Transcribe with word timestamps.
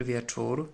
wieczór. 0.00 0.72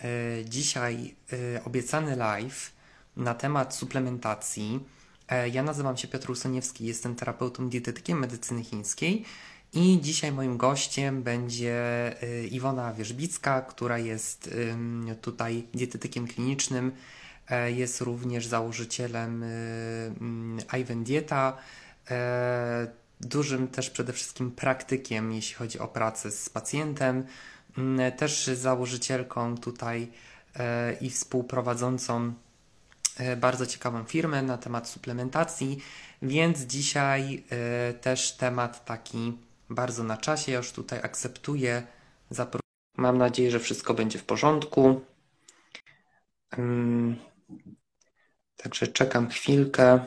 E, 0.00 0.44
Dzisiaj 0.44 1.14
e, 1.56 1.64
obiecany 1.64 2.16
live 2.16 2.72
na 3.16 3.34
temat 3.34 3.74
suplementacji. 3.74 4.80
E, 5.28 5.48
Ja 5.48 5.62
nazywam 5.62 5.96
się 5.96 6.08
Piotr 6.08 6.30
Usoniewski, 6.30 6.86
jestem 6.86 7.14
terapeutą 7.14 7.68
dietetykiem 7.68 8.18
medycyny 8.18 8.64
chińskiej 8.64 9.24
i 9.72 10.00
dzisiaj 10.00 10.32
moim 10.32 10.56
gościem 10.56 11.22
będzie 11.22 12.14
Iwona 12.50 12.94
Wierzbicka, 12.94 13.60
która 13.60 13.98
jest 13.98 14.50
tutaj 15.20 15.64
dietetykiem 15.74 16.26
klinicznym, 16.26 16.92
jest 17.66 18.00
również 18.00 18.46
założycielem 18.46 19.44
Ivan 20.80 21.04
Dieta, 21.04 21.56
dużym 23.20 23.68
też 23.68 23.90
przede 23.90 24.12
wszystkim 24.12 24.50
praktykiem, 24.50 25.32
jeśli 25.32 25.54
chodzi 25.54 25.78
o 25.78 25.88
pracę 25.88 26.30
z 26.30 26.48
pacjentem, 26.48 27.24
też 28.16 28.46
założycielką 28.46 29.58
tutaj 29.58 30.08
e, 30.56 30.92
i 31.00 31.10
współprowadzącą 31.10 32.32
e, 33.18 33.36
bardzo 33.36 33.66
ciekawą 33.66 34.04
firmę 34.04 34.42
na 34.42 34.58
temat 34.58 34.88
suplementacji, 34.88 35.78
więc 36.22 36.60
dzisiaj 36.60 37.44
e, 37.50 37.94
też 37.94 38.32
temat 38.32 38.84
taki 38.84 39.38
bardzo 39.70 40.04
na 40.04 40.16
czasie. 40.16 40.52
Ja 40.52 40.58
już 40.58 40.72
tutaj 40.72 40.98
akceptuję. 41.02 41.86
Zapro- 42.30 42.60
Mam 42.96 43.18
nadzieję, 43.18 43.50
że 43.50 43.60
wszystko 43.60 43.94
będzie 43.94 44.18
w 44.18 44.24
porządku. 44.24 45.00
Ym, 46.58 47.16
Także 48.56 48.86
czekam 48.86 49.28
chwilkę. 49.28 50.00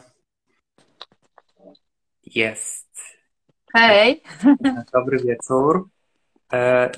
Jest. 2.26 2.90
Hej, 3.73 4.23
Dobry 4.93 5.20
wieczór. 5.20 5.90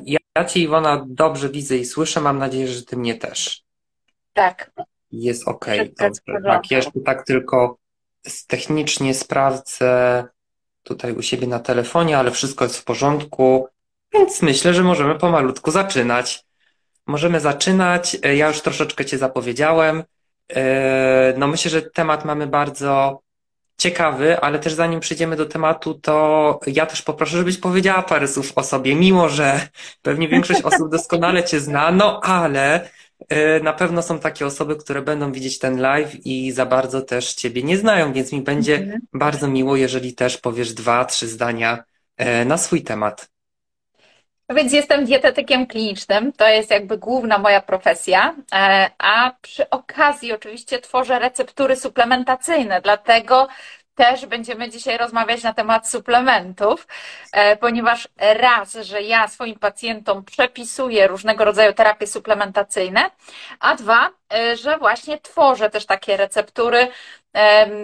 Ja, 0.05 0.17
ja 0.35 0.45
Cię, 0.45 0.59
Iwona, 0.59 1.05
dobrze 1.07 1.49
widzę 1.49 1.77
i 1.77 1.85
słyszę. 1.85 2.21
Mam 2.21 2.37
nadzieję, 2.37 2.67
że 2.67 2.83
Ty 2.83 2.97
mnie 2.97 3.15
też. 3.15 3.63
tak, 4.33 4.71
Jest 5.11 5.47
ok. 5.47 5.65
Tak, 6.43 6.71
ja 6.71 6.77
jeszcze 6.77 6.99
tak 7.05 7.25
tylko 7.25 7.77
technicznie 8.47 9.13
sprawdzę 9.13 10.23
tutaj 10.83 11.13
u 11.13 11.21
siebie 11.21 11.47
na 11.47 11.59
telefonie, 11.59 12.17
ale 12.17 12.31
wszystko 12.31 12.65
jest 12.65 12.77
w 12.77 12.83
porządku, 12.83 13.67
więc 14.13 14.41
myślę, 14.41 14.73
że 14.73 14.83
możemy 14.83 15.15
pomalutku 15.19 15.71
zaczynać. 15.71 16.45
Możemy 17.07 17.39
zaczynać. 17.39 18.17
E, 18.23 18.35
Ja 18.35 18.47
już 18.47 18.61
troszeczkę 18.61 19.05
Cię 19.05 19.17
zapowiedziałem. 19.17 20.03
E, 20.55 21.33
No 21.37 21.47
myślę, 21.47 21.71
że 21.71 21.81
temat 21.81 22.25
mamy 22.25 22.47
bardzo 22.47 23.19
ciekawy, 23.77 24.39
ale 24.39 24.59
też 24.59 24.73
zanim 24.73 24.99
przejdziemy 24.99 25.35
do 25.35 25.45
tematu, 25.45 25.93
to 25.93 26.59
ja 26.67 26.85
też 26.85 27.01
poproszę, 27.01 27.37
żebyś 27.37 27.57
powiedziała 27.57 28.01
parę 28.01 28.27
słów 28.27 28.51
o 28.55 28.63
sobie, 28.63 28.95
mimo 28.95 29.29
że 29.29 29.67
pewnie 30.01 30.27
większość 30.27 30.61
osób 30.61 30.91
doskonale 30.91 31.43
Cię 31.43 31.59
zna, 31.59 31.91
no 31.91 32.19
ale 32.21 32.89
e, 33.29 33.59
na 33.59 33.73
pewno 33.73 34.01
są 34.01 34.19
takie 34.19 34.45
osoby, 34.45 34.75
które 34.75 35.01
będą 35.01 35.31
widzieć 35.31 35.59
ten 35.59 35.81
live 35.81 36.25
i 36.25 36.51
za 36.51 36.65
bardzo 36.65 37.01
też 37.01 37.33
Ciebie 37.33 37.63
nie 37.63 37.77
znają, 37.77 38.13
więc 38.13 38.31
mi 38.31 38.41
będzie 38.41 38.75
Mhm. 38.75 38.99
bardzo 39.13 39.47
miło, 39.47 39.75
jeżeli 39.75 40.13
też 40.15 40.37
powiesz 40.37 40.73
dwa, 40.73 41.05
trzy 41.05 41.27
zdania 41.27 41.83
e, 42.17 42.45
na 42.45 42.57
swój 42.57 42.83
temat. 42.83 43.32
No 44.49 44.55
Więc 44.55 44.73
jestem 44.73 45.05
dietetykiem 45.05 45.67
klinicznym, 45.67 46.33
to 46.33 46.47
jest 46.47 46.71
jakby 46.71 46.97
główna 46.97 47.37
moja 47.37 47.61
profesja, 47.61 48.35
e, 48.55 48.89
a 48.97 49.31
przy 49.41 49.69
okazji 49.69 50.33
oczywiście 50.33 50.79
tworzę 50.79 51.19
receptury 51.19 51.75
suplementacyjne, 51.75 52.81
dlatego 52.81 53.47
też 53.95 54.25
będziemy 54.25 54.69
dzisiaj 54.69 54.97
rozmawiać 54.97 55.43
na 55.43 55.53
temat 55.53 55.89
suplementów, 55.89 56.87
e, 57.31 57.57
ponieważ 57.57 58.07
raz, 58.17 58.73
że 58.73 59.01
ja 59.01 59.27
swoim 59.27 59.59
pacjentom 59.59 60.23
przepisuję 60.25 61.07
różnego 61.07 61.45
rodzaju 61.45 61.73
terapie 61.73 62.07
suplementacyjne, 62.07 63.11
a 63.59 63.75
dwa, 63.75 64.09
e, 64.33 64.57
że 64.57 64.77
właśnie 64.77 65.17
tworzę 65.19 65.69
też 65.69 65.85
takie 65.85 66.17
receptury, 66.17 66.87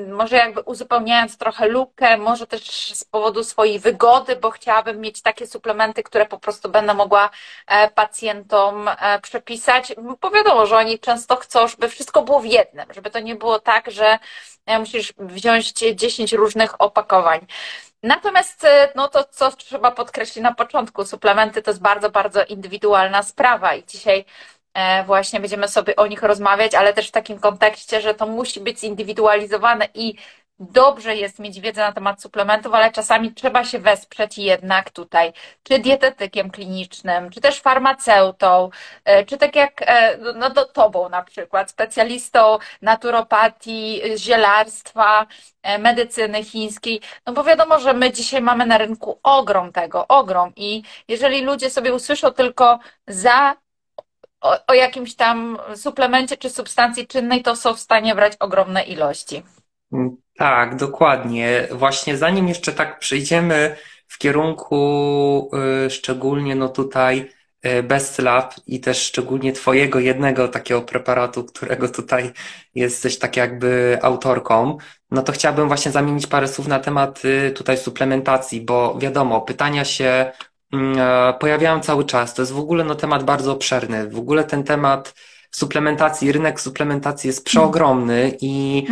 może 0.08 0.36
jakby 0.36 0.62
uzupełniając 0.62 1.38
trochę 1.38 1.68
lukę, 1.68 2.18
może 2.18 2.48
też 2.48 2.96
z 2.96 3.04
powodu 3.04 3.44
swojej 3.44 3.80
wygody, 3.80 4.36
bo 4.36 4.52
chciałabym 4.52 5.00
mieć 5.00 5.22
takie 5.22 5.48
suplementy, 5.48 6.04
które 6.04 6.26
po 6.26 6.40
prostu 6.40 6.70
będę 6.70 6.94
mogła 6.94 7.30
e, 7.68 7.90
pacjentom 7.90 8.88
e, 8.88 9.20
przepisać, 9.20 9.94
bo 10.22 10.32
wiadomo, 10.32 10.66
że 10.66 10.78
oni 10.78 11.00
często 11.00 11.36
chcą, 11.36 11.68
żeby 11.68 11.90
wszystko 11.90 12.22
było 12.22 12.40
w 12.40 12.46
jednym, 12.46 12.86
żeby 12.94 13.10
to 13.10 13.20
nie 13.20 13.36
było 13.36 13.60
tak, 13.60 13.92
że 13.92 14.20
e, 14.66 14.80
musisz 14.80 15.14
wziąć 15.18 15.74
10 15.74 16.34
różnych 16.34 16.82
opakowań. 16.82 17.48
Natomiast, 18.04 18.68
no 18.96 19.08
to 19.08 19.24
co 19.24 19.52
trzeba 19.52 19.92
podkreślić 19.92 20.44
na 20.44 20.54
początku, 20.54 21.06
suplementy 21.06 21.62
to 21.62 21.72
jest 21.72 21.82
bardzo, 21.82 22.10
bardzo 22.10 22.46
indywidualna 22.46 23.24
sprawa 23.24 23.76
i 23.76 23.86
dzisiaj 23.86 24.26
właśnie 25.06 25.40
będziemy 25.40 25.68
sobie 25.68 25.96
o 25.96 26.08
nich 26.08 26.24
rozmawiać, 26.24 26.76
ale 26.76 26.94
też 26.94 27.08
w 27.08 27.12
takim 27.12 27.40
kontekście, 27.40 28.02
że 28.02 28.14
to 28.14 28.28
musi 28.28 28.60
być 28.60 28.80
zindywidualizowane 28.80 29.88
i 29.94 30.16
dobrze 30.60 31.16
jest 31.16 31.40
mieć 31.40 31.60
wiedzę 31.60 31.82
na 31.82 31.92
temat 31.92 32.22
suplementów, 32.22 32.74
ale 32.74 32.92
czasami 32.92 33.34
trzeba 33.34 33.66
się 33.66 33.80
wesprzeć 33.80 34.38
jednak 34.38 34.90
tutaj, 34.90 35.34
czy 35.64 35.80
dietetykiem 35.80 36.52
klinicznym, 36.52 37.30
czy 37.30 37.42
też 37.42 37.62
farmaceutą, 37.62 38.70
e, 39.06 39.26
czy 39.26 39.38
tak 39.38 39.56
jak 39.56 39.82
e, 39.82 40.18
no, 40.36 40.50
do 40.50 40.66
tobą 40.66 41.10
na 41.10 41.24
przykład, 41.24 41.72
specjalistą 41.72 42.58
naturopatii, 42.82 44.02
zielarstwa, 44.18 45.26
e, 45.62 45.78
medycyny 45.78 46.44
chińskiej, 46.44 47.02
no 47.26 47.34
bo 47.34 47.44
wiadomo, 47.44 47.80
że 47.80 47.94
my 47.94 48.12
dzisiaj 48.12 48.42
mamy 48.42 48.66
na 48.66 48.78
rynku 48.78 49.20
ogrom 49.24 49.72
tego, 49.72 50.08
ogrom 50.08 50.54
i 50.56 50.84
jeżeli 51.08 51.42
ludzie 51.42 51.70
sobie 51.70 51.94
usłyszą 51.94 52.32
tylko 52.32 52.80
za 53.08 53.56
o, 54.42 54.58
o 54.68 54.74
jakimś 54.74 55.16
tam 55.16 55.58
suplemencie 55.76 56.38
czy 56.38 56.50
substancji 56.50 57.08
czynnej, 57.08 57.44
to 57.44 57.56
są 57.56 57.74
w 57.74 57.80
stanie 57.80 58.16
brać 58.16 58.34
ogromne 58.40 58.84
ilości. 58.84 59.44
Mm, 59.94 60.18
Tak, 60.38 60.76
dokładnie. 60.76 61.68
Właśnie 61.72 62.18
zanim 62.18 62.48
jeszcze 62.48 62.74
tak 62.74 63.00
przejdziemy 63.00 63.76
w 64.08 64.18
kierunku 64.18 65.52
y, 65.86 65.90
szczególnie 65.90 66.56
no 66.56 66.70
tutaj 66.70 67.32
y, 67.66 67.84
Best 67.84 68.20
Lab 68.20 68.54
i 68.68 68.80
też 68.80 69.02
szczególnie 69.02 69.54
Twojego 69.54 70.00
jednego 70.00 70.48
takiego 70.48 70.82
preparatu, 70.82 71.44
którego 71.46 71.90
tutaj 71.90 72.32
jesteś 72.76 73.20
tak 73.20 73.38
jakby 73.38 74.00
autorką, 74.02 74.78
no 75.12 75.24
to 75.24 75.32
chciałbym 75.32 75.68
właśnie 75.68 75.92
zamienić 75.92 76.28
parę 76.28 76.48
słów 76.48 76.68
na 76.68 76.80
temat 76.80 77.26
y, 77.26 77.52
tutaj 77.52 77.78
suplementacji, 77.78 78.62
bo 78.62 78.98
wiadomo, 79.00 79.42
pytania 79.42 79.86
się 79.86 80.32
pojawiają 81.40 81.80
cały 81.80 82.06
czas. 82.06 82.34
To 82.34 82.42
jest 82.42 82.52
w 82.52 82.60
ogóle 82.60 82.84
no 82.84 82.96
temat 82.96 83.24
bardzo 83.24 83.52
obszerny. 83.52 84.10
W 84.10 84.20
ogóle 84.20 84.44
ten 84.44 84.64
temat 84.64 85.14
suplementacji, 85.52 86.32
rynek 86.32 86.62
suplementacji 86.62 87.28
jest 87.28 87.46
przeogromny 87.46 88.38
i 88.42 88.86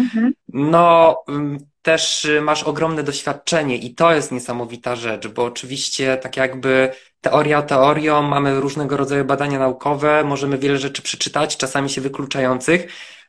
no, 0.54 1.16
ym, 1.30 1.58
też 1.82 2.26
y, 2.26 2.42
masz 2.42 2.64
ogromne 2.64 3.04
doświadczenie 3.04 3.78
i 3.78 3.96
to 3.96 4.14
jest 4.14 4.32
niesamowita 4.32 4.96
rzecz, 4.96 5.28
bo 5.28 5.44
oczywiście 5.44 6.18
tak 6.18 6.38
jakby 6.38 6.92
teoria 7.22 7.62
teorią, 7.62 8.22
mamy 8.22 8.60
różnego 8.60 8.98
rodzaju 8.98 9.26
badania 9.26 9.60
naukowe, 9.60 10.24
możemy 10.24 10.58
wiele 10.58 10.78
rzeczy 10.78 11.02
przeczytać, 11.02 11.58
czasami 11.58 11.90
się 11.90 12.02
wykluczających. 12.02 12.88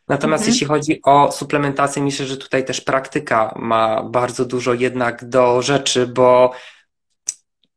Natomiast 0.09 0.43
Mhm. 0.43 0.53
jeśli 0.53 0.67
chodzi 0.67 1.01
o 1.05 1.33
suplementację, 1.33 2.03
myślę, 2.03 2.27
że 2.27 2.37
tutaj 2.37 2.65
też 2.65 2.81
praktyka 2.81 3.55
ma 3.57 4.03
bardzo 4.03 4.45
dużo 4.45 4.75
jednak 4.75 5.29
do 5.29 5.63
rzeczy, 5.63 6.07
bo 6.07 6.53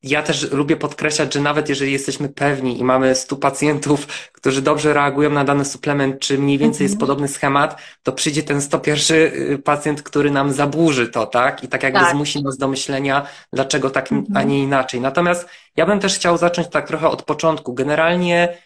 ja 0.03 0.23
też 0.23 0.51
lubię 0.51 0.75
podkreślać, 0.77 1.33
że 1.33 1.39
nawet 1.41 1.69
jeżeli 1.69 1.91
jesteśmy 1.91 2.29
pewni 2.29 2.79
i 2.79 2.83
mamy 2.83 3.15
100 3.15 3.35
pacjentów, 3.35 4.07
którzy 4.31 4.61
dobrze 4.61 4.93
reagują 4.93 5.29
na 5.29 5.43
dany 5.43 5.65
suplement, 5.65 6.19
czy 6.19 6.37
mniej 6.37 6.57
więcej 6.57 6.85
jest 6.85 6.93
Mhm. 6.95 6.99
podobny 7.07 7.27
schemat, 7.27 7.81
to 8.03 8.11
przyjdzie 8.11 8.43
ten 8.43 8.61
101 8.61 9.17
y, 9.17 9.57
pacjent, 9.63 10.03
który 10.03 10.31
nam 10.31 10.51
zaburzy 10.53 11.07
to, 11.07 11.25
tak? 11.25 11.63
I 11.63 11.67
tak 11.67 11.83
jakby 11.83 11.99
Tak. 11.99 12.11
zmusi 12.11 12.43
nas 12.43 12.57
do 12.57 12.67
myślenia, 12.67 13.27
dlaczego 13.53 13.89
tak, 13.89 14.11
a 14.11 14.15
Mhm. 14.15 14.49
nie 14.49 14.59
inaczej. 14.63 15.01
Natomiast 15.01 15.47
ja 15.75 15.85
bym 15.85 15.99
też 15.99 16.15
chciał 16.15 16.37
zacząć 16.37 16.67
tak 16.67 16.87
trochę 16.87 17.09
od 17.09 17.23
początku. 17.23 17.73
Generalnie, 17.73 18.57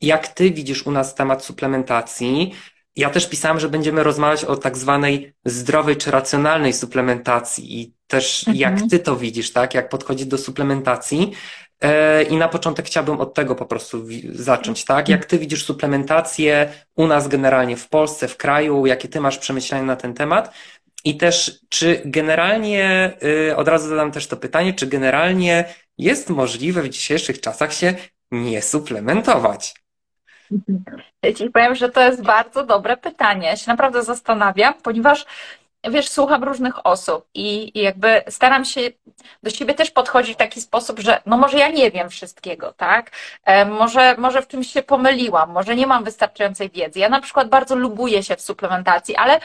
jak 0.00 0.28
ty 0.28 0.50
widzisz 0.50 0.86
u 0.86 0.90
nas 0.90 1.14
temat 1.14 1.44
suplementacji? 1.44 2.54
Ja 2.96 3.10
też 3.10 3.28
pisałem, 3.28 3.60
że 3.60 3.68
będziemy 3.68 4.02
rozmawiać 4.02 4.44
o 4.44 4.56
tak 4.56 4.76
zwanej 4.78 5.34
zdrowej 5.44 5.96
czy 5.96 6.10
racjonalnej 6.10 6.72
suplementacji 6.72 7.80
i 7.80 7.94
też 8.10 8.44
jak 8.54 8.72
Mhm. 8.72 8.90
ty 8.90 8.98
to 8.98 9.16
widzisz, 9.16 9.52
tak? 9.52 9.74
Jak 9.74 9.88
podchodzić 9.88 10.26
do 10.26 10.38
suplementacji. 10.38 11.32
E, 11.82 12.22
I 12.22 12.36
na 12.36 12.48
początek 12.48 12.86
chciałbym 12.86 13.20
od 13.20 13.34
tego 13.34 13.54
po 13.54 13.66
prostu 13.66 14.06
zacząć, 14.32 14.84
tak? 14.84 15.08
Jak 15.08 15.24
ty 15.24 15.38
widzisz 15.38 15.64
suplementację 15.64 16.72
u 16.96 17.06
nas 17.06 17.28
generalnie 17.28 17.76
w 17.76 17.88
Polsce, 17.88 18.28
w 18.28 18.36
kraju, 18.36 18.86
jakie 18.86 19.08
ty 19.08 19.20
masz 19.20 19.38
przemyślenia 19.38 19.84
na 19.84 19.96
ten 19.96 20.14
temat? 20.14 20.54
I 21.04 21.16
też, 21.16 21.60
czy 21.68 22.02
generalnie, 22.04 23.12
y, 23.50 23.56
od 23.56 23.68
razu 23.68 23.88
zadam 23.88 24.12
też 24.12 24.26
to 24.26 24.36
pytanie, 24.36 24.74
czy 24.74 24.86
generalnie 24.86 25.64
jest 25.98 26.30
możliwe 26.30 26.82
w 26.82 26.88
dzisiejszych 26.88 27.40
czasach 27.40 27.72
się 27.74 27.94
nie 28.30 28.62
suplementować? 28.62 29.74
Ja 31.22 31.32
Ci 31.32 31.50
powiem, 31.50 31.74
że 31.74 31.88
to 31.88 32.00
jest 32.00 32.22
bardzo 32.22 32.66
dobre 32.66 32.96
pytanie. 32.96 33.46
Ja 33.46 33.56
się 33.56 33.70
naprawdę 33.70 34.02
zastanawiam, 34.02 34.74
ponieważ 34.82 35.26
wiesz, 35.84 36.08
słucham 36.08 36.44
różnych 36.44 36.86
osób 36.86 37.26
i, 37.34 37.78
i 37.78 37.82
jakby 37.82 38.22
staram 38.28 38.64
się 38.64 38.80
do 39.42 39.50
siebie 39.50 39.74
też 39.74 39.90
podchodzić 39.90 40.34
w 40.34 40.38
taki 40.38 40.60
sposób, 40.60 41.00
że 41.00 41.22
no 41.26 41.36
może 41.36 41.58
ja 41.58 41.68
nie 41.68 41.90
wiem 41.90 42.10
wszystkiego, 42.10 42.72
tak? 42.72 43.10
E, 43.44 43.64
może, 43.64 44.14
może 44.18 44.42
w 44.42 44.48
czymś 44.48 44.72
się 44.72 44.82
pomyliłam, 44.82 45.50
może 45.50 45.76
nie 45.76 45.86
mam 45.86 46.04
wystarczającej 46.04 46.70
wiedzy. 46.70 46.98
Ja 46.98 47.08
na 47.08 47.20
przykład 47.20 47.48
bardzo 47.48 47.76
lubuję 47.76 48.22
się 48.22 48.36
w 48.36 48.40
suplementacji, 48.40 49.16
ale 49.16 49.40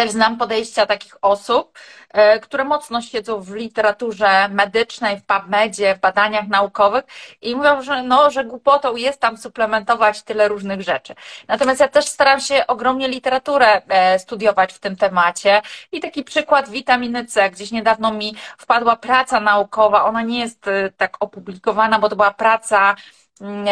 też 0.00 0.10
znam 0.10 0.38
podejścia 0.38 0.86
takich 0.86 1.16
osób, 1.22 1.78
e, 2.10 2.38
które 2.40 2.64
mocno 2.64 3.02
siedzą 3.02 3.40
w 3.40 3.54
literaturze 3.54 4.48
medycznej, 4.48 5.16
w 5.16 5.24
PubMedzie, 5.24 5.94
w 5.94 6.00
badaniach 6.00 6.48
naukowych 6.48 7.04
i 7.42 7.56
mówią, 7.56 7.82
że, 7.82 8.02
no, 8.02 8.30
że 8.30 8.44
głupotą 8.44 8.96
jest 8.96 9.20
tam 9.20 9.36
suplementować 9.36 10.22
tyle 10.22 10.48
różnych 10.48 10.82
rzeczy. 10.82 11.14
Natomiast 11.48 11.80
ja 11.80 11.88
też 11.88 12.04
staram 12.06 12.40
się 12.40 12.66
ogromnie 12.66 13.08
literaturę 13.08 13.82
e, 13.88 14.18
studiować 14.18 14.72
w 14.72 14.78
tym 14.78 14.96
temacie 14.96 15.62
i 15.92 16.00
taki 16.00 16.24
przykład 16.24 16.68
witaminy 16.68 17.26
C. 17.26 17.50
Gdzieś 17.50 17.70
niedawno 17.70 18.12
mi 18.12 18.36
wpadła 18.58 18.96
praca 18.96 19.40
naukowa, 19.40 20.04
ona 20.04 20.22
nie 20.22 20.40
jest 20.40 20.68
e, 20.68 20.90
tak 20.96 21.16
opublikowana, 21.20 21.98
bo 21.98 22.08
to 22.08 22.16
była 22.16 22.30
praca 22.30 22.96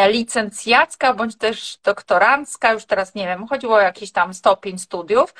licencjacka 0.07 1.13
bądź 1.13 1.37
też 1.37 1.77
doktorancka, 1.83 2.73
już 2.73 2.85
teraz 2.85 3.15
nie 3.15 3.25
wiem, 3.27 3.47
chodziło 3.47 3.75
o 3.75 3.81
jakiś 3.81 4.11
tam 4.11 4.33
stopień 4.33 4.79
studiów, 4.79 5.33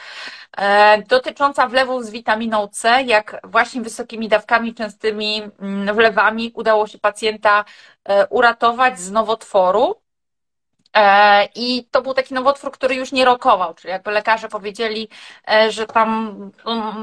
e, 0.57 1.01
dotycząca 1.01 1.67
wlewów 1.67 2.05
z 2.05 2.09
witaminą 2.09 2.67
C, 2.67 3.03
jak 3.03 3.41
właśnie 3.43 3.81
wysokimi 3.81 4.27
dawkami, 4.29 4.73
częstymi 4.75 5.41
mm, 5.59 5.95
wlewami 5.95 6.51
udało 6.55 6.87
się 6.87 6.99
pacjenta 6.99 7.65
e, 8.05 8.27
uratować 8.27 8.99
z 8.99 9.11
nowotworu. 9.11 9.95
E, 10.93 11.45
I 11.55 11.87
to 11.91 12.01
był 12.01 12.13
taki 12.13 12.33
nowotwór, 12.33 12.71
który 12.71 12.95
już 12.95 13.11
nie 13.11 13.25
rokował, 13.25 13.73
czyli 13.73 13.91
jakby 13.91 14.11
lekarze 14.11 14.47
powiedzieli, 14.49 15.09
że 15.69 15.85
tam, 15.85 16.51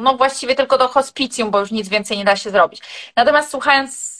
no 0.03 0.17
właściwie 0.17 0.55
tylko 0.55 0.79
do 0.79 0.89
hospicjum, 0.89 1.51
bo 1.51 1.61
już 1.61 1.71
nic 1.71 1.89
więcej 1.89 2.19
nie 2.19 2.25
da 2.25 2.37
się 2.37 2.51
zrobić. 2.51 2.83
Natomiast 3.17 3.51
słuchając 3.51 4.16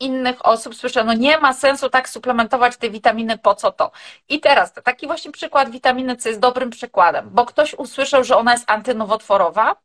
innych 0.00 0.46
osób 0.46 0.74
słyszę, 0.74 1.04
no 1.04 1.14
nie 1.14 1.38
ma 1.38 1.52
sensu 1.52 1.90
tak 1.90 2.08
suplementować 2.08 2.76
tej 2.76 2.90
witaminy, 2.90 3.38
po 3.38 3.54
co 3.54 3.72
to? 3.72 3.90
I 4.28 4.40
teraz 4.40 4.72
taki 4.72 5.06
właśnie 5.06 5.32
przykład 5.32 5.70
witaminy 5.70 6.16
C 6.16 6.28
jest 6.28 6.40
dobrym 6.40 6.70
przykładem, 6.70 7.30
bo 7.30 7.46
ktoś 7.46 7.74
usłyszał, 7.74 8.24
że 8.24 8.36
ona 8.36 8.52
jest 8.52 8.70
antynowotworowa, 8.70 9.76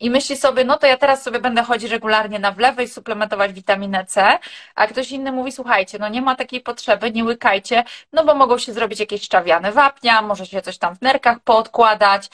i 0.00 0.10
myśli 0.10 0.36
sobie, 0.36 0.64
no 0.64 0.78
to 0.78 0.86
ja 0.86 0.96
teraz 0.96 1.22
sobie 1.22 1.40
będę 1.40 1.62
chodzić 1.62 1.90
regularnie 1.90 2.38
na 2.38 2.52
wlewy 2.52 2.82
i 2.82 2.88
suplementować 2.88 3.52
witaminę 3.52 4.04
C, 4.04 4.38
a 4.74 4.86
ktoś 4.86 5.10
inny 5.10 5.32
mówi, 5.32 5.52
słuchajcie, 5.52 5.98
no 5.98 6.08
nie 6.08 6.22
ma 6.22 6.36
takiej 6.36 6.60
potrzeby, 6.60 7.10
nie 7.10 7.24
łykajcie, 7.24 7.84
no 8.12 8.24
bo 8.24 8.34
mogą 8.34 8.58
się 8.58 8.72
zrobić 8.72 9.00
jakieś 9.00 9.22
szczawiane 9.22 9.72
wapnia, 9.72 10.22
może 10.22 10.46
się 10.46 10.62
coś 10.62 10.78
tam 10.78 10.96
w 10.96 11.02
nerkach 11.02 11.40
poodkładać, 11.40 12.30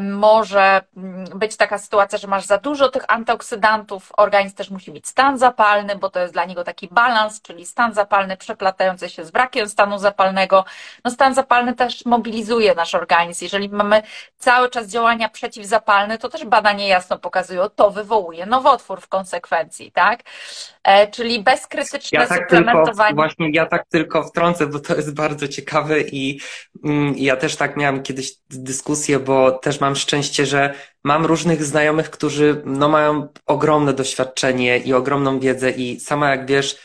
może 0.00 0.82
mm, 0.96 1.38
być 1.38 1.56
taka 1.56 1.78
sytuacja, 1.78 2.18
że 2.18 2.28
masz 2.28 2.44
za 2.44 2.58
dużo 2.58 2.88
tych 2.88 3.04
antyoksydantów, 3.08 4.12
organizm 4.16 4.56
też 4.56 4.70
musi 4.70 4.92
mieć 4.92 5.08
stan 5.08 5.38
zapalny, 5.38 5.96
bo 5.96 6.10
to 6.10 6.20
jest 6.20 6.32
dla 6.32 6.44
niego 6.44 6.64
taki 6.64 6.88
balans, 6.88 7.42
czyli 7.42 7.66
stan 7.66 7.94
zapalny 7.94 8.36
przeplatający 8.36 9.08
się 9.08 9.24
z 9.24 9.30
brakiem 9.30 9.68
stanu 9.68 9.98
zapalnego. 9.98 10.64
No 11.04 11.10
stan 11.10 11.34
zapalny 11.34 11.74
też 11.74 12.04
mobilizuje 12.04 12.74
nasz 12.74 12.94
organizm. 12.94 13.44
Jeżeli 13.44 13.68
mamy 13.68 14.02
cały 14.38 14.70
czas 14.70 14.86
działania 14.86 15.28
przeciwzapalne, 15.28 16.18
to 16.18 16.28
też 16.28 16.44
badania 16.50 16.86
jasno 16.86 17.18
pokazują, 17.18 17.68
to 17.68 17.90
wywołuje 17.90 18.46
nowotwór 18.46 19.00
w 19.00 19.08
konsekwencji, 19.08 19.92
tak? 19.92 20.20
E, 20.84 21.10
czyli 21.10 21.42
bezkrytyczne 21.42 22.20
ja 22.20 22.26
tak 22.26 22.38
suplementowanie. 22.38 23.08
Tylko, 23.08 23.22
właśnie 23.22 23.50
ja 23.52 23.66
tak 23.66 23.86
tylko 23.88 24.22
wtrącę, 24.22 24.66
bo 24.66 24.78
to 24.78 24.96
jest 24.96 25.14
bardzo 25.14 25.48
ciekawe 25.48 26.00
i 26.00 26.40
mm, 26.84 27.14
ja 27.16 27.36
też 27.36 27.56
tak 27.56 27.76
miałam 27.76 28.02
kiedyś 28.02 28.32
dyskusję, 28.50 29.18
bo 29.18 29.52
też 29.52 29.80
mam 29.80 29.96
szczęście, 29.96 30.46
że 30.46 30.74
mam 31.04 31.26
różnych 31.26 31.64
znajomych, 31.64 32.10
którzy 32.10 32.62
no, 32.64 32.88
mają 32.88 33.28
ogromne 33.46 33.92
doświadczenie 33.92 34.78
i 34.78 34.94
ogromną 34.94 35.40
wiedzę 35.40 35.70
i 35.70 36.00
sama 36.00 36.30
jak 36.30 36.46
wiesz, 36.46 36.78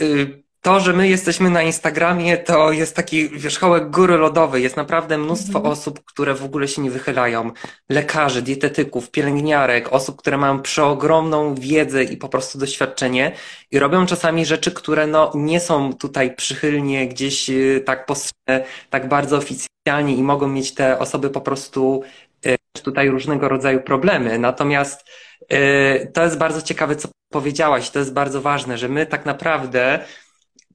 y, 0.00 0.45
to, 0.66 0.80
że 0.80 0.92
my 0.92 1.08
jesteśmy 1.08 1.50
na 1.50 1.62
Instagramie, 1.62 2.36
to 2.36 2.72
jest 2.72 2.96
taki 2.96 3.28
wierzchołek 3.28 3.90
góry 3.90 4.16
lodowej. 4.16 4.62
Jest 4.62 4.76
naprawdę 4.76 5.18
mnóstwo 5.18 5.58
mhm. 5.58 5.72
osób, 5.72 6.04
które 6.04 6.34
w 6.34 6.44
ogóle 6.44 6.68
się 6.68 6.82
nie 6.82 6.90
wychylają. 6.90 7.50
Lekarzy, 7.88 8.42
dietetyków, 8.42 9.10
pielęgniarek, 9.10 9.92
osób, 9.92 10.16
które 10.16 10.36
mają 10.36 10.62
przeogromną 10.62 11.54
wiedzę 11.54 12.04
i 12.04 12.16
po 12.16 12.28
prostu 12.28 12.58
doświadczenie 12.58 13.32
i 13.70 13.78
robią 13.78 14.06
czasami 14.06 14.46
rzeczy, 14.46 14.72
które 14.72 15.06
no, 15.06 15.32
nie 15.34 15.60
są 15.60 15.92
tutaj 15.92 16.34
przychylnie 16.34 17.08
gdzieś 17.08 17.50
y, 17.50 17.82
tak 17.86 18.06
postrzegane, 18.06 18.64
tak 18.90 19.08
bardzo 19.08 19.36
oficjalnie 19.36 20.16
i 20.16 20.22
mogą 20.22 20.48
mieć 20.48 20.74
te 20.74 20.98
osoby 20.98 21.30
po 21.30 21.40
prostu 21.40 22.02
y, 22.46 22.56
tutaj 22.82 23.08
różnego 23.08 23.48
rodzaju 23.48 23.80
problemy. 23.80 24.38
Natomiast 24.38 25.08
y, 25.52 26.10
to 26.14 26.24
jest 26.24 26.38
bardzo 26.38 26.62
ciekawe, 26.62 26.96
co 26.96 27.08
powiedziałaś, 27.32 27.90
to 27.90 27.98
jest 27.98 28.12
bardzo 28.12 28.40
ważne, 28.40 28.78
że 28.78 28.88
my 28.88 29.06
tak 29.06 29.26
naprawdę 29.26 30.04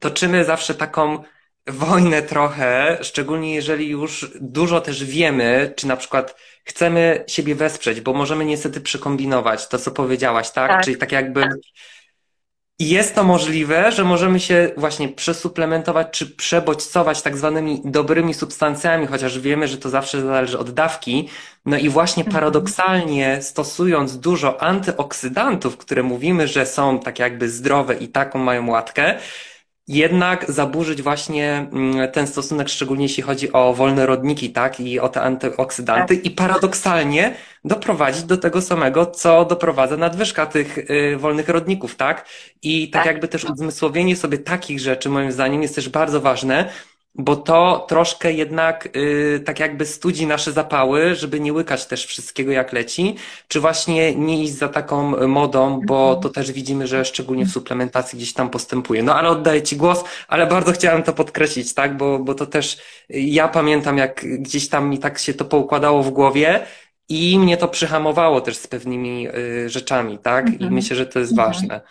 toczymy 0.01 0.45
zawsze 0.45 0.75
taką 0.75 1.24
wojnę 1.68 2.21
trochę, 2.21 2.98
szczególnie 3.01 3.56
jeżeli 3.56 3.89
już 3.89 4.31
dużo 4.42 4.81
też 4.81 5.06
wiemy, 5.06 5.74
czy 5.75 5.88
na 5.88 5.98
przykład 5.98 6.36
chcemy 6.65 7.24
siebie 7.27 7.56
wesprzeć, 7.56 8.01
bo 8.01 8.13
możemy 8.13 8.45
niestety 8.45 8.81
przekombinować 8.81 9.68
to, 9.68 9.80
co 9.80 9.92
powiedziałaś, 9.92 10.51
tak? 10.51 10.71
tak. 10.71 10.83
Czyli 10.83 10.98
tak 10.98 11.12
jakby 11.12 11.50
jest 12.80 13.15
to 13.15 13.24
możliwe, 13.24 13.92
że 13.92 14.03
możemy 14.03 14.39
się 14.39 14.71
właśnie 14.77 15.09
przesuplementować 15.09 16.07
czy 16.12 16.25
przebodźcować 16.25 17.21
tak 17.21 17.38
zwanymi 17.38 17.81
dobrymi 17.86 18.33
substancjami, 18.33 19.07
chociaż 19.07 19.39
wiemy, 19.39 19.68
że 19.68 19.77
to 19.77 19.89
zawsze 19.89 20.21
zależy 20.21 20.59
od 20.59 20.71
dawki. 20.71 21.30
No 21.65 21.77
i 21.77 21.89
właśnie 21.89 22.24
mhm. 22.24 22.33
paradoksalnie 22.33 23.42
stosując 23.42 24.19
dużo 24.19 24.62
antyoksydantów, 24.62 25.77
które 25.77 26.04
mówimy, 26.04 26.47
że 26.47 26.65
są 26.65 27.00
tak 27.00 27.19
jakby 27.19 27.50
zdrowe 27.50 27.95
i 27.95 28.07
taką 28.07 28.39
mają 28.39 28.69
łatkę, 28.69 29.19
jednak 29.91 30.51
zaburzyć 30.51 31.01
właśnie 31.01 31.67
mm, 31.73 32.11
ten 32.11 32.27
stosunek, 32.27 32.69
szczególnie 32.69 33.05
jeśli 33.05 33.23
chodzi 33.23 33.53
o 33.53 33.73
wolne 33.73 34.05
rodniki, 34.05 34.49
tak, 34.49 34.79
i 34.79 34.99
o 34.99 35.09
te 35.09 35.21
antyoksydanty 35.21 36.15
tak. 36.15 36.25
i 36.25 36.31
paradoksalnie 36.31 37.35
doprowadzić 37.65 38.23
do 38.23 38.38
tego 38.38 38.61
samego, 38.61 39.05
co 39.05 39.45
doprowadza 39.45 39.97
nadwyżka 39.97 40.45
tych 40.45 40.77
y, 40.77 41.17
wolnych 41.17 41.49
rodników, 41.49 41.95
tak? 41.95 42.25
I 42.61 42.89
tak, 42.89 43.03
tak 43.03 43.13
jakby 43.13 43.27
też 43.27 43.43
uzmysłowienie 43.43 44.15
sobie 44.15 44.38
takich 44.38 44.79
rzeczy, 44.79 45.09
moim 45.09 45.31
zdaniem, 45.31 45.61
jest 45.61 45.75
też 45.75 45.89
bardzo 45.89 46.21
ważne, 46.21 46.69
bo 47.15 47.35
to 47.35 47.85
troszkę 47.89 48.33
jednak 48.33 48.89
yy, 48.95 49.39
tak 49.45 49.59
jakby 49.59 49.85
studzi 49.85 50.27
nasze 50.27 50.51
zapały, 50.51 51.15
żeby 51.15 51.39
nie 51.39 51.53
łykać 51.53 51.85
też 51.85 52.05
wszystkiego 52.05 52.51
jak 52.51 52.73
leci, 52.73 53.15
czy 53.47 53.59
właśnie 53.59 54.15
nie 54.15 54.43
iść 54.43 54.53
za 54.53 54.69
taką 54.69 55.27
modą, 55.27 55.81
bo 55.85 56.03
mhm. 56.03 56.21
to 56.21 56.29
też 56.29 56.51
widzimy, 56.51 56.87
że 56.87 57.05
szczególnie 57.05 57.45
w 57.45 57.51
suplementacji 57.51 58.17
gdzieś 58.17 58.33
tam 58.33 58.49
postępuje. 58.49 59.03
No 59.03 59.15
ale 59.15 59.29
oddaję 59.29 59.61
Ci 59.61 59.77
głos, 59.77 60.03
ale 60.27 60.47
bardzo 60.47 60.71
chciałem 60.71 61.03
to 61.03 61.13
podkreślić, 61.13 61.73
tak, 61.73 61.97
bo, 61.97 62.19
bo 62.19 62.35
to 62.35 62.45
też 62.45 62.77
ja 63.09 63.47
pamiętam, 63.47 63.97
jak 63.97 64.25
gdzieś 64.39 64.69
tam 64.69 64.89
mi 64.89 64.99
tak 64.99 65.19
się 65.19 65.33
to 65.33 65.45
poukładało 65.45 66.03
w 66.03 66.09
głowie, 66.09 66.65
i 67.09 67.39
mnie 67.39 67.57
to 67.57 67.68
przyhamowało 67.68 68.41
też 68.41 68.57
z 68.57 68.68
pewnymi 68.68 69.27
y, 69.27 69.69
rzeczami, 69.69 70.19
tak? 70.19 70.49
I 70.49 70.53
mhm. 70.53 70.73
myślę, 70.73 70.95
że 70.95 71.06
to 71.06 71.19
jest 71.19 71.31
mhm. 71.31 71.49
ważne. 71.49 71.81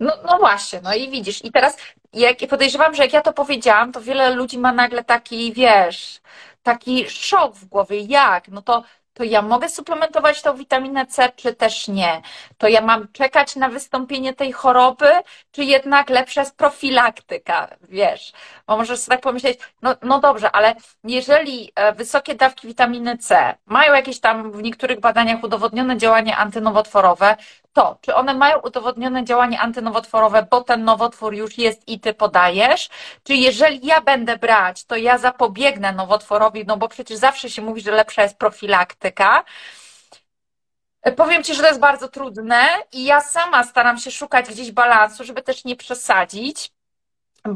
No, 0.00 0.12
no 0.24 0.38
właśnie, 0.38 0.80
no 0.82 0.94
i 0.94 1.10
widzisz, 1.10 1.44
i 1.44 1.52
teraz 1.52 1.76
jak, 2.12 2.38
podejrzewam, 2.50 2.94
że 2.94 3.02
jak 3.02 3.12
ja 3.12 3.20
to 3.22 3.32
powiedziałam, 3.32 3.92
to 3.92 4.00
wiele 4.00 4.30
ludzi 4.34 4.58
ma 4.58 4.72
nagle 4.72 5.04
taki, 5.04 5.52
wiesz, 5.52 6.20
taki 6.62 7.10
szok 7.10 7.54
w 7.54 7.64
głowie, 7.64 8.00
jak? 8.00 8.48
No 8.48 8.62
to 8.62 8.82
to 9.14 9.24
ja 9.24 9.42
mogę 9.42 9.68
suplementować 9.68 10.42
tą 10.42 10.56
witaminę 10.56 11.06
C, 11.06 11.32
czy 11.36 11.54
też 11.54 11.88
nie? 11.88 12.22
To 12.58 12.68
ja 12.68 12.80
mam 12.80 13.08
czekać 13.12 13.56
na 13.56 13.68
wystąpienie 13.68 14.34
tej 14.34 14.52
choroby, 14.52 15.10
czy 15.52 15.64
jednak 15.64 16.10
lepsza 16.10 16.40
jest 16.40 16.56
profilaktyka, 16.56 17.68
wiesz? 17.82 18.32
Bo 18.68 18.76
możesz 18.76 19.00
sobie 19.00 19.16
tak 19.16 19.22
pomyśleć, 19.22 19.58
no, 19.82 19.96
no 20.02 20.20
dobrze, 20.20 20.50
ale 20.50 20.74
jeżeli 21.04 21.72
e, 21.74 21.92
wysokie 21.92 22.34
dawki 22.34 22.66
witaminy 22.66 23.18
C 23.18 23.54
mają 23.66 23.94
jakieś 23.94 24.20
tam 24.20 24.52
w 24.52 24.62
niektórych 24.62 25.00
badaniach 25.00 25.44
udowodnione 25.44 25.96
działanie 25.96 26.36
antynowotworowe, 26.36 27.36
to, 27.72 27.98
czy 28.00 28.14
one 28.14 28.34
mają 28.34 28.58
udowodnione 28.58 29.24
działanie 29.24 29.60
antynowotworowe, 29.60 30.46
bo 30.50 30.60
ten 30.60 30.84
nowotwór 30.84 31.34
już 31.34 31.58
jest 31.58 31.88
i 31.88 32.00
ty 32.00 32.14
podajesz, 32.14 32.88
czy 33.22 33.34
jeżeli 33.34 33.86
ja 33.86 34.00
będę 34.00 34.36
brać, 34.36 34.84
to 34.84 34.96
ja 34.96 35.18
zapobiegnę 35.18 35.92
nowotworowi, 35.92 36.64
no 36.66 36.76
bo 36.76 36.88
przecież 36.88 37.18
zawsze 37.18 37.50
się 37.50 37.62
mówi, 37.62 37.80
że 37.80 37.90
lepsza 37.90 38.22
jest 38.22 38.38
profilaktyka. 38.38 39.44
Powiem 41.16 41.44
Ci, 41.44 41.54
że 41.54 41.62
to 41.62 41.68
jest 41.68 41.80
bardzo 41.80 42.08
trudne 42.08 42.66
i 42.92 43.04
ja 43.04 43.20
sama 43.20 43.64
staram 43.64 43.98
się 43.98 44.10
szukać 44.10 44.48
gdzieś 44.48 44.72
balansu, 44.72 45.24
żeby 45.24 45.42
też 45.42 45.64
nie 45.64 45.76
przesadzić 45.76 46.77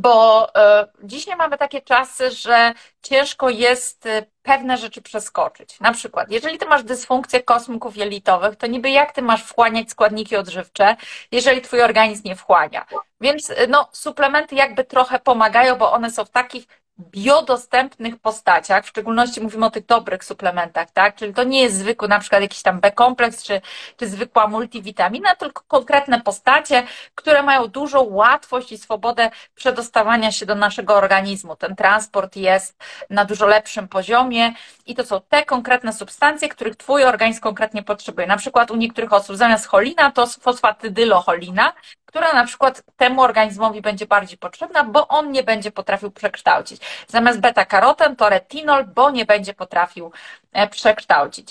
bo 0.00 0.48
e, 0.54 0.86
dzisiaj 1.02 1.36
mamy 1.36 1.58
takie 1.58 1.80
czasy, 1.80 2.30
że 2.30 2.72
ciężko 3.02 3.48
jest 3.48 4.06
e, 4.06 4.26
pewne 4.42 4.76
rzeczy 4.76 5.02
przeskoczyć. 5.02 5.80
Na 5.80 5.92
przykład, 5.92 6.30
jeżeli 6.30 6.58
ty 6.58 6.66
masz 6.66 6.84
dysfunkcję 6.84 7.42
kosmków 7.42 7.96
jelitowych, 7.96 8.56
to 8.56 8.66
niby 8.66 8.90
jak 8.90 9.12
ty 9.12 9.22
masz 9.22 9.44
wchłaniać 9.44 9.90
składniki 9.90 10.36
odżywcze, 10.36 10.96
jeżeli 11.32 11.60
twój 11.60 11.82
organizm 11.82 12.22
nie 12.24 12.36
wchłania. 12.36 12.86
Więc 13.20 13.50
e, 13.50 13.66
no, 13.66 13.88
suplementy 13.92 14.54
jakby 14.54 14.84
trochę 14.84 15.18
pomagają, 15.18 15.76
bo 15.76 15.92
one 15.92 16.10
są 16.10 16.24
w 16.24 16.30
takich 16.30 16.66
biodostępnych 17.10 18.18
postaciach, 18.18 18.84
w 18.84 18.88
szczególności 18.88 19.40
mówimy 19.40 19.66
o 19.66 19.70
tych 19.70 19.86
dobrych 19.86 20.24
suplementach, 20.24 20.90
tak? 20.90 21.16
Czyli 21.16 21.34
to 21.34 21.44
nie 21.44 21.62
jest 21.62 21.76
zwykły 21.76 22.08
na 22.08 22.18
przykład 22.18 22.42
jakiś 22.42 22.62
tam 22.62 22.80
B-kompleks 22.80 23.42
czy, 23.42 23.60
czy 23.96 24.08
zwykła 24.08 24.46
multivitamina, 24.48 25.34
tylko 25.34 25.62
konkretne 25.68 26.20
postacie, 26.20 26.86
które 27.14 27.42
mają 27.42 27.66
dużą 27.66 28.02
łatwość 28.02 28.72
i 28.72 28.78
swobodę 28.78 29.30
przedostawania 29.54 30.32
się 30.32 30.46
do 30.46 30.54
naszego 30.54 30.94
organizmu. 30.94 31.56
Ten 31.56 31.76
transport 31.76 32.36
jest 32.36 32.84
na 33.10 33.24
dużo 33.24 33.46
lepszym 33.46 33.88
poziomie 33.88 34.52
i 34.86 34.94
to 34.94 35.04
są 35.04 35.20
te 35.28 35.44
konkretne 35.44 35.92
substancje, 35.92 36.48
których 36.48 36.76
Twój 36.76 37.04
organizm 37.04 37.40
konkretnie 37.40 37.82
potrzebuje. 37.82 38.26
Na 38.26 38.36
przykład 38.36 38.70
u 38.70 38.76
niektórych 38.76 39.12
osób 39.12 39.36
zamiast 39.36 39.66
cholina 39.66 40.10
to 40.10 40.26
fosfatydylocholina, 40.26 41.72
która 42.12 42.32
na 42.32 42.46
przykład 42.46 42.82
temu 42.96 43.22
organizmowi 43.22 43.80
będzie 43.80 44.06
bardziej 44.06 44.38
potrzebna, 44.38 44.84
bo 44.84 45.08
on 45.08 45.30
nie 45.30 45.42
będzie 45.42 45.70
potrafił 45.70 46.10
przekształcić. 46.10 46.82
Zamiast 47.08 47.40
beta-karoten 47.40 48.16
to 48.16 48.28
retinol, 48.28 48.84
bo 48.84 49.10
nie 49.10 49.24
będzie 49.24 49.54
potrafił 49.54 50.12
e, 50.52 50.68
przekształcić. 50.68 51.48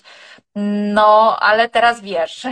No, 0.94 1.38
ale 1.40 1.70
teraz 1.70 2.02
wiesz, 2.02 2.48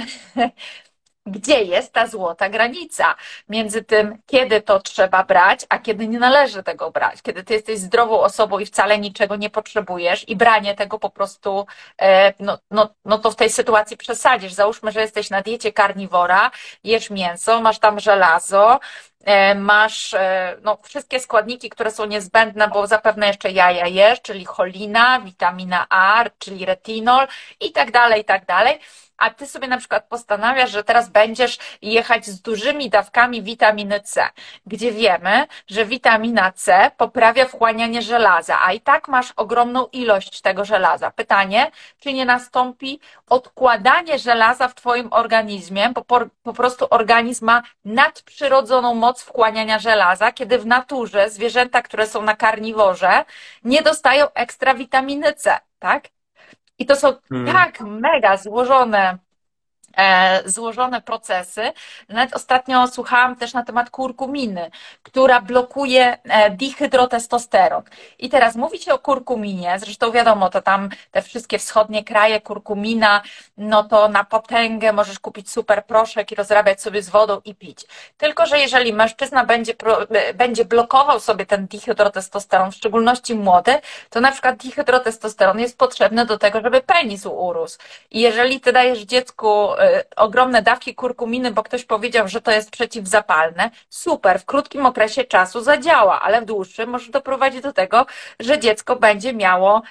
gdzie 1.31 1.61
jest 1.63 1.93
ta 1.93 2.07
złota 2.07 2.49
granica 2.49 3.15
między 3.49 3.83
tym, 3.83 4.17
kiedy 4.27 4.61
to 4.61 4.79
trzeba 4.79 5.23
brać, 5.23 5.65
a 5.69 5.79
kiedy 5.79 6.07
nie 6.07 6.19
należy 6.19 6.63
tego 6.63 6.91
brać. 6.91 7.21
Kiedy 7.21 7.43
ty 7.43 7.53
jesteś 7.53 7.79
zdrową 7.79 8.19
osobą 8.19 8.59
i 8.59 8.65
wcale 8.65 8.99
niczego 8.99 9.35
nie 9.35 9.49
potrzebujesz 9.49 10.29
i 10.29 10.35
branie 10.35 10.75
tego 10.75 10.99
po 10.99 11.09
prostu, 11.09 11.65
e, 12.01 12.33
no, 12.39 12.57
no, 12.71 12.89
no 13.05 13.17
to 13.17 13.31
w 13.31 13.35
tej 13.35 13.49
sytuacji 13.49 13.97
przesadzisz. 13.97 14.53
Załóżmy, 14.53 14.91
że 14.91 15.01
jesteś 15.01 15.29
na 15.29 15.41
diecie 15.41 15.73
karniwora, 15.73 16.51
jesz 16.83 17.09
mięso, 17.09 17.61
masz 17.61 17.79
tam 17.79 17.99
żelazo, 17.99 18.79
e, 19.25 19.55
masz 19.55 20.13
e, 20.13 20.57
no, 20.61 20.77
wszystkie 20.83 21.19
składniki, 21.19 21.69
które 21.69 21.91
są 21.91 22.05
niezbędne, 22.05 22.67
bo 22.67 22.87
zapewne 22.87 23.27
jeszcze 23.27 23.51
jaja 23.51 23.87
jesz, 23.87 24.21
czyli 24.21 24.45
cholina, 24.45 25.21
witamina 25.21 25.85
A, 25.89 26.25
czyli 26.39 26.65
retinol 26.65 27.27
i 27.59 27.71
tak 27.71 27.91
dalej, 27.91 28.21
i 28.21 28.25
tak 28.25 28.45
dalej 28.45 28.79
a 29.19 29.29
ty 29.29 29.47
sobie 29.47 29.67
na 29.67 29.77
przykład 29.77 30.07
postanawiasz, 30.07 30.71
że 30.71 30.83
teraz 30.83 31.09
będziesz 31.09 31.57
jechać 31.81 32.25
z 32.25 32.41
dużymi 32.41 32.89
dawkami 32.89 33.41
witaminy 33.41 33.99
C, 33.99 34.29
gdzie 34.65 34.91
wiemy, 34.91 35.47
że 35.67 35.85
witamina 35.85 36.51
C 36.51 36.91
poprawia 36.97 37.45
wchłanianie 37.45 38.01
żelaza, 38.01 38.59
a 38.61 38.73
i 38.73 38.81
tak 38.81 39.07
masz 39.07 39.31
ogromną 39.35 39.87
ilość 39.91 40.41
tego 40.41 40.65
żelaza. 40.65 41.11
Pytanie, 41.11 41.71
czy 41.99 42.13
nie 42.13 42.25
nastąpi 42.25 42.99
odkładanie 43.29 44.19
żelaza 44.19 44.67
w 44.67 44.75
twoim 44.75 45.07
organizmie, 45.11 45.89
bo 45.95 46.03
po, 46.03 46.19
po 46.43 46.53
prostu 46.53 46.87
organizm 46.89 47.45
ma 47.45 47.61
nadprzyrodzoną 47.85 48.95
moc 48.95 49.23
wchłaniania 49.23 49.79
żelaza, 49.79 50.31
kiedy 50.31 50.59
w 50.59 50.65
naturze 50.65 51.29
zwierzęta, 51.29 51.81
które 51.81 52.07
są 52.07 52.21
na 52.21 52.35
karniworze, 52.35 53.25
nie 53.63 53.81
dostają 53.81 54.27
ekstra 54.33 54.73
witaminy 54.73 55.33
C, 55.33 55.59
tak? 55.79 56.18
I 56.79 56.85
to 56.85 56.95
są 56.95 57.13
hmm. 57.29 57.53
tak 57.53 57.81
mega 57.81 58.37
złożone 58.37 59.17
złożone 60.45 61.01
procesy. 61.01 61.71
Nawet 62.09 62.35
ostatnio 62.35 62.87
słuchałam 62.87 63.35
też 63.35 63.53
na 63.53 63.63
temat 63.63 63.89
kurkuminy, 63.89 64.71
która 65.03 65.41
blokuje 65.41 66.17
e, 66.23 66.49
dihydrotestosteron. 66.51 67.83
I 68.19 68.29
teraz 68.29 68.55
mówi 68.55 68.79
się 68.79 68.93
o 68.93 68.99
kurkuminie, 68.99 69.79
zresztą 69.79 70.11
wiadomo, 70.11 70.49
to 70.49 70.61
tam 70.61 70.89
te 71.11 71.21
wszystkie 71.21 71.59
wschodnie 71.59 72.03
kraje, 72.03 72.41
kurkumina, 72.41 73.21
no 73.57 73.83
to 73.83 74.07
na 74.07 74.23
potęgę 74.23 74.93
możesz 74.93 75.19
kupić 75.19 75.51
super 75.51 75.85
proszek 75.85 76.31
i 76.31 76.35
rozrabiać 76.35 76.81
sobie 76.81 77.03
z 77.03 77.09
wodą 77.09 77.41
i 77.45 77.55
pić. 77.55 77.85
Tylko, 78.17 78.45
że 78.45 78.59
jeżeli 78.59 78.93
mężczyzna 78.93 79.45
będzie, 79.45 79.73
e, 80.09 80.33
będzie 80.33 80.65
blokował 80.65 81.19
sobie 81.19 81.45
ten 81.45 81.67
dihydrotestosteron, 81.67 82.71
w 82.71 82.75
szczególności 82.75 83.35
młody, 83.35 83.75
to 84.09 84.21
na 84.21 84.31
przykład 84.31 84.57
dihydrotestosteron 84.57 85.59
jest 85.59 85.77
potrzebny 85.77 86.25
do 86.25 86.37
tego, 86.37 86.61
żeby 86.61 86.81
penis 86.81 87.25
urósł. 87.25 87.77
I 88.11 88.19
jeżeli 88.19 88.61
ty 88.61 88.73
dajesz 88.73 88.99
dziecku 88.99 89.69
ogromne 90.15 90.61
dawki 90.61 90.95
kurkuminy, 90.95 91.51
bo 91.51 91.63
ktoś 91.63 91.85
powiedział, 91.85 92.27
że 92.27 92.41
to 92.41 92.51
jest 92.51 92.71
przeciwzapalne, 92.71 93.69
super, 93.89 94.39
w 94.39 94.45
krótkim 94.45 94.85
okresie 94.85 95.23
czasu 95.23 95.61
zadziała, 95.61 96.21
ale 96.21 96.41
w 96.41 96.45
dłuższym 96.45 96.89
może 96.89 97.11
doprowadzić 97.11 97.61
do 97.61 97.73
tego, 97.73 98.05
że 98.39 98.59
dziecko 98.59 98.95
będzie 98.95 99.33
miało 99.33 99.81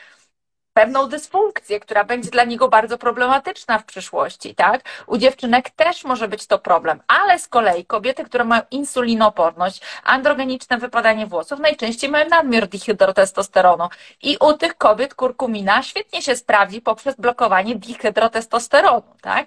pewną 0.79 1.09
dysfunkcję, 1.09 1.81
która 1.81 2.05
będzie 2.05 2.31
dla 2.31 2.45
niego 2.45 2.69
bardzo 2.69 2.99
problematyczna 2.99 3.79
w 3.79 3.85
przyszłości, 3.85 4.55
tak? 4.55 4.81
U 5.07 5.19
dziewczynek 5.19 5.71
też 5.71 6.05
może 6.05 6.29
być 6.29 6.47
to 6.47 6.59
problem, 6.59 7.01
ale 7.09 7.39
z 7.39 7.49
kolei 7.49 7.85
kobiety, 7.85 8.25
które 8.25 8.45
mają 8.45 8.63
insulinoporność, 8.71 9.83
androgeniczne 10.05 10.79
wypadanie 10.79 11.27
włosów, 11.27 11.61
najczęściej 11.61 12.11
mają 12.11 12.29
nadmiar 12.29 12.69
dihydrotestosteronu 12.69 13.89
i 14.23 14.37
u 14.41 14.53
tych 14.53 14.77
kobiet 14.77 15.15
kurkumina 15.15 15.83
świetnie 15.83 16.23
się 16.23 16.37
sprawdzi 16.37 16.81
poprzez 16.81 17.17
blokowanie 17.17 17.75
dihydrotestosteronu, 17.77 19.15
tak? 19.21 19.47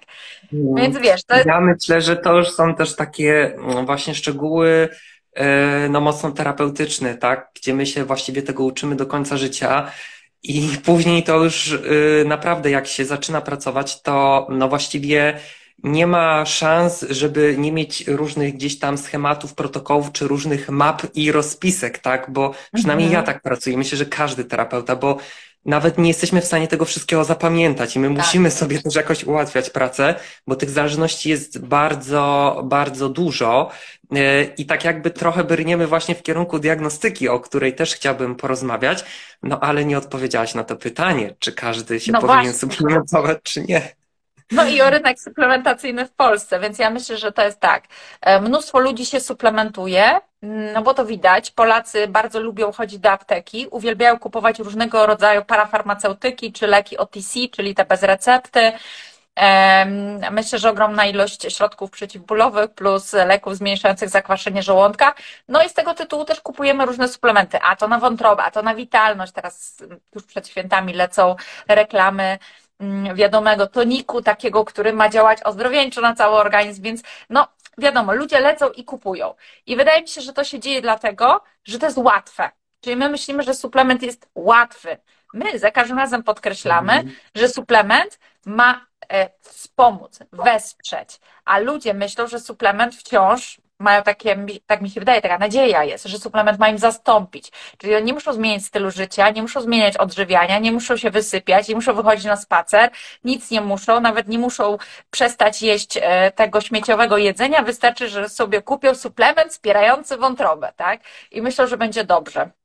Więc 0.52 0.98
wiesz, 0.98 1.24
to. 1.24 1.36
Ja 1.46 1.60
myślę, 1.60 2.00
że 2.00 2.16
to 2.16 2.36
już 2.36 2.50
są 2.50 2.74
też 2.74 2.96
takie 2.96 3.56
no, 3.58 3.84
właśnie 3.84 4.14
szczegóły 4.14 4.88
e, 5.34 5.88
no 5.88 6.00
mocno 6.00 6.30
terapeutyczne, 6.30 7.14
tak? 7.14 7.50
Gdzie 7.54 7.74
my 7.74 7.86
się 7.86 8.04
właściwie 8.04 8.42
tego 8.42 8.64
uczymy 8.64 8.96
do 8.96 9.06
końca 9.06 9.36
życia 9.36 9.90
i 10.42 10.68
później 10.84 11.22
to 11.22 11.44
już 11.44 11.72
y, 11.72 12.24
naprawdę 12.26 12.70
jak 12.70 12.86
się 12.86 13.04
zaczyna 13.04 13.40
pracować, 13.40 14.02
to 14.02 14.46
no 14.50 14.68
właściwie 14.68 15.40
nie 15.82 16.06
ma 16.06 16.46
szans, 16.46 17.04
żeby 17.10 17.54
nie 17.58 17.72
mieć 17.72 18.06
różnych 18.06 18.54
gdzieś 18.54 18.78
tam 18.78 18.98
schematów, 18.98 19.54
protokołów, 19.54 20.12
czy 20.12 20.28
różnych 20.28 20.68
map 20.68 21.02
i 21.14 21.32
rozpisek, 21.32 21.98
tak? 21.98 22.30
Bo 22.30 22.54
przynajmniej 22.74 23.08
mhm. 23.08 23.22
ja 23.22 23.26
tak 23.32 23.42
pracuję. 23.42 23.76
Myślę, 23.76 23.98
że 23.98 24.06
każdy 24.06 24.44
terapeuta, 24.44 24.96
bo 24.96 25.18
nawet 25.64 25.98
nie 25.98 26.08
jesteśmy 26.08 26.40
w 26.40 26.44
stanie 26.44 26.68
tego 26.68 26.84
wszystkiego 26.84 27.24
zapamiętać 27.24 27.96
i 27.96 27.98
my 27.98 28.08
tak. 28.08 28.16
musimy 28.16 28.50
sobie 28.50 28.82
też 28.82 28.94
jakoś 28.94 29.24
ułatwiać 29.24 29.70
pracę, 29.70 30.14
bo 30.46 30.56
tych 30.56 30.70
zależności 30.70 31.30
jest 31.30 31.58
bardzo, 31.66 32.60
bardzo 32.64 33.08
dużo 33.08 33.70
e, 34.12 34.44
i 34.44 34.66
tak 34.66 34.84
jakby 34.84 35.10
trochę 35.10 35.44
brniemy 35.44 35.86
właśnie 35.86 36.14
w 36.14 36.22
kierunku 36.22 36.58
diagnostyki, 36.58 37.28
o 37.28 37.40
której 37.40 37.74
też 37.74 37.94
chciałbym 37.94 38.34
porozmawiać, 38.34 39.04
no 39.42 39.60
ale 39.60 39.84
nie 39.84 39.98
odpowiedziałaś 39.98 40.54
na 40.54 40.64
to 40.64 40.76
pytanie, 40.76 41.34
czy 41.38 41.52
każdy 41.52 42.00
się 42.00 42.12
no 42.12 42.20
powinien 42.20 42.52
właśnie. 42.52 42.70
suplementować, 42.70 43.38
czy 43.42 43.62
nie. 43.62 44.01
No 44.50 44.64
i 44.64 44.82
o 44.82 44.90
rynek 44.90 45.20
suplementacyjny 45.20 46.06
w 46.06 46.12
Polsce, 46.12 46.60
więc 46.60 46.78
ja 46.78 46.90
myślę, 46.90 47.16
że 47.16 47.32
to 47.32 47.42
jest 47.42 47.60
tak. 47.60 47.84
E, 48.20 48.40
mnóstwo 48.40 48.78
ludzi 48.78 49.06
się 49.06 49.20
suplementuje, 49.20 50.20
no 50.74 50.82
bo 50.82 50.94
to 50.94 51.04
widać. 51.06 51.50
Polacy 51.50 52.08
bardzo 52.08 52.40
lubią 52.40 52.72
chodzić 52.72 52.98
do 52.98 53.10
apteki, 53.10 53.66
uwielbiają 53.70 54.18
kupować 54.18 54.58
różnego 54.58 55.06
rodzaju 55.06 55.44
parafarmaceutyki 55.44 56.52
czy 56.52 56.66
leki 56.66 56.98
OTC, 56.98 57.48
czyli 57.52 57.74
te 57.74 57.84
bez 57.84 58.02
recepty. 58.02 58.72
Myślę, 60.30 60.58
że 60.58 60.70
ogromna 60.70 61.06
ilość 61.06 61.56
środków 61.56 61.90
przeciwbólowych 61.90 62.70
plus 62.70 63.12
leków 63.12 63.56
zmniejszających 63.56 64.08
zakwaszenie 64.08 64.62
żołądka. 64.62 65.14
No 65.48 65.62
i 65.62 65.68
z 65.68 65.74
tego 65.74 65.94
tytułu 65.94 66.24
też 66.24 66.40
kupujemy 66.40 66.86
różne 66.86 67.08
suplementy, 67.08 67.58
a 67.62 67.76
to 67.76 67.88
na 67.88 67.98
wątrobę, 67.98 68.42
a 68.42 68.50
to 68.50 68.62
na 68.62 68.74
witalność. 68.74 69.32
Teraz 69.32 69.82
tuż 70.10 70.24
przed 70.24 70.48
świętami 70.48 70.92
lecą 70.92 71.36
reklamy 71.68 72.38
wiadomego 73.14 73.66
toniku, 73.66 74.22
takiego, 74.22 74.64
który 74.64 74.92
ma 74.92 75.08
działać 75.08 75.38
ozdrowieńczo 75.44 76.00
na 76.00 76.14
cały 76.14 76.36
organizm, 76.36 76.82
więc 76.82 77.02
no 77.30 77.48
wiadomo, 77.78 78.14
ludzie 78.14 78.40
lecą 78.40 78.70
i 78.70 78.84
kupują. 78.84 79.34
I 79.66 79.76
wydaje 79.76 80.02
mi 80.02 80.08
się, 80.08 80.20
że 80.20 80.32
to 80.32 80.44
się 80.44 80.60
dzieje 80.60 80.82
dlatego, 80.82 81.40
że 81.64 81.78
to 81.78 81.86
jest 81.86 81.98
łatwe. 81.98 82.50
Czyli 82.80 82.96
my 82.96 83.08
myślimy, 83.08 83.42
że 83.42 83.54
suplement 83.54 84.02
jest 84.02 84.28
łatwy. 84.34 84.96
My 85.34 85.58
za 85.58 85.70
każdym 85.70 85.98
razem 85.98 86.22
podkreślamy, 86.22 86.92
mhm. 86.92 87.16
że 87.34 87.48
suplement 87.48 88.18
ma 88.46 88.86
e, 89.08 89.30
wspomóc, 89.40 90.18
wesprzeć, 90.32 91.20
a 91.44 91.58
ludzie 91.58 91.94
myślą, 91.94 92.26
że 92.26 92.40
suplement 92.40 92.94
wciąż 92.94 93.60
mają 93.82 94.02
takie, 94.02 94.46
tak 94.66 94.80
mi 94.80 94.90
się 94.90 95.00
wydaje, 95.00 95.22
taka 95.22 95.38
nadzieja 95.38 95.84
jest, 95.84 96.04
że 96.04 96.18
suplement 96.18 96.58
ma 96.58 96.68
im 96.68 96.78
zastąpić. 96.78 97.52
Czyli 97.78 97.94
oni 97.94 98.04
nie 98.04 98.12
muszą 98.12 98.32
zmieniać 98.32 98.64
stylu 98.64 98.90
życia, 98.90 99.30
nie 99.30 99.42
muszą 99.42 99.60
zmieniać 99.60 99.96
odżywiania, 99.96 100.58
nie 100.58 100.72
muszą 100.72 100.96
się 100.96 101.10
wysypiać, 101.10 101.68
nie 101.68 101.74
muszą 101.74 101.94
wychodzić 101.94 102.24
na 102.24 102.36
spacer, 102.36 102.90
nic 103.24 103.50
nie 103.50 103.60
muszą, 103.60 104.00
nawet 104.00 104.28
nie 104.28 104.38
muszą 104.38 104.78
przestać 105.10 105.62
jeść 105.62 105.98
e, 106.02 106.30
tego 106.30 106.60
śmieciowego 106.60 107.16
jedzenia, 107.16 107.62
wystarczy, 107.62 108.08
że 108.08 108.28
sobie 108.28 108.62
kupią 108.62 108.94
suplement 108.94 109.52
wspierający 109.52 110.16
wątrobę, 110.16 110.72
tak? 110.76 111.00
I 111.30 111.42
myślą, 111.42 111.66
że 111.66 111.76
będzie 111.76 112.04
dobrze. 112.04 112.61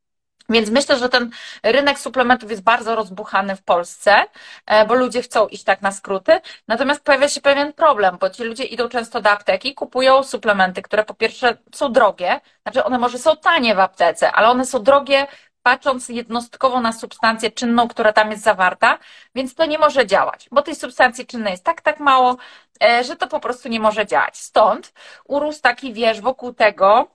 Więc 0.49 0.69
myślę, 0.69 0.97
że 0.97 1.09
ten 1.09 1.31
rynek 1.63 1.99
suplementów 1.99 2.51
jest 2.51 2.63
bardzo 2.63 2.95
rozbuchany 2.95 3.55
w 3.55 3.61
Polsce, 3.61 4.25
e, 4.65 4.85
bo 4.85 4.93
ludzie 4.93 5.21
chcą 5.21 5.47
iść 5.47 5.63
tak 5.63 5.81
na 5.81 5.91
skróty. 5.91 6.41
Natomiast 6.67 7.03
pojawia 7.03 7.29
się 7.29 7.41
pewien 7.41 7.73
problem, 7.73 8.17
bo 8.19 8.29
ci 8.29 8.43
ludzie 8.43 8.63
idą 8.63 8.89
często 8.89 9.21
do 9.21 9.29
apteki, 9.29 9.73
kupują 9.73 10.23
suplementy, 10.23 10.81
które 10.81 11.03
po 11.03 11.13
pierwsze 11.13 11.57
są 11.75 11.91
drogie, 11.91 12.41
znaczy 12.63 12.83
one 12.83 12.99
może 12.99 13.17
są 13.17 13.37
tanie 13.37 13.75
w 13.75 13.79
aptece, 13.79 14.31
ale 14.31 14.49
one 14.49 14.65
są 14.65 14.83
drogie 14.83 15.27
patrząc 15.63 16.09
jednostkowo 16.09 16.81
na 16.81 16.93
substancję 16.93 17.51
czynną, 17.51 17.87
która 17.87 18.13
tam 18.13 18.31
jest 18.31 18.43
zawarta, 18.43 18.99
więc 19.35 19.55
to 19.55 19.65
nie 19.65 19.79
może 19.79 20.05
działać, 20.05 20.47
bo 20.51 20.61
tej 20.61 20.75
substancji 20.75 21.25
czynnej 21.25 21.51
jest 21.51 21.63
tak, 21.63 21.81
tak 21.81 21.99
mało, 21.99 22.37
e, 22.83 23.03
że 23.03 23.15
to 23.15 23.27
po 23.27 23.39
prostu 23.39 23.69
nie 23.69 23.79
może 23.79 24.05
działać. 24.05 24.37
Stąd 24.37 24.93
urósł 25.25 25.61
taki 25.61 25.93
wiersz 25.93 26.21
wokół 26.21 26.53
tego, 26.53 27.07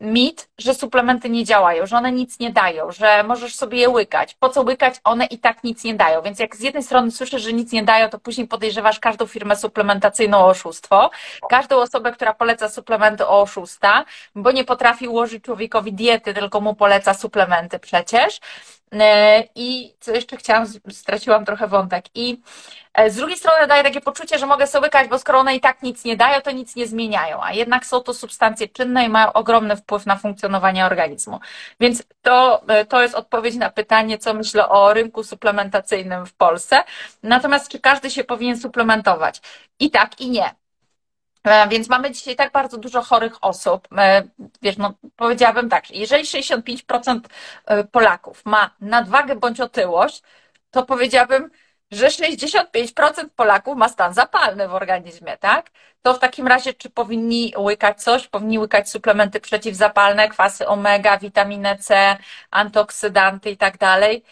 mit, 0.00 0.48
że 0.58 0.74
suplementy 0.74 1.30
nie 1.30 1.44
działają, 1.44 1.86
że 1.86 1.96
one 1.96 2.12
nic 2.12 2.38
nie 2.38 2.50
dają, 2.50 2.92
że 2.92 3.22
możesz 3.22 3.54
sobie 3.54 3.78
je 3.78 3.88
łykać. 3.88 4.34
Po 4.34 4.48
co 4.48 4.62
łykać? 4.62 4.94
One 5.04 5.26
i 5.26 5.38
tak 5.38 5.64
nic 5.64 5.84
nie 5.84 5.94
dają. 5.94 6.22
Więc 6.22 6.38
jak 6.38 6.56
z 6.56 6.60
jednej 6.60 6.82
strony 6.82 7.10
słyszysz, 7.10 7.42
że 7.42 7.52
nic 7.52 7.72
nie 7.72 7.82
dają, 7.82 8.08
to 8.08 8.18
później 8.18 8.48
podejrzewasz 8.48 9.00
każdą 9.00 9.26
firmę 9.26 9.56
suplementacyjną 9.56 10.38
o 10.38 10.46
oszustwo, 10.46 11.10
każdą 11.48 11.76
osobę, 11.76 12.12
która 12.12 12.34
poleca 12.34 12.68
suplementy 12.68 13.26
o 13.26 13.40
oszusta, 13.40 14.04
bo 14.34 14.52
nie 14.52 14.64
potrafi 14.64 15.08
ułożyć 15.08 15.44
człowiekowi 15.44 15.92
diety, 15.92 16.34
tylko 16.34 16.60
mu 16.60 16.74
poleca 16.74 17.14
suplementy 17.14 17.78
przecież. 17.78 18.40
E, 19.00 19.44
I 19.54 19.94
co 20.00 20.12
jeszcze 20.12 20.36
chciałam, 20.36 20.66
straciłam 20.90 21.44
trochę 21.44 21.66
wątek. 21.68 22.04
I 22.14 22.40
e, 22.94 23.10
z 23.10 23.16
drugiej 23.16 23.36
strony 23.36 23.66
daje 23.66 23.82
takie 23.82 24.00
poczucie, 24.00 24.38
że 24.38 24.46
mogę 24.46 24.66
sobie 24.66 24.82
łykać, 24.84 25.08
bo 25.08 25.18
skoro 25.18 25.38
one 25.38 25.56
i 25.56 25.60
tak 25.60 25.82
nic 25.82 26.04
nie 26.04 26.16
dają, 26.16 26.40
to 26.40 26.50
nic 26.50 26.76
nie 26.76 26.86
zmieniają, 26.86 27.42
a 27.42 27.52
jednak 27.52 27.86
są 27.86 28.00
to 28.00 28.14
substancje 28.14 28.68
czynne 28.68 29.04
i 29.04 29.08
mają 29.08 29.32
ogromny 29.32 29.76
wpływ 29.76 30.06
na 30.06 30.16
funkcjonowanie 30.16 30.86
organizmu. 30.86 31.40
Więc 31.80 32.02
to, 32.22 32.62
e, 32.68 32.84
to 32.84 33.02
jest 33.02 33.14
odpowiedź 33.14 33.54
na 33.54 33.70
pytanie, 33.70 34.18
co 34.18 34.34
myślę 34.34 34.68
o 34.68 34.94
rynku 34.94 35.24
suplementacyjnym 35.24 36.26
w 36.26 36.34
Polsce. 36.34 36.84
Natomiast 37.22 37.68
czy 37.68 37.80
każdy 37.80 38.10
się 38.10 38.24
powinien 38.24 38.60
suplementować? 38.60 39.40
I 39.80 39.90
tak, 39.90 40.20
i 40.20 40.30
nie. 40.30 40.63
E, 41.44 41.68
więc 41.68 41.88
mamy 41.88 42.10
dzisiaj 42.10 42.36
tak 42.36 42.52
bardzo 42.52 42.78
dużo 42.78 43.02
chorych 43.02 43.44
osób. 43.44 43.88
E, 43.98 44.22
wiesz, 44.62 44.76
no, 44.76 44.94
powiedziałabym 45.16 45.68
tak, 45.68 45.90
jeżeli 45.90 46.24
65% 46.24 47.20
e, 47.66 47.84
Polaków 47.84 48.44
ma 48.44 48.70
nadwagę 48.80 49.36
bądź 49.36 49.60
otyłość, 49.60 50.22
to 50.70 50.82
powiedziałabym, 50.86 51.50
że 51.90 52.10
65% 52.10 53.28
Polaków 53.36 53.76
ma 53.76 53.88
stan 53.88 54.14
zapalny 54.14 54.68
w 54.68 54.74
organizmie, 54.74 55.36
tak? 55.36 55.70
To 56.02 56.14
w 56.14 56.18
takim 56.18 56.46
razie, 56.46 56.74
czy 56.74 56.90
powinni 56.90 57.52
łykać 57.58 58.02
coś? 58.02 58.28
Powinni 58.28 58.58
łykać 58.58 58.90
suplementy 58.90 59.40
przeciwzapalne, 59.40 60.28
kwasy 60.28 60.66
omega, 60.66 61.18
witaminę 61.18 61.78
C, 61.78 62.16
antyoksydanty 62.50 63.50
i 63.50 63.56
tak 63.56 63.78
dalej. 63.78 64.24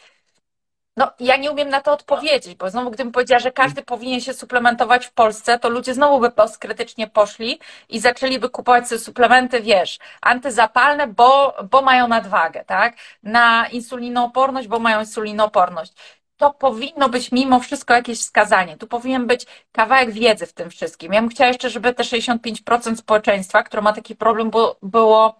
No, 0.96 1.10
ja 1.20 1.36
nie 1.36 1.50
umiem 1.50 1.68
na 1.68 1.80
to 1.80 1.92
odpowiedzieć, 1.92 2.54
bo 2.54 2.70
znowu 2.70 2.90
gdybym 2.90 3.12
powiedziała, 3.12 3.38
że 3.40 3.52
każdy 3.52 3.82
powinien 3.82 4.20
się 4.20 4.34
suplementować 4.34 5.06
w 5.06 5.12
Polsce, 5.12 5.58
to 5.58 5.68
ludzie 5.68 5.94
znowu 5.94 6.20
by 6.20 6.30
postkrytycznie 6.30 7.06
poszli 7.06 7.60
i 7.88 8.00
zaczęliby 8.00 8.48
kupować 8.50 8.88
sobie 8.88 8.98
suplementy, 8.98 9.60
wiesz, 9.60 9.98
antyzapalne, 10.20 11.06
bo, 11.06 11.56
bo 11.70 11.82
mają 11.82 12.08
nadwagę, 12.08 12.64
tak? 12.64 12.96
Na 13.22 13.68
insulinooporność, 13.68 14.68
bo 14.68 14.78
mają 14.78 15.00
insulinooporność. 15.00 15.92
To 16.36 16.50
powinno 16.54 17.08
być 17.08 17.32
mimo 17.32 17.60
wszystko 17.60 17.94
jakieś 17.94 18.18
wskazanie. 18.20 18.76
Tu 18.76 18.86
powinien 18.86 19.26
być 19.26 19.46
kawałek 19.72 20.10
wiedzy 20.10 20.46
w 20.46 20.52
tym 20.52 20.70
wszystkim. 20.70 21.12
Ja 21.12 21.20
bym 21.20 21.30
chciała 21.30 21.48
jeszcze, 21.48 21.70
żeby 21.70 21.94
te 21.94 22.02
65% 22.02 22.96
społeczeństwa, 22.96 23.62
które 23.62 23.82
ma 23.82 23.92
taki 23.92 24.16
problem, 24.16 24.50
było, 24.50 24.76
było, 24.82 25.38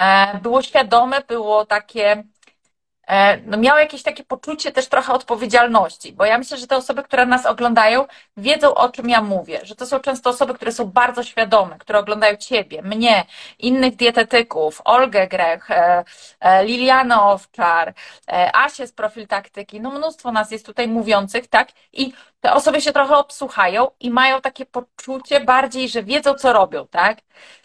e, 0.00 0.38
było 0.42 0.62
świadome, 0.62 1.20
było 1.28 1.66
takie 1.66 2.24
no 3.46 3.56
miały 3.56 3.80
jakieś 3.80 4.02
takie 4.02 4.24
poczucie 4.24 4.72
też 4.72 4.88
trochę 4.88 5.12
odpowiedzialności, 5.12 6.12
bo 6.12 6.24
ja 6.24 6.38
myślę, 6.38 6.56
że 6.56 6.66
te 6.66 6.76
osoby, 6.76 7.02
które 7.02 7.26
nas 7.26 7.46
oglądają, 7.46 8.06
wiedzą 8.36 8.74
o 8.74 8.88
czym 8.88 9.08
ja 9.08 9.22
mówię, 9.22 9.60
że 9.62 9.76
to 9.76 9.86
są 9.86 10.00
często 10.00 10.30
osoby, 10.30 10.54
które 10.54 10.72
są 10.72 10.84
bardzo 10.84 11.22
świadome, 11.22 11.78
które 11.78 11.98
oglądają 11.98 12.36
Ciebie, 12.36 12.82
mnie, 12.82 13.24
innych 13.58 13.96
dietetyków, 13.96 14.82
Olgę 14.84 15.28
Grech, 15.28 15.70
e, 15.70 16.04
e, 16.40 16.64
Lilianę 16.64 17.22
Owczar, 17.22 17.94
Asię 18.52 18.86
z 18.86 18.92
Profil 18.92 19.26
Taktyki, 19.26 19.80
no 19.80 19.90
mnóstwo 19.90 20.32
nas 20.32 20.50
jest 20.50 20.66
tutaj 20.66 20.88
mówiących, 20.88 21.48
tak, 21.48 21.68
i 21.92 22.12
te 22.40 22.52
osoby 22.52 22.80
się 22.80 22.92
trochę 22.92 23.16
obsłuchają 23.16 23.88
i 24.00 24.10
mają 24.10 24.40
takie 24.40 24.66
poczucie 24.66 25.40
bardziej, 25.40 25.88
że 25.88 26.02
wiedzą 26.02 26.34
co 26.34 26.52
robią, 26.52 26.86
tak, 26.86 27.18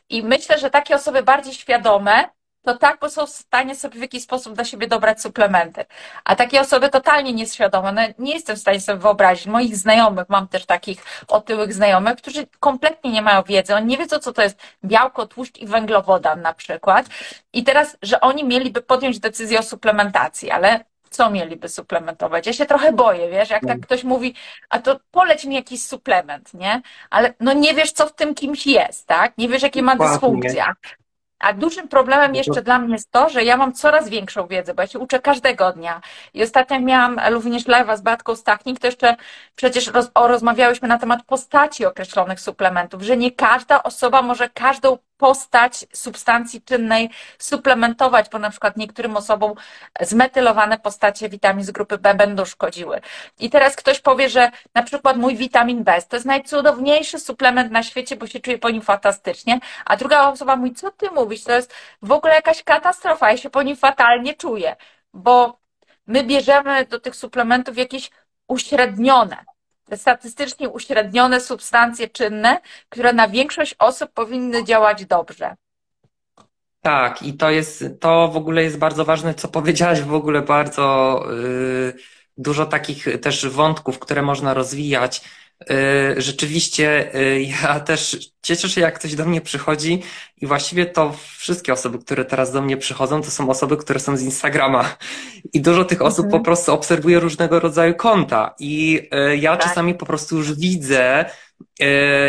i 0.10 0.24
myślę, 0.24 0.60
że 0.60 0.69
takie 0.69 0.95
osoby 0.95 1.24
bardziej 1.24 1.53
świadome 1.53 2.29
to 2.63 2.77
tak, 2.77 3.00
bo 3.00 3.10
są 3.10 3.25
w 3.25 3.30
stanie 3.30 3.75
sobie 3.75 4.00
w 4.00 4.01
jakiś 4.01 4.24
sposób 4.24 4.53
dla 4.53 4.65
siebie 4.65 4.88
dobrać 4.88 5.22
suplementy. 5.22 5.86
A 6.24 6.36
takie 6.36 6.62
osoby 6.62 6.89
totalnie 6.89 7.34
nieświadome, 7.34 7.91
no 7.91 8.01
nie 8.20 8.34
jestem 8.34 8.56
w 8.56 8.60
stanie 8.60 8.82
sobie 8.82 9.00
wyobrazić. 9.00 9.48
Moich 9.48 9.77
znajomych, 9.77 10.30
mam 10.30 10.48
też 10.48 10.65
takich 10.65 11.03
otyłych 11.27 11.74
znajomych, 11.74 12.15
którzy 12.15 12.48
kompletnie 12.60 13.12
nie 13.12 13.22
mają 13.22 13.44
wiedzy. 13.44 13.75
Oni 13.75 13.86
nie 13.86 13.98
wiedzą, 13.98 14.20
co 14.20 14.34
to 14.34 14.41
jest 14.41 14.60
białko, 14.86 15.27
tłuszcz 15.27 15.58
i 15.58 15.68
węglowodan 15.68 16.41
na 16.41 16.53
przykład. 16.53 17.06
I 17.53 17.63
teraz, 17.63 17.98
że 18.01 18.22
oni 18.22 18.44
mieliby 18.44 18.82
podjąć 18.82 19.20
decyzję 19.20 19.60
o 19.60 19.63
suplementacji, 19.63 20.51
ale 20.51 20.86
co 21.10 21.30
mieliby 21.30 21.70
suplementować? 21.70 22.47
Ja 22.47 22.54
się 22.54 22.65
trochę 22.65 22.93
boję, 22.93 23.30
wiesz, 23.30 23.50
jak 23.50 23.65
tak 23.65 23.80
ktoś 23.80 24.04
mówi, 24.04 24.36
a 24.69 24.80
to 24.80 25.00
poleć 25.12 25.45
mi 25.45 25.56
jakiś 25.56 25.84
suplement, 25.84 26.54
nie? 26.54 26.82
Ale 27.10 27.34
no 27.39 27.54
nie 27.54 27.74
wiesz, 27.74 27.91
co 27.91 28.08
w 28.08 28.13
tym 28.13 28.36
kimś 28.36 28.67
jest, 28.67 29.08
tak? 29.08 29.38
Nie 29.38 29.50
wiesz, 29.50 29.62
jakie 29.63 29.82
ma 29.82 29.95
dysfunkcja. 29.95 30.74
A 31.41 31.54
dużym 31.54 31.88
problemem 31.88 32.36
jeszcze 32.36 32.62
dla 32.62 32.80
mnie 32.80 32.93
jest 32.93 33.12
to, 33.12 33.30
że 33.30 33.43
ja 33.43 33.58
mam 33.58 33.73
coraz 33.73 34.10
większą 34.10 34.47
wiedzę, 34.47 34.73
bo 34.73 34.82
ja 34.82 34.88
się 34.88 34.99
uczę 34.99 35.19
każdego 35.19 35.71
dnia. 35.73 36.01
I 36.34 36.43
ostatnio 36.43 36.80
miałam 36.80 37.19
również 37.30 37.65
live'a 37.65 37.97
z 37.97 38.01
Batką 38.01 38.36
Stachnik, 38.36 38.80
to 38.80 38.88
jeszcze 38.88 39.15
przecież 39.56 39.88
roz, 39.88 40.12
o, 40.13 40.27
rozmawiałyśmy 40.27 40.88
na 40.88 40.99
temat 40.99 41.23
postaci 41.23 41.86
określonych 41.86 42.39
suplementów, 42.39 43.01
że 43.01 43.17
nie 43.17 43.32
każda 43.32 43.84
osoba 43.84 44.21
może 44.21 44.49
każdą 44.49 44.97
postać 45.21 45.86
substancji 45.93 46.62
czynnej 46.62 47.10
suplementować, 47.38 48.29
bo 48.29 48.39
na 48.39 48.49
przykład 48.49 48.77
niektórym 48.77 49.17
osobom 49.17 49.53
zmetylowane 50.01 50.79
postacie 50.79 51.29
witamin 51.29 51.65
z 51.65 51.71
grupy 51.71 51.97
B 51.97 52.15
będą 52.15 52.45
szkodziły. 52.45 53.01
I 53.39 53.49
teraz 53.49 53.75
ktoś 53.75 53.99
powie, 53.99 54.29
że 54.29 54.51
na 54.75 54.84
przykład 54.84 55.17
mój 55.17 55.36
witamin 55.36 55.84
B 55.84 56.01
to 56.10 56.15
jest 56.15 56.25
najcudowniejszy 56.25 57.19
suplement 57.19 57.71
na 57.71 57.84
świecie, 57.84 58.15
bo 58.15 58.27
się 58.27 58.39
czuję 58.39 58.57
po 58.57 58.69
nim 58.69 58.81
fantastycznie, 58.81 59.60
a 59.86 59.97
druga 59.97 60.29
osoba 60.29 60.55
mówi, 60.55 60.73
co 60.73 60.91
ty 60.91 61.12
mówisz, 61.12 61.43
to 61.43 61.51
jest 61.51 61.73
w 62.01 62.12
ogóle 62.12 62.34
jakaś 62.34 62.63
katastrofa, 62.63 63.31
ja 63.31 63.38
się 63.38 63.49
po 63.49 63.63
nim 63.63 63.75
fatalnie 63.75 64.34
czuję, 64.34 64.75
bo 65.13 65.60
my 66.07 66.23
bierzemy 66.23 66.86
do 66.86 66.99
tych 66.99 67.15
suplementów 67.15 67.77
jakieś 67.77 68.12
uśrednione, 68.47 69.38
statystycznie 69.97 70.69
uśrednione 70.69 71.41
substancje 71.41 72.08
czynne, 72.08 72.62
które 72.89 73.13
na 73.13 73.27
większość 73.27 73.75
osób 73.80 74.12
powinny 74.12 74.63
działać 74.63 75.06
dobrze. 75.06 75.56
Tak, 76.82 77.23
i 77.23 77.34
to 77.34 77.49
jest, 77.49 77.84
to 77.99 78.27
w 78.27 78.38
ogóle 78.38 78.63
jest 78.63 78.77
bardzo 78.77 79.06
ważne, 79.06 79.34
co 79.34 79.47
powiedziałaś 79.47 80.01
w 80.01 80.13
ogóle 80.13 80.41
bardzo 80.41 81.23
yy, 81.30 81.93
dużo 82.38 82.65
takich 82.65 83.06
też 83.21 83.47
wątków, 83.47 83.99
które 83.99 84.21
można 84.21 84.54
rozwijać. 84.54 85.21
Yy, 85.69 86.21
rzeczywiście 86.21 87.12
yy, 87.13 87.41
ja 87.41 87.80
też 87.89 88.32
cieszę 88.41 88.69
się, 88.69 88.82
jak 88.82 89.00
ktoś 89.00 89.15
do 89.15 89.26
mnie 89.26 89.41
przychodzi 89.41 90.04
i 90.41 90.47
właściwie 90.47 90.86
to 90.86 91.15
wszystkie 91.38 91.74
osoby, 91.74 92.00
które 92.00 92.26
teraz 92.26 92.52
do 92.52 92.62
mnie 92.62 92.78
przychodzą, 92.78 93.21
to 93.21 93.32
są 93.32 93.50
osoby, 93.50 93.78
które 93.78 94.00
są 94.00 94.17
z 94.17 94.21
Instagrama. 94.21 94.95
I 95.54 95.62
dużo 95.62 95.86
tych 95.86 96.02
osób 96.02 96.26
mhm. 96.26 96.41
po 96.41 96.45
prostu 96.45 96.74
obserwuje 96.74 97.19
różnego 97.19 97.60
rodzaju 97.60 97.95
konta. 97.95 98.56
I 98.60 98.91
yy, 99.12 99.38
ja 99.38 99.58
tak. 99.58 99.67
czasami 99.67 99.95
po 99.95 100.06
prostu 100.06 100.38
już 100.38 100.54
widzę, 100.54 101.26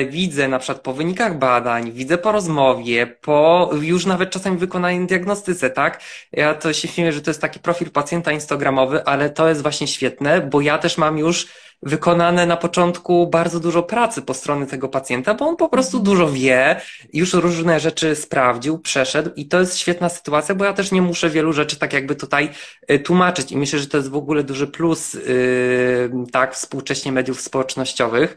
widzę 0.08 0.48
na 0.48 0.58
przykład 0.58 0.82
po 0.82 0.92
wynikach 0.92 1.38
badań, 1.38 1.92
widzę 1.92 2.18
po 2.18 2.32
rozmowie, 2.32 3.06
po 3.06 3.70
już 3.82 4.06
nawet 4.06 4.30
czasami 4.30 4.58
wykonanej 4.58 5.06
diagnostyce, 5.06 5.70
tak? 5.70 6.02
Ja 6.32 6.54
to 6.54 6.72
się 6.72 6.88
śmieję, 6.88 7.12
że 7.12 7.22
to 7.22 7.30
jest 7.30 7.40
taki 7.40 7.60
profil 7.60 7.90
pacjenta 7.90 8.32
instagramowy, 8.32 9.04
ale 9.04 9.30
to 9.30 9.48
jest 9.48 9.62
właśnie 9.62 9.86
świetne, 9.86 10.40
bo 10.40 10.60
ja 10.60 10.78
też 10.78 10.98
mam 10.98 11.18
już 11.18 11.48
wykonane 11.82 12.46
na 12.46 12.56
początku 12.56 13.26
bardzo 13.26 13.60
dużo 13.60 13.82
pracy 13.82 14.22
po 14.22 14.34
stronie 14.34 14.66
tego 14.66 14.88
pacjenta, 14.88 15.34
bo 15.34 15.46
on 15.46 15.56
po 15.56 15.68
prostu 15.68 16.00
dużo 16.00 16.28
wie, 16.30 16.80
już 17.12 17.32
różne 17.32 17.80
rzeczy 17.80 18.16
sprawdził, 18.16 18.78
przeszedł 18.78 19.30
i 19.36 19.48
to 19.48 19.60
jest 19.60 19.78
świetna 19.78 20.08
sytuacja, 20.08 20.54
bo 20.54 20.64
ja 20.64 20.72
też 20.72 20.92
nie 20.92 21.02
muszę 21.02 21.30
wielu 21.30 21.52
rzeczy 21.52 21.76
tak 21.76 21.92
jakby 21.92 22.16
tutaj 22.16 22.50
y, 22.90 22.98
tłumaczyć 22.98 23.52
i 23.52 23.56
myślę, 23.56 23.78
że 23.78 23.86
to 23.86 23.96
jest 23.96 24.10
w 24.10 24.16
ogóle 24.16 24.44
duży 24.44 24.66
plus, 24.66 25.14
yy, 25.14 25.22
tak, 26.32 26.54
współcześnie 26.54 27.12
mediów 27.12 27.40
społecznościowych. 27.40 28.36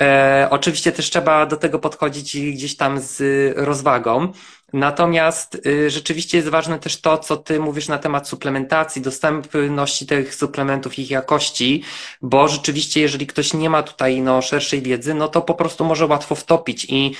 E, 0.00 0.48
oczywiście 0.50 0.92
też 0.92 1.10
trzeba 1.10 1.46
do 1.46 1.56
tego 1.56 1.78
podchodzić 1.78 2.36
gdzieś 2.36 2.76
tam 2.76 3.00
z 3.00 3.22
rozwagą. 3.56 4.32
Natomiast 4.74 5.66
y, 5.66 5.90
rzeczywiście 5.90 6.38
jest 6.38 6.48
ważne 6.48 6.78
też 6.78 7.00
to, 7.00 7.18
co 7.18 7.36
ty 7.36 7.60
mówisz 7.60 7.88
na 7.88 7.98
temat 7.98 8.28
suplementacji, 8.28 9.02
dostępności 9.02 10.06
tych 10.06 10.34
suplementów, 10.34 10.98
ich 10.98 11.10
jakości, 11.10 11.82
bo 12.22 12.48
rzeczywiście, 12.48 13.00
jeżeli 13.00 13.26
ktoś 13.26 13.54
nie 13.54 13.70
ma 13.70 13.82
tutaj 13.82 14.20
no, 14.20 14.42
szerszej 14.42 14.82
wiedzy, 14.82 15.14
no 15.14 15.28
to 15.28 15.42
po 15.42 15.54
prostu 15.54 15.84
może 15.84 16.06
łatwo 16.06 16.34
wtopić 16.34 16.86
i 16.88 17.16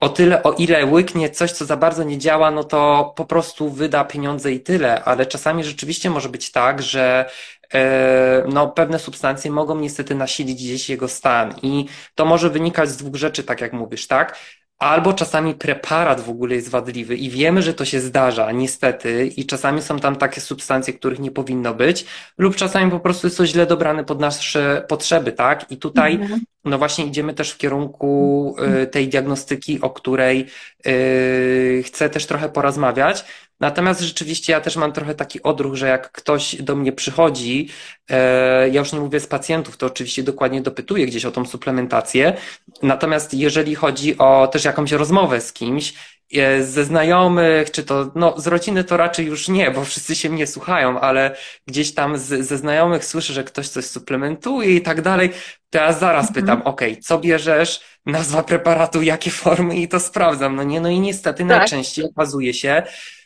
o 0.00 0.08
tyle, 0.08 0.42
o 0.42 0.52
ile 0.52 0.86
łyknie 0.86 1.30
coś, 1.30 1.52
co 1.52 1.64
za 1.64 1.76
bardzo 1.76 2.04
nie 2.04 2.18
działa, 2.18 2.50
no 2.50 2.64
to 2.64 3.12
po 3.16 3.24
prostu 3.24 3.70
wyda 3.70 4.04
pieniądze 4.04 4.52
i 4.52 4.60
tyle, 4.60 5.04
ale 5.04 5.26
czasami 5.26 5.64
rzeczywiście 5.64 6.10
może 6.10 6.28
być 6.28 6.52
tak, 6.52 6.82
że 6.82 7.30
e, 7.74 8.44
no, 8.48 8.68
pewne 8.68 8.98
substancje 8.98 9.50
mogą 9.50 9.78
niestety 9.78 10.14
nasilić 10.14 10.64
gdzieś 10.64 10.90
jego 10.90 11.08
stan 11.08 11.54
i 11.62 11.86
to 12.14 12.24
może 12.24 12.50
wynikać 12.50 12.90
z 12.90 12.96
dwóch 12.96 13.16
rzeczy, 13.16 13.44
tak 13.44 13.60
jak 13.60 13.72
mówisz, 13.72 14.06
tak? 14.06 14.38
Albo 14.82 15.12
czasami 15.12 15.54
preparat 15.54 16.20
w 16.20 16.30
ogóle 16.30 16.54
jest 16.54 16.68
wadliwy 16.68 17.16
i 17.16 17.30
wiemy, 17.30 17.62
że 17.62 17.74
to 17.74 17.84
się 17.84 18.00
zdarza, 18.00 18.52
niestety, 18.52 19.26
i 19.26 19.46
czasami 19.46 19.82
są 19.82 19.98
tam 19.98 20.16
takie 20.16 20.40
substancje, 20.40 20.94
których 20.94 21.18
nie 21.18 21.30
powinno 21.30 21.74
być, 21.74 22.06
lub 22.38 22.56
czasami 22.56 22.90
po 22.90 23.00
prostu 23.00 23.26
jest 23.26 23.36
to 23.36 23.46
źle 23.46 23.66
dobrane 23.66 24.04
pod 24.04 24.20
nasze 24.20 24.84
potrzeby, 24.88 25.32
tak? 25.32 25.70
I 25.70 25.76
tutaj, 25.76 26.14
mhm. 26.14 26.40
no 26.64 26.78
właśnie, 26.78 27.06
idziemy 27.06 27.34
też 27.34 27.50
w 27.50 27.58
kierunku 27.58 28.56
y, 28.82 28.86
tej 28.86 29.08
diagnostyki, 29.08 29.80
o 29.80 29.90
której 29.90 30.46
y, 30.86 31.82
chcę 31.86 32.10
też 32.10 32.26
trochę 32.26 32.48
porozmawiać. 32.48 33.24
Natomiast 33.62 34.00
rzeczywiście 34.00 34.52
ja 34.52 34.60
też 34.60 34.76
mam 34.76 34.92
trochę 34.92 35.14
taki 35.14 35.42
odruch, 35.42 35.74
że 35.74 35.88
jak 35.88 36.12
ktoś 36.12 36.62
do 36.62 36.76
mnie 36.76 36.92
przychodzi, 36.92 37.68
e, 38.10 38.68
ja 38.68 38.80
już 38.80 38.92
nie 38.92 39.00
mówię 39.00 39.20
z 39.20 39.26
pacjentów, 39.26 39.76
to 39.76 39.86
oczywiście 39.86 40.22
dokładnie 40.22 40.60
dopytuję 40.60 41.06
gdzieś 41.06 41.24
o 41.24 41.30
tą 41.30 41.44
suplementację. 41.44 42.36
Natomiast 42.82 43.34
jeżeli 43.34 43.74
chodzi 43.74 44.18
o 44.18 44.48
też 44.52 44.64
jakąś 44.64 44.92
rozmowę 44.92 45.40
z 45.40 45.52
kimś, 45.52 45.94
e, 46.34 46.64
ze 46.64 46.84
znajomych, 46.84 47.70
czy 47.70 47.82
to, 47.84 48.12
no 48.14 48.40
z 48.40 48.46
rodziny 48.46 48.84
to 48.84 48.96
raczej 48.96 49.26
już 49.26 49.48
nie, 49.48 49.70
bo 49.70 49.84
wszyscy 49.84 50.14
się 50.14 50.30
mnie 50.30 50.46
słuchają, 50.46 51.00
ale 51.00 51.36
gdzieś 51.66 51.94
tam 51.94 52.18
z, 52.18 52.46
ze 52.46 52.58
znajomych 52.58 53.04
słyszę, 53.04 53.32
że 53.32 53.44
ktoś 53.44 53.68
coś 53.68 53.84
suplementuje 53.84 54.76
i 54.76 54.80
tak 54.80 55.02
dalej, 55.02 55.30
to 55.70 55.78
ja 55.78 55.92
zaraz 55.92 56.28
mhm. 56.28 56.34
pytam, 56.34 56.62
ok, 56.62 56.80
co 57.02 57.18
bierzesz, 57.18 57.80
nazwa 58.06 58.42
preparatu, 58.42 59.02
jakie 59.02 59.30
formy 59.30 59.76
i 59.76 59.88
to 59.88 60.00
sprawdzam, 60.00 60.56
no 60.56 60.62
nie, 60.62 60.80
no 60.80 60.88
i 60.88 61.00
niestety 61.00 61.38
tak. 61.38 61.48
najczęściej 61.48 62.04
okazuje 62.04 62.54
się, 62.54 62.82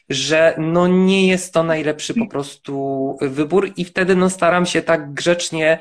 że 0.09 0.55
no 0.59 0.89
nie 0.89 1.27
jest 1.27 1.55
to 1.55 1.63
najlepszy 1.63 2.15
po 2.15 2.27
prostu 2.27 3.17
wybór 3.21 3.73
i 3.77 3.85
wtedy 3.85 4.17
no 4.17 4.31
staram 4.31 4.67
się 4.67 4.83
tak 4.83 5.15
grzecznie 5.15 5.79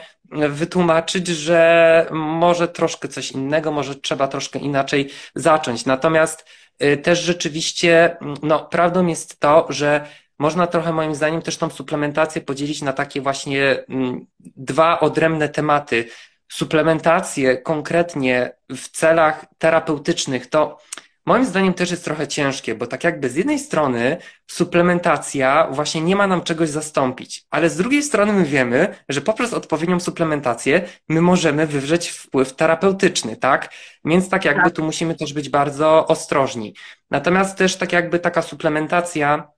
wytłumaczyć, 0.49 1.27
że 1.27 2.07
może 2.11 2.67
troszkę 2.67 3.07
coś 3.07 3.31
innego, 3.31 3.71
może 3.71 3.95
trzeba 3.95 4.27
troszkę 4.27 4.59
inaczej 4.59 5.09
zacząć. 5.35 5.85
Natomiast 5.85 6.45
y, 6.83 6.97
też 6.97 7.21
rzeczywiście, 7.21 8.17
no 8.43 8.59
prawdą 8.65 9.07
jest 9.07 9.39
to, 9.39 9.65
że 9.69 10.07
można 10.39 10.67
trochę 10.67 10.93
moim 10.93 11.15
zdaniem 11.15 11.41
też 11.41 11.57
tą 11.57 11.69
suplementację 11.69 12.41
podzielić 12.41 12.81
na 12.81 12.93
takie 12.93 13.21
właśnie 13.21 13.85
mm, 13.89 14.25
dwa 14.41 14.99
odrębne 14.99 15.49
tematy. 15.49 16.07
Suplementację 16.49 17.57
konkretnie 17.57 18.51
w 18.69 18.89
celach 18.89 19.45
terapeutycznych 19.57 20.47
to 20.47 20.77
moim 21.25 21.45
zdaniem 21.45 21.73
też 21.73 21.91
jest 21.91 22.03
trochę 22.03 22.27
ciężkie, 22.27 22.75
bo 22.75 22.87
tak 22.87 23.03
jakby 23.03 23.29
z 23.29 23.35
jednej 23.35 23.59
strony 23.59 24.17
suplementacja 24.47 25.67
właśnie 25.71 26.01
nie 26.01 26.15
ma 26.15 26.27
nam 26.27 26.41
czegoś 26.41 26.69
zastąpić, 26.69 27.45
ale 27.49 27.69
z 27.69 27.77
drugiej 27.77 28.03
strony 28.03 28.33
my 28.33 28.45
wiemy, 28.45 28.95
że 29.09 29.21
poprzez 29.21 29.53
odpowiednią 29.53 29.99
suplementację 29.99 30.81
my 31.09 31.21
możemy 31.21 31.67
wywrzeć 31.67 32.09
wpływ 32.09 32.55
terapeutyczny, 32.55 33.35
tak? 33.37 33.69
Więc 34.05 34.29
tak 34.29 34.45
jakby 34.45 34.63
tak. 34.63 34.73
tu 34.73 34.83
musimy 34.83 35.15
też 35.15 35.33
być 35.33 35.49
bardzo 35.49 36.07
ostrożni. 36.07 36.75
Natomiast 37.11 37.57
też 37.57 37.75
tak 37.75 37.93
jakby 37.93 38.19
taka 38.19 38.41
suplementacja 38.41 39.54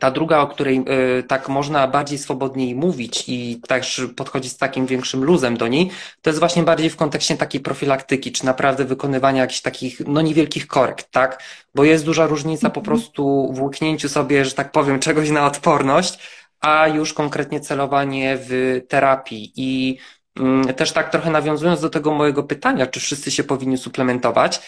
ta 0.00 0.10
druga, 0.10 0.40
o 0.40 0.46
której 0.46 0.84
y, 1.18 1.22
tak 1.22 1.48
można 1.48 1.88
bardziej 1.88 2.18
swobodniej 2.18 2.74
mówić 2.74 3.24
i 3.28 3.60
też 3.68 4.02
podchodzić 4.16 4.52
z 4.52 4.56
takim 4.56 4.86
większym 4.86 5.24
luzem 5.24 5.56
do 5.56 5.68
niej, 5.68 5.90
to 6.22 6.30
jest 6.30 6.40
właśnie 6.40 6.62
bardziej 6.62 6.90
w 6.90 6.96
kontekście 6.96 7.36
takiej 7.36 7.60
profilaktyki, 7.60 8.32
czy 8.32 8.46
naprawdę 8.46 8.84
wykonywania 8.84 9.40
jakichś 9.40 9.60
takich, 9.60 10.00
no 10.06 10.20
niewielkich 10.20 10.66
korekt, 10.66 11.10
tak? 11.10 11.42
Bo 11.74 11.84
jest 11.84 12.04
duża 12.04 12.26
różnica 12.26 12.70
po 12.70 12.80
mhm. 12.80 12.84
prostu 12.84 13.52
w 13.52 13.62
łyknięciu 13.62 14.08
sobie, 14.08 14.44
że 14.44 14.52
tak 14.52 14.72
powiem, 14.72 15.00
czegoś 15.00 15.30
na 15.30 15.46
odporność, 15.46 16.18
a 16.60 16.88
już 16.88 17.12
konkretnie 17.12 17.60
celowanie 17.60 18.38
w 18.40 18.80
terapii. 18.88 19.52
I 19.56 19.98
mm, 20.36 20.74
też 20.74 20.92
tak 20.92 21.10
trochę 21.10 21.30
nawiązując 21.30 21.80
do 21.80 21.90
tego 21.90 22.12
mojego 22.12 22.42
pytania, 22.42 22.86
czy 22.86 23.00
wszyscy 23.00 23.30
się 23.30 23.44
powinni 23.44 23.78
suplementować, 23.78 24.60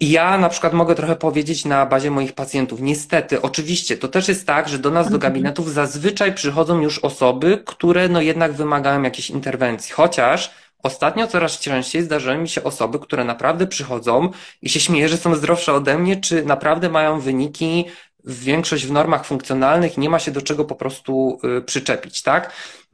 ja 0.00 0.38
na 0.38 0.48
przykład 0.48 0.72
mogę 0.72 0.94
trochę 0.94 1.16
powiedzieć 1.16 1.64
na 1.64 1.86
bazie 1.86 2.10
moich 2.10 2.32
pacjentów. 2.32 2.80
Niestety, 2.80 3.42
oczywiście, 3.42 3.96
to 3.96 4.08
też 4.08 4.28
jest 4.28 4.46
tak, 4.46 4.68
że 4.68 4.78
do 4.78 4.90
nas, 4.90 5.06
do 5.06 5.14
mhm. 5.14 5.32
gabinetów 5.32 5.72
zazwyczaj 5.72 6.34
przychodzą 6.34 6.80
już 6.80 6.98
osoby, 6.98 7.62
które 7.66 8.08
no 8.08 8.20
jednak 8.20 8.52
wymagają 8.52 9.02
jakiejś 9.02 9.30
interwencji. 9.30 9.92
Chociaż 9.92 10.50
ostatnio 10.82 11.26
coraz 11.26 11.58
częściej 11.58 12.02
zdarzają 12.02 12.40
mi 12.40 12.48
się 12.48 12.64
osoby, 12.64 12.98
które 12.98 13.24
naprawdę 13.24 13.66
przychodzą 13.66 14.30
i 14.62 14.68
się 14.68 14.80
śmieję, 14.80 15.08
że 15.08 15.16
są 15.16 15.34
zdrowsze 15.34 15.72
ode 15.72 15.98
mnie, 15.98 16.16
czy 16.16 16.44
naprawdę 16.44 16.88
mają 16.88 17.20
wyniki 17.20 17.84
większość 18.26 18.86
w 18.86 18.92
normach 18.92 19.26
funkcjonalnych, 19.26 19.98
nie 19.98 20.10
ma 20.10 20.18
się 20.18 20.30
do 20.30 20.42
czego 20.42 20.64
po 20.64 20.74
prostu 20.74 21.38
y, 21.58 21.62
przyczepić, 21.62 22.22
tak? 22.22 22.52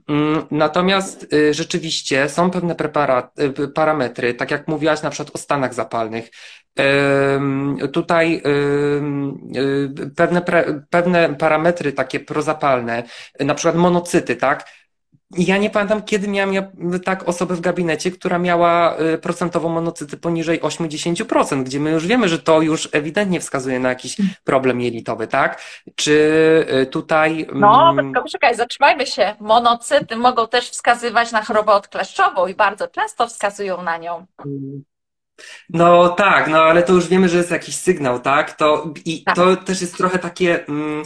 Mm, 0.09 0.47
natomiast 0.51 1.33
y, 1.33 1.55
rzeczywiście 1.55 2.29
są 2.29 2.51
pewne 2.51 2.77
y, 3.39 3.69
parametry, 3.69 4.35
tak 4.35 4.51
jak 4.51 4.69
mówiłaś 4.69 5.03
na 5.03 5.11
przykład 5.11 5.35
o 5.35 5.39
stanach 5.39 5.75
zapalnych. 5.75 6.31
Tutaj 7.93 8.43
pewne, 10.17 10.43
pewne 10.91 11.35
parametry 11.35 11.93
takie 11.93 12.21
prozapalne, 12.21 13.03
na 13.41 13.55
przykład 13.55 13.77
monocyty, 13.77 14.37
tak? 14.37 14.69
Ja 15.39 15.59
nie 15.59 15.71
pamiętam, 15.71 16.03
kiedy 16.03 16.29
miałam 16.29 16.55
ja, 16.55 16.63
tak 17.05 17.29
osobę 17.29 17.55
w 17.55 17.61
gabinecie, 17.61 18.11
która 18.11 18.39
miała 18.39 18.97
procentową 19.23 19.69
monocyty 19.69 20.17
poniżej 20.17 20.61
80%, 20.61 21.63
gdzie 21.63 21.81
my 21.81 21.91
już 21.91 22.07
wiemy, 22.07 22.29
że 22.29 22.39
to 22.39 22.63
już 22.63 22.89
ewidentnie 22.93 23.41
wskazuje 23.41 23.81
na 23.81 23.89
jakiś 23.89 24.17
problem 24.45 24.81
jelitowy, 24.81 25.27
tak? 25.27 25.63
Czy 25.95 26.67
tutaj. 26.91 27.47
No, 27.55 27.91
mm, 27.91 28.05
tylko 28.05 28.23
poczekaj, 28.23 28.57
zatrzymajmy 28.57 29.07
się. 29.07 29.35
Monocyty 29.41 30.17
mogą 30.17 30.49
też 30.49 30.71
wskazywać 30.71 31.33
na 31.33 31.43
chorobę 31.43 31.73
odkleszczową 31.73 32.47
i 32.47 32.55
bardzo 32.55 32.89
często 32.89 33.27
wskazują 33.27 33.83
na 33.83 33.97
nią. 33.97 34.27
Mm. 34.47 34.83
No 35.71 36.09
tak, 36.09 36.49
no 36.49 36.63
ale 36.63 36.83
to 36.83 36.93
już 36.93 37.09
wiemy, 37.09 37.29
że 37.29 37.37
jest 37.37 37.51
jakiś 37.51 37.77
sygnał, 37.77 38.21
tak? 38.21 38.53
To, 38.53 38.85
I 39.05 39.25
tak. 39.25 39.37
to 39.37 39.57
też 39.57 39.81
jest 39.81 39.97
trochę 39.97 40.19
takie 40.19 40.67
mm, 40.67 41.03
y, 41.03 41.05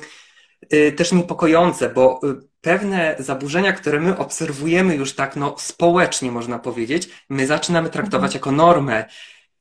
też 0.96 1.12
niepokojące, 1.12 1.88
bo 1.88 2.20
y, 2.24 2.48
pewne 2.60 3.16
zaburzenia, 3.18 3.72
które 3.72 4.00
my 4.00 4.18
obserwujemy 4.18 4.94
już 4.94 5.14
tak 5.14 5.36
no, 5.36 5.54
społecznie, 5.58 6.32
można 6.32 6.58
powiedzieć, 6.58 7.08
my 7.28 7.46
zaczynamy 7.46 7.90
traktować 7.90 8.34
mhm. 8.34 8.38
jako 8.38 8.52
normę. 8.52 9.04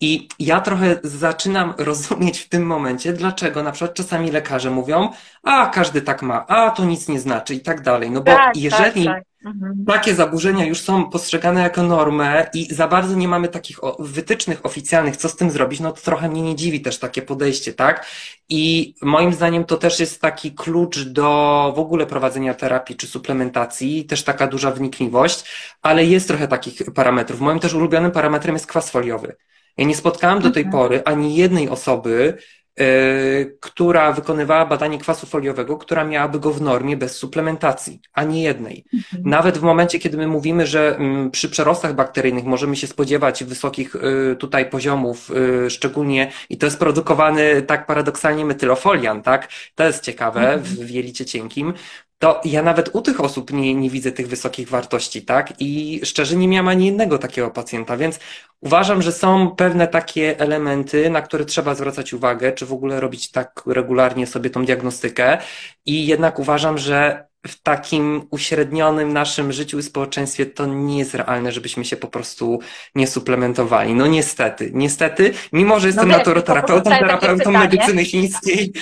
I 0.02 0.28
ja 0.40 0.62
trochę 0.62 1.00
zaczynam 1.04 1.74
rozumieć 1.90 2.40
w 2.40 2.50
tym 2.50 2.64
momencie, 2.64 3.14
dlaczego 3.14 3.64
na 3.64 3.72
przykład 3.72 3.94
czasami 3.94 4.32
lekarze 4.32 4.72
mówią, 4.72 5.10
a 5.44 5.68
każdy 5.68 6.02
tak 6.02 6.22
ma, 6.22 6.48
a 6.48 6.72
to 6.72 6.86
nic 6.86 7.08
nie 7.08 7.20
znaczy 7.20 7.56
i 7.56 7.60
tak 7.60 7.82
dalej. 7.82 8.12
No 8.12 8.20
bo 8.20 8.32
tak, 8.32 8.46
tak 8.46 8.58
jeżeli 8.58 9.06
tak, 9.06 9.16
tak. 9.16 9.24
Mhm. 9.46 9.86
takie 9.88 10.16
zaburzenia 10.16 10.66
już 10.66 10.82
są 10.82 11.10
postrzegane 11.10 11.62
jako 11.62 11.84
normę 11.84 12.50
i 12.54 12.74
za 12.74 12.88
bardzo 12.88 13.16
nie 13.16 13.28
mamy 13.28 13.48
takich 13.48 13.80
wytycznych 14.00 14.66
oficjalnych, 14.66 15.18
co 15.18 15.30
z 15.30 15.36
tym 15.36 15.52
zrobić, 15.52 15.80
no 15.80 15.92
to 15.92 16.02
trochę 16.02 16.30
mnie 16.30 16.42
nie 16.42 16.56
dziwi 16.56 16.82
też 16.82 17.00
takie 17.00 17.22
podejście, 17.22 17.74
tak? 17.74 18.06
I 18.50 18.94
moim 19.02 19.34
zdaniem 19.34 19.64
to 19.64 19.78
też 19.78 20.00
jest 20.00 20.22
taki 20.22 20.52
klucz 20.52 21.00
do 21.00 21.74
w 21.76 21.80
ogóle 21.80 22.06
prowadzenia 22.06 22.54
terapii 22.54 22.96
czy 22.96 23.08
suplementacji, 23.08 24.06
też 24.06 24.24
taka 24.24 24.48
duża 24.48 24.72
wnikliwość, 24.72 25.46
ale 25.82 26.06
jest 26.06 26.28
trochę 26.28 26.48
takich 26.48 26.82
parametrów. 26.96 27.42
Moim 27.42 27.60
też 27.60 27.74
ulubionym 27.74 28.12
parametrem 28.12 28.56
jest 28.56 28.68
kwas 28.68 28.90
foliowy. 28.90 29.36
Ja 29.78 29.86
nie 29.86 29.96
spotkałam 29.96 30.42
do 30.42 30.52
tej 30.52 30.64
mhm. 30.64 30.84
pory 30.84 31.02
ani 31.06 31.36
jednej 31.36 31.70
osoby, 31.70 32.38
która 33.60 34.12
wykonywała 34.12 34.66
badanie 34.66 34.98
kwasu 34.98 35.28
foliowego, 35.28 35.78
która 35.78 36.04
miałaby 36.04 36.40
go 36.40 36.52
w 36.52 36.62
normie 36.62 36.98
bez 36.98 37.16
suplementacji, 37.16 38.02
ani 38.14 38.42
jednej. 38.42 38.86
Mhm. 38.94 39.24
Nawet 39.30 39.58
w 39.58 39.62
momencie, 39.62 40.00
kiedy 40.00 40.18
my 40.18 40.28
mówimy, 40.28 40.68
że 40.68 40.96
mm, 40.96 41.32
przy 41.32 41.50
przerostach 41.50 41.96
bakteryjnych 41.96 42.46
możemy 42.46 42.76
się 42.76 42.88
spodziewać 42.88 43.44
wysokich 43.44 43.96
yy, 44.30 44.36
tutaj 44.36 44.70
poziomów, 44.70 45.30
yy, 45.30 45.70
szczególnie, 45.70 46.32
i 46.50 46.58
to 46.58 46.66
jest 46.66 46.80
produkowany 46.80 47.62
tak 47.62 47.86
paradoksalnie 47.86 48.46
metylofolian, 48.46 49.22
tak? 49.22 49.50
To 49.76 49.84
jest 49.84 50.04
ciekawe 50.04 50.54
mhm. 50.54 50.62
w 50.62 50.90
jelicie 50.90 51.26
cienkim, 51.26 51.74
to 52.26 52.42
ja 52.46 52.62
nawet 52.62 52.90
u 52.96 53.02
tych 53.02 53.22
osób 53.22 53.54
nie, 53.54 53.76
nie 53.76 53.90
widzę 53.90 54.12
tych 54.12 54.28
wysokich 54.28 54.70
wartości, 54.70 55.22
tak? 55.22 55.54
I 55.60 56.02
szczerze 56.04 56.36
nie 56.36 56.48
miałam 56.48 56.68
ani 56.68 56.86
jednego 56.86 57.18
takiego 57.18 57.52
pacjenta, 57.52 57.98
więc 57.98 58.20
uważam, 58.62 59.02
że 59.02 59.12
są 59.12 59.52
pewne 59.52 59.88
takie 59.88 60.40
elementy, 60.40 61.10
na 61.10 61.22
które 61.22 61.46
trzeba 61.46 61.76
zwracać 61.76 62.14
uwagę, 62.14 62.52
czy 62.52 62.66
w 62.66 62.74
ogóle 62.74 63.00
robić 63.00 63.32
tak 63.32 63.64
regularnie 63.66 64.28
sobie 64.28 64.50
tą 64.50 64.66
diagnostykę. 64.66 65.38
I 65.86 66.08
jednak 66.08 66.40
uważam, 66.40 66.78
że 66.78 67.28
w 67.48 67.62
takim 67.62 68.28
uśrednionym 68.32 69.14
naszym 69.14 69.52
życiu 69.52 69.80
i 69.80 69.84
społeczeństwie 69.84 70.46
to 70.46 70.66
nie 70.66 71.00
jest 71.00 71.14
realne, 71.14 71.52
żebyśmy 71.52 71.86
się 71.86 71.98
po 71.98 72.08
prostu 72.08 72.60
nie 72.96 73.08
suplementowali. 73.08 73.94
No 73.94 74.08
niestety, 74.08 74.72
niestety, 74.74 75.34
mimo 75.54 75.80
że 75.80 75.88
jestem 75.88 76.08
no 76.08 76.18
naturoterapeutą, 76.18 76.90
terapeutą 76.90 77.52
medycyny 77.52 78.06
chińskiej, 78.06 78.74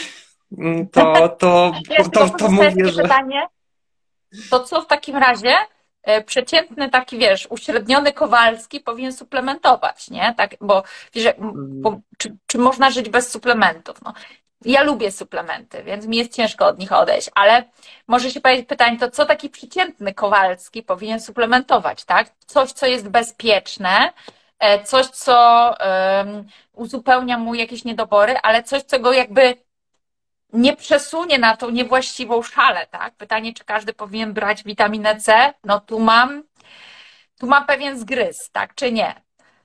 Mm, 0.58 0.88
to, 0.88 1.30
to, 1.30 1.74
to, 1.98 2.10
to, 2.10 2.30
to 2.30 2.52
mówię, 2.52 2.86
że... 2.86 3.02
Pytanie, 3.02 3.48
to 4.50 4.60
co 4.60 4.82
w 4.82 4.88
takim 4.88 5.18
razie 5.18 5.56
e, 6.04 6.24
przeciętny 6.24 6.90
taki, 6.90 7.18
wiesz, 7.18 7.48
uśredniony 7.50 8.14
Kowalski 8.14 8.80
powinien 8.80 9.14
suplementować, 9.14 10.10
nie? 10.10 10.34
Tak, 10.38 10.56
bo, 10.62 10.84
wiesz, 11.14 11.34
bo, 11.58 12.00
czy, 12.18 12.36
czy 12.48 12.58
można 12.58 12.92
żyć 12.92 13.10
bez 13.10 13.32
suplementów? 13.32 14.02
No, 14.02 14.14
ja 14.66 14.84
lubię 14.84 15.12
suplementy, 15.12 15.84
więc 15.84 16.06
mi 16.06 16.18
jest 16.18 16.36
ciężko 16.36 16.68
od 16.68 16.80
nich 16.80 16.92
odejść, 16.92 17.30
ale 17.36 17.64
może 18.08 18.32
się 18.32 18.42
pojawić 18.42 18.68
pytanie, 18.68 19.00
to 19.00 19.12
co 19.12 19.26
taki 19.26 19.50
przeciętny 19.50 20.14
Kowalski 20.14 20.84
powinien 20.84 21.20
suplementować, 21.20 22.06
tak? 22.06 22.32
Coś, 22.46 22.72
co 22.72 22.86
jest 22.86 23.10
bezpieczne, 23.10 24.14
e, 24.60 24.84
coś, 24.84 25.06
co 25.06 25.70
um, 26.26 26.48
uzupełnia 26.74 27.38
mu 27.38 27.56
jakieś 27.56 27.86
niedobory, 27.86 28.36
ale 28.44 28.64
coś, 28.64 28.84
co 28.84 29.00
go 29.00 29.14
jakby 29.14 29.56
nie 30.54 30.76
przesunie 30.76 31.40
na 31.40 31.58
tą 31.58 31.70
niewłaściwą 31.70 32.42
szalę, 32.42 32.88
tak? 32.92 33.16
Pytanie, 33.16 33.54
czy 33.54 33.66
każdy 33.66 33.94
powinien 33.94 34.34
brać 34.34 34.64
witaminę 34.64 35.16
C? 35.16 35.54
No 35.64 35.80
tu 35.80 36.00
mam, 36.00 36.44
tu 37.40 37.48
mam 37.48 37.66
pewien 37.66 38.00
zgryz, 38.00 38.50
tak, 38.52 38.76
czy 38.76 38.92
nie? 38.92 39.16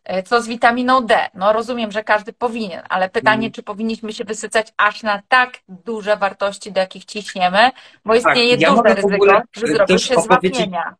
E, 0.05 0.23
co 0.23 0.43
z 0.43 0.49
witaminą 0.49 1.07
D? 1.07 1.29
No 1.35 1.53
rozumiem, 1.53 1.93
że 1.93 2.05
każdy 2.05 2.33
powinien, 2.33 2.83
ale 2.89 3.09
pytanie, 3.09 3.47
mm. 3.47 3.53
czy 3.53 3.63
powinniśmy 3.63 4.13
się 4.13 4.25
wysycać 4.25 4.73
aż 4.77 5.03
na 5.03 5.23
tak 5.29 5.59
duże 5.69 6.17
wartości, 6.17 6.73
do 6.73 6.81
jakich 6.81 7.05
ciśniemy, 7.05 7.71
bo 8.05 8.13
tak, 8.13 8.23
istnieje 8.23 8.53
tak, 8.53 8.61
ja 8.61 8.71
duże 8.71 8.95
ryzyko, 8.95 9.43
że 9.53 9.67
zrobi 9.67 9.99
się 9.99 10.21
zwapnienia. 10.21 10.95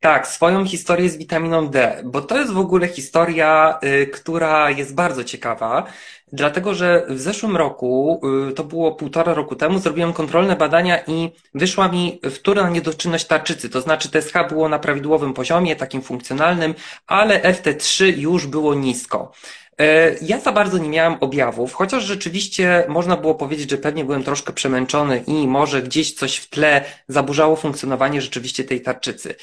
Tak, 0.00 0.26
swoją 0.26 0.66
historię 0.66 1.10
z 1.10 1.16
witaminą 1.16 1.68
D, 1.68 2.02
bo 2.04 2.20
to 2.22 2.38
jest 2.38 2.52
w 2.52 2.58
ogóle 2.58 2.88
historia, 2.88 3.78
y, 3.84 4.06
która 4.06 4.70
jest 4.70 4.94
bardzo 4.94 5.24
ciekawa, 5.24 5.84
dlatego 6.32 6.74
że 6.74 7.06
w 7.08 7.20
zeszłym 7.20 7.56
roku, 7.56 8.20
y, 8.50 8.52
to 8.52 8.64
było 8.64 8.94
półtora 8.94 9.34
roku 9.34 9.56
temu, 9.56 9.78
zrobiłem 9.78 10.12
kontrolne 10.12 10.56
badania 10.56 10.98
i 11.06 11.30
wyszła 11.54 11.88
mi 11.88 12.20
wtórna 12.30 12.70
niedoczynność 12.70 13.26
tarczycy, 13.26 13.70
to 13.70 13.80
znaczy 13.80 14.10
TSH 14.10 14.32
było 14.48 14.68
na 14.68 14.78
prawidłowym 14.78 15.34
poziomie, 15.34 15.76
takim 15.76 16.02
funkcjonalnym, 16.02 16.74
ale 17.06 17.40
FT3 17.40 18.18
już 18.18 18.46
było 18.46 18.74
nisko. 18.74 19.32
E, 19.80 20.14
ja 20.22 20.40
za 20.40 20.52
bardzo 20.52 20.78
nie 20.78 20.88
miałem 20.88 21.16
objawów, 21.20 21.72
chociaż 21.72 22.04
rzeczywiście 22.04 22.84
można 22.88 23.16
było 23.16 23.34
powiedzieć, 23.34 23.70
że 23.70 23.78
pewnie 23.78 24.04
byłem 24.04 24.22
troszkę 24.24 24.52
przemęczony 24.52 25.24
i 25.26 25.48
może 25.48 25.82
gdzieś 25.82 26.14
coś 26.14 26.36
w 26.36 26.50
tle 26.50 26.84
zaburzało 27.08 27.56
funkcjonowanie 27.56 28.22
rzeczywiście 28.22 28.64
tej 28.64 28.80
tarczycy. 28.80 29.34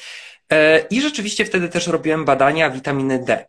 E, 0.52 0.80
I 0.90 1.00
rzeczywiście 1.00 1.44
wtedy 1.44 1.68
też 1.68 1.86
robiłem 1.86 2.24
badania 2.24 2.70
witaminy 2.70 3.18
D. 3.18 3.46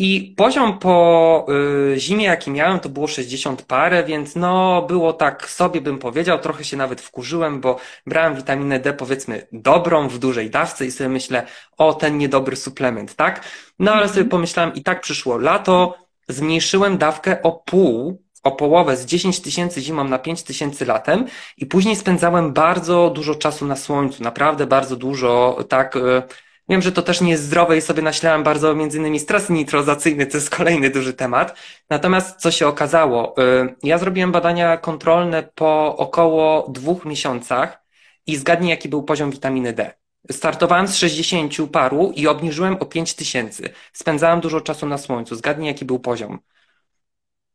I 0.00 0.34
poziom 0.36 0.78
po 0.78 1.46
y, 1.94 2.00
zimie, 2.00 2.24
jaki 2.24 2.50
miałem, 2.50 2.80
to 2.80 2.88
było 2.88 3.06
60 3.06 3.62
parę, 3.62 4.04
więc 4.04 4.36
no 4.36 4.82
było 4.82 5.12
tak 5.12 5.50
sobie 5.50 5.80
bym 5.80 5.98
powiedział, 5.98 6.38
trochę 6.38 6.64
się 6.64 6.76
nawet 6.76 7.00
wkurzyłem, 7.00 7.60
bo 7.60 7.78
brałem 8.06 8.34
witaminę 8.34 8.80
D 8.80 8.92
powiedzmy 8.92 9.46
dobrą 9.52 10.08
w 10.08 10.18
dużej 10.18 10.50
dawce 10.50 10.86
i 10.86 10.90
sobie 10.90 11.08
myślę, 11.08 11.46
o 11.76 11.94
ten 11.94 12.18
niedobry 12.18 12.56
suplement, 12.56 13.14
tak? 13.14 13.44
No 13.78 13.92
ale 13.92 14.08
sobie 14.08 14.20
mhm. 14.20 14.28
pomyślałem 14.28 14.74
i 14.74 14.82
tak 14.82 15.00
przyszło 15.00 15.38
lato, 15.38 15.98
zmniejszyłem 16.28 16.98
dawkę 16.98 17.42
o 17.42 17.52
pół, 17.52 18.22
o 18.42 18.52
połowę 18.52 18.96
z 18.96 19.06
10 19.06 19.40
tysięcy 19.40 19.80
zimą 19.80 20.04
na 20.04 20.18
5 20.18 20.42
tysięcy 20.42 20.86
latem 20.86 21.26
i 21.56 21.66
później 21.66 21.96
spędzałem 21.96 22.52
bardzo 22.52 23.10
dużo 23.10 23.34
czasu 23.34 23.66
na 23.66 23.76
słońcu, 23.76 24.22
naprawdę 24.22 24.66
bardzo 24.66 24.96
dużo, 24.96 25.58
tak, 25.68 25.96
y, 25.96 26.22
Wiem, 26.70 26.82
że 26.82 26.92
to 26.92 27.02
też 27.02 27.20
nie 27.20 27.30
jest 27.30 27.42
zdrowe 27.42 27.76
i 27.76 27.80
sobie 27.80 28.02
naślałem 28.02 28.42
bardzo 28.42 28.74
między 28.74 28.98
innymi 28.98 29.20
stres 29.20 29.50
nitrozacyjny, 29.50 30.26
to 30.26 30.36
jest 30.36 30.50
kolejny 30.50 30.90
duży 30.90 31.14
temat. 31.14 31.58
Natomiast 31.90 32.40
co 32.40 32.50
się 32.50 32.66
okazało? 32.66 33.34
Y, 33.42 33.74
ja 33.82 33.98
zrobiłem 33.98 34.32
badania 34.32 34.76
kontrolne 34.76 35.42
po 35.54 35.96
około 35.96 36.68
dwóch 36.68 37.04
miesiącach 37.04 37.82
i 38.26 38.36
zgadnij 38.36 38.70
jaki 38.70 38.88
był 38.88 39.02
poziom 39.02 39.30
witaminy 39.30 39.72
D. 39.72 39.94
Startowałem 40.30 40.88
z 40.88 40.96
60 40.96 41.70
paru 41.72 42.12
i 42.14 42.26
obniżyłem 42.26 42.76
o 42.80 42.86
5 42.86 43.14
tysięcy. 43.14 43.70
Spędzałem 43.92 44.40
dużo 44.40 44.60
czasu 44.60 44.86
na 44.86 44.98
słońcu. 44.98 45.34
Zgadnij 45.34 45.68
jaki 45.68 45.84
był 45.84 45.98
poziom. 45.98 46.38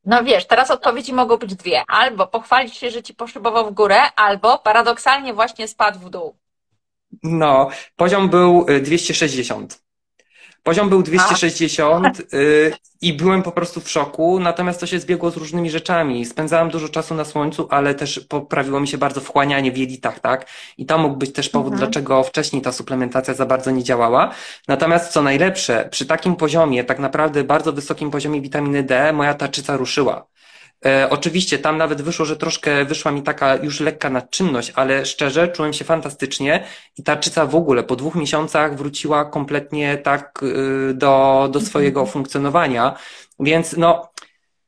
No 0.06 0.24
wiesz, 0.24 0.48
teraz 0.48 0.72
odpowiedzi 0.72 1.13
mogą 1.13 1.38
być 1.38 1.56
dwie. 1.56 1.84
Albo 1.88 2.28
pochwalić 2.28 2.78
się, 2.78 2.92
że 2.92 3.04
ci 3.04 3.13
poszybował 3.13 3.68
w 3.68 3.74
górę, 3.74 4.02
albo 4.16 4.58
paradoksalnie 4.58 5.34
właśnie 5.34 5.68
spadł 5.68 6.00
w 6.00 6.10
dół. 6.10 6.36
No, 7.24 7.70
poziom 7.96 8.30
był 8.30 8.66
260. 8.82 9.83
Poziom 10.63 10.89
był 10.89 11.04
260 11.04 12.19
y, 12.34 12.73
i 13.02 13.13
byłem 13.13 13.43
po 13.43 13.52
prostu 13.52 13.82
w 13.82 13.89
szoku, 13.89 14.39
natomiast 14.39 14.80
to 14.80 14.88
się 14.88 14.99
zbiegło 14.99 15.32
z 15.32 15.38
różnymi 15.38 15.69
rzeczami. 15.69 16.26
Spędzałem 16.26 16.69
dużo 16.69 16.89
czasu 16.89 17.15
na 17.15 17.26
słońcu, 17.26 17.67
ale 17.69 17.95
też 17.95 18.19
poprawiło 18.19 18.80
mi 18.80 18.88
się 18.88 18.97
bardzo 18.97 19.21
wchłanianie 19.21 19.71
w 19.71 19.78
jelitach, 19.78 20.19
tak? 20.19 20.47
I 20.78 20.86
to 20.86 20.97
mógł 20.97 21.15
być 21.15 21.34
też 21.34 21.49
powód, 21.49 21.73
mhm. 21.73 21.91
dlaczego 21.91 22.23
wcześniej 22.23 22.62
ta 22.62 22.71
suplementacja 22.71 23.34
za 23.34 23.45
bardzo 23.45 23.71
nie 23.71 23.84
działała. 23.84 24.32
Natomiast 24.67 25.12
co 25.12 25.21
najlepsze, 25.21 25.88
przy 25.91 26.06
takim 26.06 26.36
poziomie, 26.36 26.84
tak 26.84 26.99
naprawdę 26.99 27.43
bardzo 27.43 27.73
wysokim 27.73 28.12
poziomie 28.12 28.41
witaminy 28.41 28.84
D, 28.84 29.13
moja 29.13 29.34
tarczyca 29.34 29.78
ruszyła. 29.78 30.33
E, 30.86 31.08
oczywiście 31.10 31.60
tam 31.60 31.78
nawet 31.78 32.02
wyszło, 32.02 32.26
że 32.26 32.38
troszkę 32.38 32.86
wyszła 32.86 33.12
mi 33.12 33.24
taka 33.24 33.56
już 33.56 33.80
lekka 33.80 34.10
nadczynność, 34.10 34.72
ale 34.76 35.06
szczerze 35.06 35.48
czułem 35.48 35.74
się 35.74 35.86
fantastycznie 35.86 36.63
i 36.98 37.04
tarczyca 37.04 37.46
w 37.46 37.56
ogóle 37.56 37.84
po 37.84 37.96
dwóch 37.96 38.15
miesiącach 38.15 38.76
wróciła 38.78 39.26
kompletnie 39.26 39.98
tak 39.98 40.43
y, 40.43 40.93
do, 40.93 41.50
do 41.52 41.62
swojego 41.62 42.00
mhm. 42.00 42.13
funkcjonowania. 42.13 42.96
Więc 43.39 43.78
no, 43.78 44.12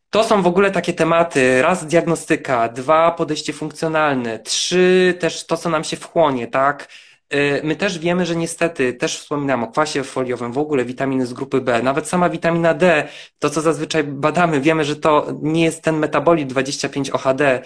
to 0.10 0.24
są 0.24 0.42
w 0.42 0.48
ogóle 0.48 0.72
takie 0.72 0.94
tematy. 0.94 1.62
Raz 1.62 1.88
diagnostyka, 1.88 2.70
dwa 2.70 3.12
podejście 3.12 3.54
funkcjonalne, 3.54 4.40
trzy 4.40 5.18
też 5.20 5.46
to, 5.46 5.58
co 5.58 5.70
nam 5.70 5.84
się 5.84 5.98
wchłonie, 5.98 6.48
tak? 6.48 6.88
Y, 7.34 7.62
my 7.64 7.76
też 7.76 8.00
wiemy, 8.00 8.26
że 8.26 8.36
niestety, 8.36 8.94
też 8.94 9.20
wspominam 9.20 9.64
o 9.64 9.68
kwasie 9.68 10.04
foliowym, 10.04 10.54
w 10.54 10.58
ogóle 10.58 10.86
witaminy 10.86 11.26
z 11.26 11.34
grupy 11.34 11.62
B, 11.62 11.84
nawet 11.84 12.08
sama 12.08 12.30
witamina 12.30 12.74
D, 12.74 13.08
to 13.40 13.50
co 13.50 13.62
zazwyczaj 13.62 14.04
badamy, 14.04 14.62
wiemy, 14.62 14.86
że 14.86 14.96
to 14.96 15.28
nie 15.42 15.64
jest 15.64 15.82
ten 15.82 15.98
metabolit 15.98 16.54
25-OHD, 16.54 17.62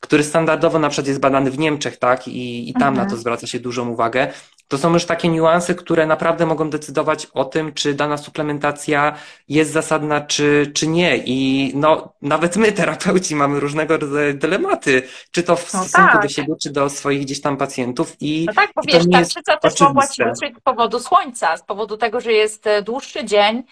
który 0.00 0.24
standardowo 0.24 0.78
na 0.78 0.88
przykład 0.88 1.06
jest 1.06 1.20
badany 1.20 1.50
w 1.50 1.58
Niemczech, 1.58 1.96
tak, 1.96 2.28
i, 2.28 2.70
i 2.70 2.72
tam 2.72 2.88
mhm. 2.88 2.96
na 2.96 3.10
to 3.10 3.16
zwraca 3.16 3.46
się 3.46 3.60
dużą 3.60 3.88
uwagę. 3.88 4.32
To 4.74 4.78
są 4.78 4.92
już 4.92 5.04
takie 5.04 5.28
niuanse, 5.28 5.74
które 5.74 6.06
naprawdę 6.06 6.46
mogą 6.46 6.70
decydować 6.70 7.26
o 7.26 7.44
tym, 7.44 7.72
czy 7.72 7.94
dana 7.94 8.16
suplementacja 8.16 9.16
jest 9.48 9.72
zasadna, 9.72 10.20
czy, 10.20 10.70
czy 10.74 10.86
nie. 10.86 11.16
I 11.16 11.72
no, 11.74 12.12
nawet 12.22 12.56
my, 12.56 12.72
terapeuci, 12.72 13.36
mamy 13.36 13.60
różnego 13.60 13.96
rodzaju 13.96 14.34
dylematy, 14.34 15.02
czy 15.30 15.42
to 15.42 15.56
w 15.56 15.74
no 15.74 15.80
stosunku 15.80 16.12
tak. 16.12 16.22
do 16.22 16.28
siebie, 16.28 16.54
czy 16.62 16.70
do 16.70 16.90
swoich 16.90 17.22
gdzieś 17.22 17.40
tam 17.40 17.56
pacjentów. 17.56 18.16
I, 18.20 18.44
no 18.46 18.54
tak, 18.54 18.70
bo 18.76 18.82
wiesz, 18.82 19.04
tarczyca 19.12 19.56
też 19.56 19.80
mogła 19.80 20.06
ci 20.06 20.22
z 20.34 20.60
powodu 20.64 21.00
słońca, 21.00 21.56
z 21.56 21.62
powodu 21.62 21.96
tego, 21.96 22.20
że 22.20 22.32
jest 22.32 22.66
e, 22.66 22.82
dłuższy 22.82 23.24
dzień, 23.24 23.62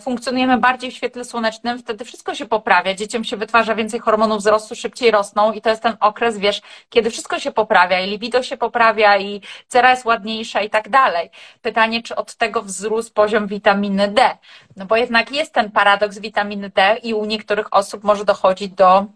funkcjonujemy 0.00 0.58
bardziej 0.58 0.90
w 0.90 0.94
świetle 0.94 1.24
słonecznym, 1.24 1.78
wtedy 1.78 2.04
wszystko 2.04 2.34
się 2.34 2.46
poprawia, 2.46 2.94
dzieciom 2.94 3.24
się 3.24 3.36
wytwarza 3.36 3.74
więcej 3.74 4.00
hormonów 4.00 4.38
wzrostu, 4.38 4.74
szybciej 4.74 5.10
rosną 5.10 5.52
i 5.52 5.60
to 5.60 5.70
jest 5.70 5.82
ten 5.82 5.96
okres, 6.00 6.38
wiesz, 6.38 6.62
kiedy 6.88 7.10
wszystko 7.10 7.38
się 7.38 7.52
poprawia 7.52 8.00
i 8.00 8.10
libido 8.10 8.42
się 8.42 8.56
poprawia 8.56 9.18
i 9.18 9.40
cera 9.68 9.90
jest 9.90 10.04
ładniejsza 10.04 10.60
i 10.60 10.70
tak 10.70 10.88
dalej. 10.88 11.30
Pytanie, 11.62 12.02
czy 12.02 12.16
od 12.16 12.34
tego 12.34 12.62
wzrósł 12.62 13.12
poziom 13.12 13.46
witaminy 13.46 14.08
D? 14.08 14.38
No 14.76 14.86
bo 14.86 14.96
jednak 14.96 15.32
jest 15.32 15.52
ten 15.52 15.70
paradoks 15.70 16.18
witaminy 16.18 16.70
D 16.70 16.96
i 17.02 17.14
u 17.14 17.24
niektórych 17.24 17.74
osób 17.74 18.04
może 18.04 18.24
dochodzić 18.24 18.72
do 18.72 19.06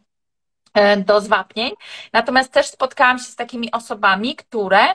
e, 0.75 0.97
do 0.97 1.21
zwapnień. 1.21 1.73
Natomiast 2.13 2.53
też 2.53 2.67
spotkałam 2.67 3.19
się 3.19 3.25
z 3.25 3.37
takimi 3.37 3.73
osobami, 3.73 4.37
które 4.37 4.81
E, 4.81 4.95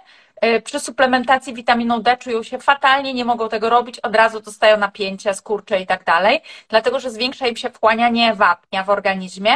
przy 0.63 0.79
suplementacji 0.79 1.53
witaminą 1.53 2.01
D 2.01 2.17
czują 2.17 2.43
się 2.43 2.59
fatalnie, 2.59 3.13
nie 3.13 3.25
mogą 3.25 3.49
tego 3.49 3.69
robić, 3.69 3.99
od 3.99 4.15
razu 4.15 4.39
dostają 4.39 4.77
napięcia, 4.77 5.33
skurcze 5.33 5.81
i 5.81 5.87
tak 5.87 6.03
dalej, 6.03 6.41
dlatego 6.69 6.99
że 6.99 7.11
zwiększa 7.11 7.47
im 7.47 7.55
się 7.55 7.69
wchłanianie 7.69 8.33
wapnia 8.33 8.83
w 8.83 8.89
organizmie, 8.89 9.53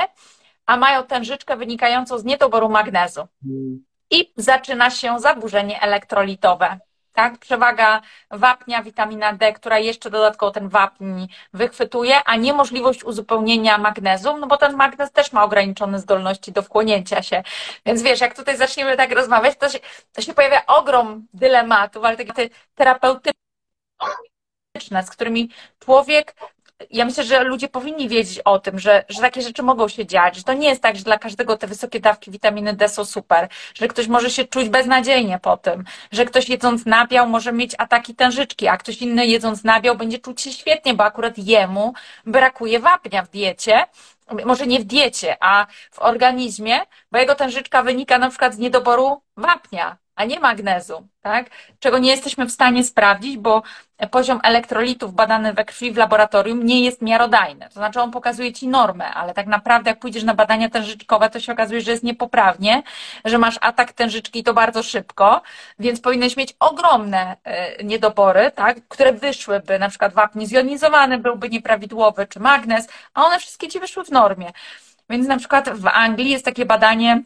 a 0.66 0.78
mają 0.78 1.04
tężyczkę 1.04 1.58
wynikającą 1.58 2.18
z 2.18 2.24
niedoboru 2.24 2.70
magnezu. 2.70 3.28
Hmm. 3.44 3.86
I 4.12 4.34
zaczyna 4.38 4.90
się 4.90 5.20
zaburzenie 5.20 5.82
elektrolitowe 5.82 6.80
tak? 7.18 7.38
Przewaga 7.38 8.02
wapnia, 8.32 8.84
witamina 8.84 9.34
D, 9.34 9.54
która 9.54 9.80
jeszcze 9.80 10.10
dodatkowo 10.10 10.52
ten 10.52 10.70
wapń 10.70 11.26
wychwytuje, 11.54 12.24
a 12.24 12.36
niemożliwość 12.36 13.04
uzupełnienia 13.04 13.78
magnezu, 13.78 14.38
no 14.38 14.48
bo 14.48 14.58
ten 14.58 14.76
magnez 14.76 15.12
też 15.12 15.34
ma 15.34 15.44
ograniczone 15.44 16.00
zdolności 16.00 16.52
do 16.52 16.62
wchłonięcia 16.62 17.24
się. 17.24 17.44
Więc 17.86 18.02
wiesz, 18.02 18.22
jak 18.22 18.36
tutaj 18.36 18.58
zaczniemy 18.58 18.98
tak 18.98 19.12
rozmawiać, 19.12 19.58
to 19.58 19.70
się, 19.70 19.80
to 20.14 20.22
się 20.22 20.34
pojawia 20.34 20.66
ogrom 20.66 21.28
dylematów, 21.34 22.06
ale 22.06 22.18
takie 22.18 22.50
terapeutyczne, 22.76 23.34
z 25.04 25.10
którymi 25.10 25.50
człowiek 25.80 26.36
ja 26.90 27.06
myślę, 27.06 27.24
że 27.24 27.44
ludzie 27.44 27.68
powinni 27.68 28.10
wiedzieć 28.10 28.40
o 28.40 28.60
tym, 28.60 28.80
że, 28.80 29.06
że 29.10 29.22
takie 29.22 29.42
rzeczy 29.42 29.64
mogą 29.64 29.88
się 29.88 30.06
dziać, 30.06 30.36
że 30.36 30.44
to 30.44 30.54
nie 30.54 30.70
jest 30.70 30.82
tak, 30.82 30.96
że 30.96 31.04
dla 31.04 31.18
każdego 31.18 31.58
te 31.58 31.68
wysokie 31.68 32.00
dawki 32.00 32.32
witaminy 32.32 32.74
D 32.74 32.90
są 32.90 33.06
super, 33.06 33.48
że 33.74 33.88
ktoś 33.88 34.08
może 34.08 34.30
się 34.30 34.46
czuć 34.46 34.70
beznadziejnie 34.70 35.40
po 35.40 35.58
tym, 35.58 35.84
że 36.12 36.26
ktoś 36.26 36.50
jedząc 36.50 36.86
nabiał 36.86 37.28
może 37.28 37.54
mieć 37.54 37.76
ataki 37.78 38.16
tężyczki, 38.16 38.68
a 38.68 38.78
ktoś 38.78 39.02
inny 39.02 39.28
jedząc 39.28 39.64
nabiał 39.64 39.96
będzie 39.96 40.20
czuć 40.20 40.42
się 40.42 40.52
świetnie, 40.52 40.94
bo 40.94 41.04
akurat 41.04 41.38
jemu 41.38 41.94
brakuje 42.26 42.80
wapnia 42.80 43.24
w 43.24 43.30
diecie, 43.30 43.86
może 44.46 44.68
nie 44.68 44.80
w 44.80 44.84
diecie, 44.84 45.38
a 45.40 45.68
w 45.92 46.00
organizmie, 46.00 46.80
bo 47.12 47.18
jego 47.18 47.36
tężyczka 47.36 47.84
wynika 47.84 48.18
na 48.18 48.30
przykład 48.30 48.54
z 48.54 48.58
niedoboru 48.58 49.22
wapnia 49.38 49.98
a 50.18 50.26
nie 50.26 50.40
magnezu, 50.40 51.08
tak? 51.22 51.50
Czego 51.80 51.98
nie 51.98 52.12
jesteśmy 52.12 52.46
w 52.46 52.52
stanie 52.52 52.84
sprawdzić, 52.84 53.38
bo 53.38 53.64
poziom 54.12 54.40
elektrolitów 54.44 55.14
badany 55.14 55.54
we 55.54 55.66
krwi 55.66 55.92
w 55.92 55.98
laboratorium 55.98 56.66
nie 56.66 56.84
jest 56.84 57.02
miarodajny. 57.02 57.66
To 57.68 57.74
znaczy 57.74 58.02
on 58.02 58.12
pokazuje 58.12 58.54
ci 58.54 58.68
normę, 58.68 59.06
ale 59.14 59.34
tak 59.34 59.48
naprawdę 59.48 59.90
jak 59.90 60.00
pójdziesz 60.00 60.24
na 60.24 60.34
badania 60.34 60.70
tężyczkowe, 60.70 61.30
to 61.30 61.40
się 61.40 61.54
okazuje, 61.54 61.82
że 61.82 61.92
jest 61.92 62.04
niepoprawnie, 62.04 62.84
że 63.26 63.38
masz 63.38 63.58
atak 63.62 63.94
tężyczki 63.94 64.40
i 64.40 64.44
to 64.44 64.54
bardzo 64.54 64.84
szybko, 64.84 65.42
więc 65.80 66.02
powinieneś 66.02 66.38
mieć 66.38 66.56
ogromne 66.60 67.36
e, 67.44 67.84
niedobory, 67.84 68.52
tak? 68.56 68.78
które 68.88 69.14
wyszłyby, 69.14 69.80
na 69.80 69.90
przykład 69.90 70.14
wapń 70.14 70.46
zjonizowany 70.46 71.18
byłby 71.18 71.50
nieprawidłowy, 71.50 72.28
czy 72.28 72.40
magnez, 72.40 72.88
a 73.14 73.26
one 73.26 73.40
wszystkie 73.40 73.68
ci 73.68 73.80
wyszły 73.80 74.04
w 74.04 74.12
normie. 74.12 74.52
Więc 75.10 75.28
na 75.28 75.38
przykład 75.38 75.70
w 75.70 75.88
Anglii 75.88 76.30
jest 76.30 76.46
takie 76.46 76.66
badanie, 76.66 77.24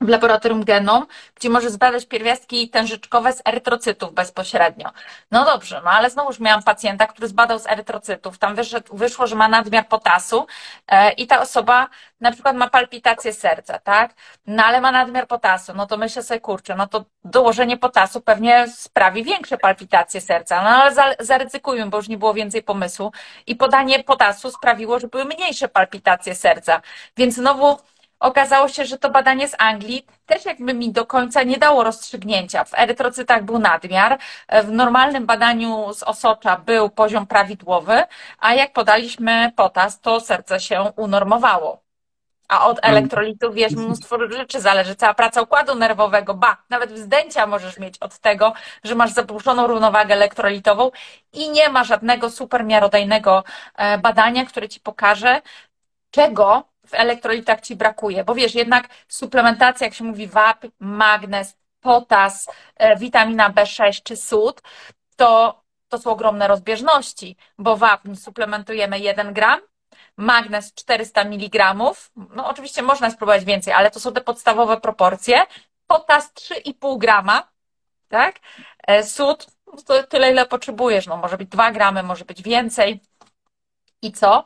w 0.00 0.08
laboratorium 0.08 0.64
genom, 0.64 1.06
gdzie 1.34 1.50
może 1.50 1.70
zbadać 1.70 2.06
pierwiastki 2.06 2.70
tężyczkowe 2.70 3.32
z 3.32 3.42
erytrocytów 3.44 4.14
bezpośrednio. 4.14 4.90
No 5.30 5.44
dobrze, 5.44 5.82
no 5.84 5.90
ale 5.90 6.10
znowuż 6.10 6.40
miałam 6.40 6.62
pacjenta, 6.62 7.06
który 7.06 7.28
zbadał 7.28 7.58
z 7.58 7.66
erytrocytów, 7.66 8.38
tam 8.38 8.56
wyszło, 8.92 9.26
że 9.26 9.36
ma 9.36 9.48
nadmiar 9.48 9.88
potasu 9.88 10.46
e, 10.88 11.12
i 11.12 11.26
ta 11.26 11.40
osoba 11.40 11.88
na 12.20 12.32
przykład 12.32 12.56
ma 12.56 12.70
palpitację 12.70 13.32
serca, 13.32 13.78
tak? 13.78 14.14
No 14.46 14.64
ale 14.64 14.80
ma 14.80 14.92
nadmiar 14.92 15.26
potasu, 15.26 15.72
no 15.74 15.86
to 15.86 15.96
myślę 15.96 16.22
sobie, 16.22 16.40
kurczę, 16.40 16.74
no 16.74 16.86
to 16.86 17.04
dołożenie 17.24 17.76
potasu 17.76 18.20
pewnie 18.20 18.68
sprawi 18.68 19.24
większe 19.24 19.58
palpitacje 19.58 20.20
serca, 20.20 20.62
no 20.62 20.68
ale 20.68 21.16
zaryzykujmy, 21.20 21.86
bo 21.86 21.96
już 21.96 22.08
nie 22.08 22.18
było 22.18 22.34
więcej 22.34 22.62
pomysłu. 22.62 23.12
I 23.46 23.56
podanie 23.56 24.04
potasu 24.04 24.50
sprawiło, 24.50 24.98
że 24.98 25.08
były 25.08 25.24
mniejsze 25.24 25.68
palpitacje 25.68 26.34
serca, 26.34 26.80
więc 27.16 27.34
znowu 27.34 27.78
okazało 28.24 28.68
się, 28.68 28.84
że 28.84 28.98
to 28.98 29.10
badanie 29.10 29.48
z 29.48 29.54
Anglii 29.58 30.06
też 30.26 30.44
jakby 30.44 30.74
mi 30.74 30.92
do 30.92 31.06
końca 31.06 31.42
nie 31.42 31.58
dało 31.58 31.84
rozstrzygnięcia. 31.84 32.64
W 32.64 32.78
erytrocytach 32.78 33.44
był 33.44 33.58
nadmiar, 33.58 34.18
w 34.64 34.70
normalnym 34.70 35.26
badaniu 35.26 35.92
z 35.92 36.02
osocza 36.02 36.56
był 36.56 36.90
poziom 36.90 37.26
prawidłowy, 37.26 38.02
a 38.38 38.54
jak 38.54 38.72
podaliśmy 38.72 39.52
potas, 39.56 40.00
to 40.00 40.20
serce 40.20 40.60
się 40.60 40.92
unormowało. 40.96 41.84
A 42.48 42.66
od 42.66 42.78
mm. 42.78 42.96
elektrolitów, 42.96 43.54
wiesz, 43.54 43.72
mnóstwo 43.84 44.18
rzeczy 44.30 44.60
zależy. 44.60 44.94
Cała 44.94 45.14
praca 45.14 45.42
układu 45.42 45.74
nerwowego, 45.74 46.34
ba, 46.34 46.56
nawet 46.70 46.92
wzdęcia 46.92 47.46
możesz 47.46 47.78
mieć 47.78 47.98
od 47.98 48.18
tego, 48.18 48.52
że 48.84 48.94
masz 48.94 49.10
zaburzoną 49.10 49.66
równowagę 49.66 50.14
elektrolitową 50.14 50.90
i 51.32 51.50
nie 51.50 51.68
ma 51.68 51.84
żadnego 51.84 52.30
super 52.30 52.64
miarodajnego 52.64 53.44
e, 53.76 53.98
badania, 53.98 54.44
które 54.46 54.68
ci 54.68 54.80
pokaże, 54.80 55.42
czego 56.10 56.73
w 56.86 56.94
elektrolitach 56.94 57.60
ci 57.60 57.76
brakuje, 57.76 58.24
bo 58.24 58.34
wiesz, 58.34 58.54
jednak 58.54 58.88
suplementacja, 59.08 59.86
jak 59.86 59.94
się 59.94 60.04
mówi 60.04 60.26
wapń, 60.26 60.68
magnez, 60.78 61.56
potas, 61.80 62.48
e, 62.76 62.96
witamina 62.96 63.50
B6 63.50 64.02
czy 64.02 64.16
sód, 64.16 64.62
to, 65.16 65.62
to 65.88 65.98
są 65.98 66.10
ogromne 66.10 66.48
rozbieżności, 66.48 67.36
bo 67.58 67.76
wapń 67.76 68.14
suplementujemy 68.14 68.98
1 68.98 69.32
gram, 69.32 69.60
magnez 70.16 70.74
400 70.74 71.20
mg, 71.20 71.74
no 72.16 72.48
oczywiście 72.48 72.82
można 72.82 73.10
spróbować 73.10 73.44
więcej, 73.44 73.72
ale 73.72 73.90
to 73.90 74.00
są 74.00 74.12
te 74.12 74.20
podstawowe 74.20 74.80
proporcje, 74.80 75.42
potas 75.86 76.32
3,5 76.34 76.98
grama, 76.98 77.48
tak? 78.08 78.40
E, 78.86 79.02
sód 79.02 79.46
to 79.82 80.02
tyle, 80.02 80.30
ile 80.30 80.46
potrzebujesz, 80.46 81.06
no 81.06 81.16
może 81.16 81.38
być 81.38 81.48
2 81.48 81.72
gramy, 81.72 82.02
może 82.02 82.24
być 82.24 82.42
więcej. 82.42 83.00
I 84.02 84.12
co? 84.12 84.44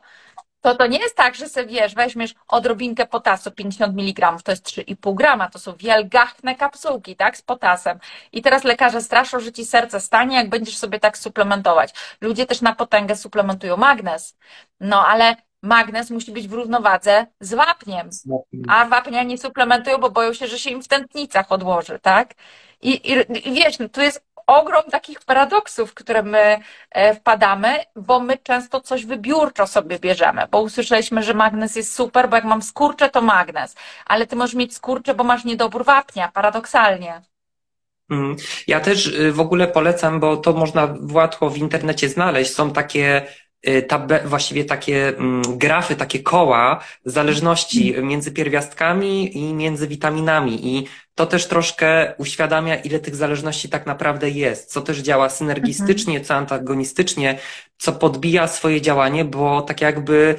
To 0.61 0.75
to 0.75 0.87
nie 0.87 0.99
jest 0.99 1.15
tak, 1.15 1.35
że 1.35 1.49
sobie 1.49 1.67
wiesz, 1.67 1.95
weźmiesz 1.95 2.35
odrobinkę 2.47 3.05
potasu, 3.05 3.51
50 3.51 3.99
mg, 3.99 4.37
to 4.43 4.51
jest 4.51 4.65
3,5 4.65 5.15
grama, 5.15 5.49
to 5.49 5.59
są 5.59 5.75
wielgachne 5.75 6.55
kapsułki, 6.55 7.15
tak, 7.15 7.37
z 7.37 7.41
potasem. 7.41 7.99
I 8.31 8.41
teraz 8.41 8.63
lekarze 8.63 9.01
straszą, 9.01 9.39
że 9.39 9.51
ci 9.51 9.65
serce 9.65 9.99
stanie, 9.99 10.35
jak 10.35 10.49
będziesz 10.49 10.77
sobie 10.77 10.99
tak 10.99 11.17
suplementować. 11.17 11.93
Ludzie 12.21 12.45
też 12.45 12.61
na 12.61 12.75
potęgę 12.75 13.15
suplementują 13.15 13.77
magnez. 13.77 14.35
No 14.79 15.07
ale 15.07 15.35
magnez 15.61 16.09
musi 16.09 16.31
być 16.31 16.47
w 16.47 16.53
równowadze 16.53 17.27
z 17.39 17.53
wapniem. 17.53 18.09
A 18.67 18.85
wapnia 18.85 19.23
nie 19.23 19.37
suplementują, 19.37 19.97
bo 19.97 20.09
boją 20.11 20.33
się, 20.33 20.47
że 20.47 20.59
się 20.59 20.69
im 20.69 20.83
w 20.83 20.87
tętnicach 20.87 21.51
odłoży, 21.51 21.99
tak? 22.01 22.33
I, 22.81 23.11
i, 23.11 23.13
i 23.49 23.53
wiesz, 23.53 23.79
no, 23.79 23.89
tu 23.89 24.01
jest 24.01 24.25
ogrom 24.49 24.83
takich 24.91 25.19
paradoksów, 25.19 25.91
w 25.91 25.93
które 25.93 26.23
my 26.23 26.59
e, 26.91 27.15
wpadamy, 27.15 27.79
bo 27.95 28.19
my 28.19 28.37
często 28.37 28.81
coś 28.81 29.05
wybiórczo 29.05 29.67
sobie 29.67 29.99
bierzemy, 29.99 30.47
bo 30.51 30.61
usłyszeliśmy, 30.61 31.23
że 31.23 31.33
magnes 31.33 31.75
jest 31.75 31.95
super, 31.95 32.29
bo 32.29 32.35
jak 32.35 32.45
mam 32.45 32.61
skurcze, 32.61 33.09
to 33.09 33.21
magnes, 33.21 33.75
ale 34.05 34.27
ty 34.27 34.35
możesz 34.35 34.55
mieć 34.55 34.75
skurcze, 34.75 35.13
bo 35.13 35.23
masz 35.23 35.45
niedobór 35.45 35.85
wapnia, 35.85 36.31
paradoksalnie. 36.33 37.21
Mm. 38.09 38.35
Ja 38.67 38.79
też 38.79 39.07
y, 39.07 39.31
w 39.31 39.39
ogóle 39.39 39.67
polecam, 39.67 40.19
bo 40.19 40.37
to 40.37 40.53
można 40.53 40.95
łatwo 41.11 41.49
w 41.49 41.57
internecie 41.57 42.09
znaleźć. 42.09 42.53
Są 42.53 42.71
takie 42.73 43.27
Y, 43.67 43.81
tabe, 43.81 44.21
właściwie 44.25 44.65
takie 44.65 45.07
mm, 45.07 45.57
grafy, 45.57 45.95
takie 45.95 46.19
koła 46.19 46.83
zależności 47.05 47.95
między 48.01 48.31
pierwiastkami 48.31 49.37
i 49.37 49.53
między 49.53 49.87
witaminami. 49.87 50.67
I 50.67 50.87
to 51.15 51.25
też 51.25 51.47
troszkę 51.47 52.13
uświadamia, 52.17 52.75
ile 52.75 52.99
tych 52.99 53.15
zależności 53.15 53.69
tak 53.69 53.85
naprawdę 53.85 54.29
jest, 54.29 54.71
co 54.71 54.81
też 54.81 54.97
działa 54.97 55.29
synergistycznie, 55.29 56.21
co 56.21 56.33
antagonistycznie, 56.35 57.39
co 57.77 57.93
podbija 57.93 58.47
swoje 58.47 58.81
działanie, 58.81 59.25
bo 59.25 59.61
tak 59.61 59.81
jakby 59.81 60.35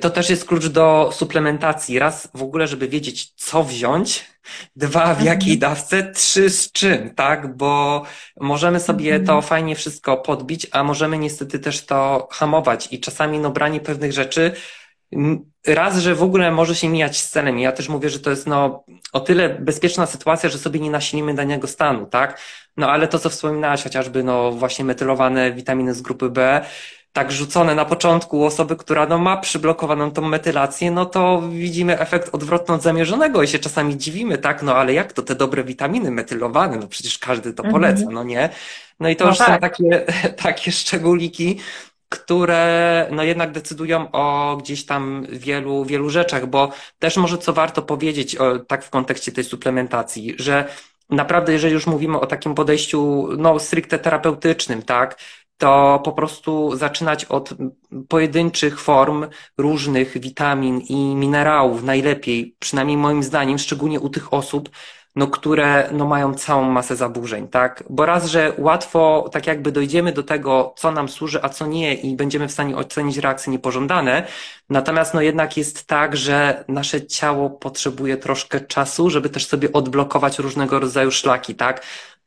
to 0.00 0.10
też 0.10 0.30
jest 0.30 0.44
klucz 0.44 0.66
do 0.66 1.10
suplementacji. 1.12 1.98
Raz 1.98 2.28
w 2.34 2.42
ogóle, 2.42 2.66
żeby 2.66 2.88
wiedzieć, 2.88 3.32
co 3.36 3.64
wziąć, 3.64 4.32
Dwa, 4.76 5.14
w 5.14 5.22
jakiej 5.22 5.54
mhm. 5.54 5.58
dawce, 5.58 6.12
trzy, 6.12 6.50
z 6.50 6.72
czym, 6.72 7.14
tak? 7.14 7.56
Bo 7.56 8.02
możemy 8.40 8.80
sobie 8.80 9.12
to 9.12 9.32
mhm. 9.32 9.42
fajnie 9.42 9.76
wszystko 9.76 10.16
podbić, 10.16 10.66
a 10.72 10.84
możemy 10.84 11.18
niestety 11.18 11.58
też 11.58 11.86
to 11.86 12.28
hamować 12.30 12.88
i 12.90 13.00
czasami 13.00 13.38
no 13.38 13.50
branie 13.50 13.80
pewnych 13.80 14.12
rzeczy 14.12 14.52
raz, 15.66 15.98
że 15.98 16.14
w 16.14 16.22
ogóle 16.22 16.50
może 16.50 16.74
się 16.74 16.88
mijać 16.88 17.20
z 17.20 17.30
celem. 17.30 17.58
Ja 17.58 17.72
też 17.72 17.88
mówię, 17.88 18.10
że 18.10 18.20
to 18.20 18.30
jest 18.30 18.46
no, 18.46 18.84
o 19.12 19.20
tyle 19.20 19.48
bezpieczna 19.48 20.06
sytuacja, 20.06 20.48
że 20.48 20.58
sobie 20.58 20.80
nie 20.80 20.90
nasilimy 20.90 21.34
danego 21.34 21.66
stanu, 21.66 22.06
tak? 22.06 22.40
No 22.76 22.90
ale 22.90 23.08
to, 23.08 23.18
co 23.18 23.30
wspominałaś, 23.30 23.82
chociażby 23.82 24.22
no 24.22 24.52
właśnie 24.52 24.84
metylowane 24.84 25.52
witaminy 25.52 25.94
z 25.94 26.02
grupy 26.02 26.30
B, 26.30 26.64
tak 27.12 27.32
rzucone 27.32 27.74
na 27.74 27.84
początku 27.84 28.44
osoby, 28.44 28.76
która 28.76 29.06
no, 29.06 29.18
ma 29.18 29.36
przyblokowaną 29.36 30.10
tą 30.10 30.22
metylację, 30.22 30.90
no 30.90 31.06
to 31.06 31.42
widzimy 31.50 31.98
efekt 31.98 32.34
odwrotny 32.34 32.74
od 32.74 32.82
zamierzonego 32.82 33.42
i 33.42 33.48
się 33.48 33.58
czasami 33.58 33.96
dziwimy, 33.96 34.38
tak, 34.38 34.62
no 34.62 34.74
ale 34.74 34.92
jak 34.92 35.12
to 35.12 35.22
te 35.22 35.34
dobre 35.34 35.64
witaminy 35.64 36.10
metylowane, 36.10 36.76
no 36.76 36.86
przecież 36.86 37.18
każdy 37.18 37.52
to 37.52 37.62
poleca, 37.62 38.02
mm 38.02 38.10
-hmm. 38.10 38.14
no 38.14 38.24
nie? 38.24 38.48
No 39.00 39.08
i 39.08 39.16
to 39.16 39.24
no 39.24 39.30
już 39.30 39.38
tak. 39.38 39.48
są 39.48 39.58
takie, 39.58 40.06
takie 40.44 40.72
szczególiki, 40.72 41.58
które 42.08 43.06
no 43.10 43.22
jednak 43.22 43.52
decydują 43.52 44.10
o 44.12 44.56
gdzieś 44.56 44.86
tam 44.86 45.26
wielu, 45.30 45.84
wielu 45.84 46.10
rzeczach, 46.10 46.46
bo 46.46 46.72
też 46.98 47.16
może 47.16 47.38
co 47.38 47.52
warto 47.52 47.82
powiedzieć 47.82 48.36
o, 48.36 48.58
tak 48.58 48.84
w 48.84 48.90
kontekście 48.90 49.32
tej 49.32 49.44
suplementacji, 49.44 50.34
że 50.38 50.64
naprawdę 51.10 51.52
jeżeli 51.52 51.74
już 51.74 51.86
mówimy 51.86 52.20
o 52.20 52.26
takim 52.26 52.54
podejściu 52.54 53.28
no 53.38 53.58
stricte 53.58 53.98
terapeutycznym, 53.98 54.82
tak, 54.82 55.18
to 55.62 56.00
po 56.04 56.12
prostu 56.12 56.76
zaczynać 56.76 57.24
od 57.24 57.54
pojedynczych 58.08 58.80
form 58.80 59.26
różnych 59.58 60.20
witamin 60.20 60.80
i 60.80 61.14
minerałów, 61.14 61.82
najlepiej, 61.82 62.56
przynajmniej 62.58 62.96
moim 62.96 63.22
zdaniem, 63.22 63.58
szczególnie 63.58 64.00
u 64.00 64.08
tych 64.08 64.34
osób, 64.34 64.70
no, 65.16 65.26
które 65.26 65.88
no, 65.92 66.06
mają 66.06 66.34
całą 66.34 66.62
masę 66.62 66.96
zaburzeń, 66.96 67.48
tak? 67.48 67.84
Bo 67.90 68.06
raz, 68.06 68.26
że 68.26 68.52
łatwo 68.58 69.28
tak 69.32 69.46
jakby 69.46 69.72
dojdziemy 69.72 70.12
do 70.12 70.22
tego, 70.22 70.74
co 70.76 70.92
nam 70.92 71.08
służy, 71.08 71.42
a 71.42 71.48
co 71.48 71.66
nie 71.66 71.94
i 71.94 72.16
będziemy 72.16 72.48
w 72.48 72.52
stanie 72.52 72.76
ocenić 72.76 73.18
reakcje 73.18 73.52
niepożądane, 73.52 74.26
natomiast 74.70 75.14
no 75.14 75.20
jednak 75.20 75.56
jest 75.56 75.86
tak, 75.86 76.16
że 76.16 76.64
nasze 76.68 77.06
ciało 77.06 77.50
potrzebuje 77.50 78.16
troszkę 78.16 78.60
czasu, 78.60 79.10
żeby 79.10 79.30
też 79.30 79.46
sobie 79.46 79.72
odblokować 79.72 80.38
różnego 80.38 80.80
rodzaju 80.80 81.10
szlaki, 81.10 81.54
tak? 81.54 81.82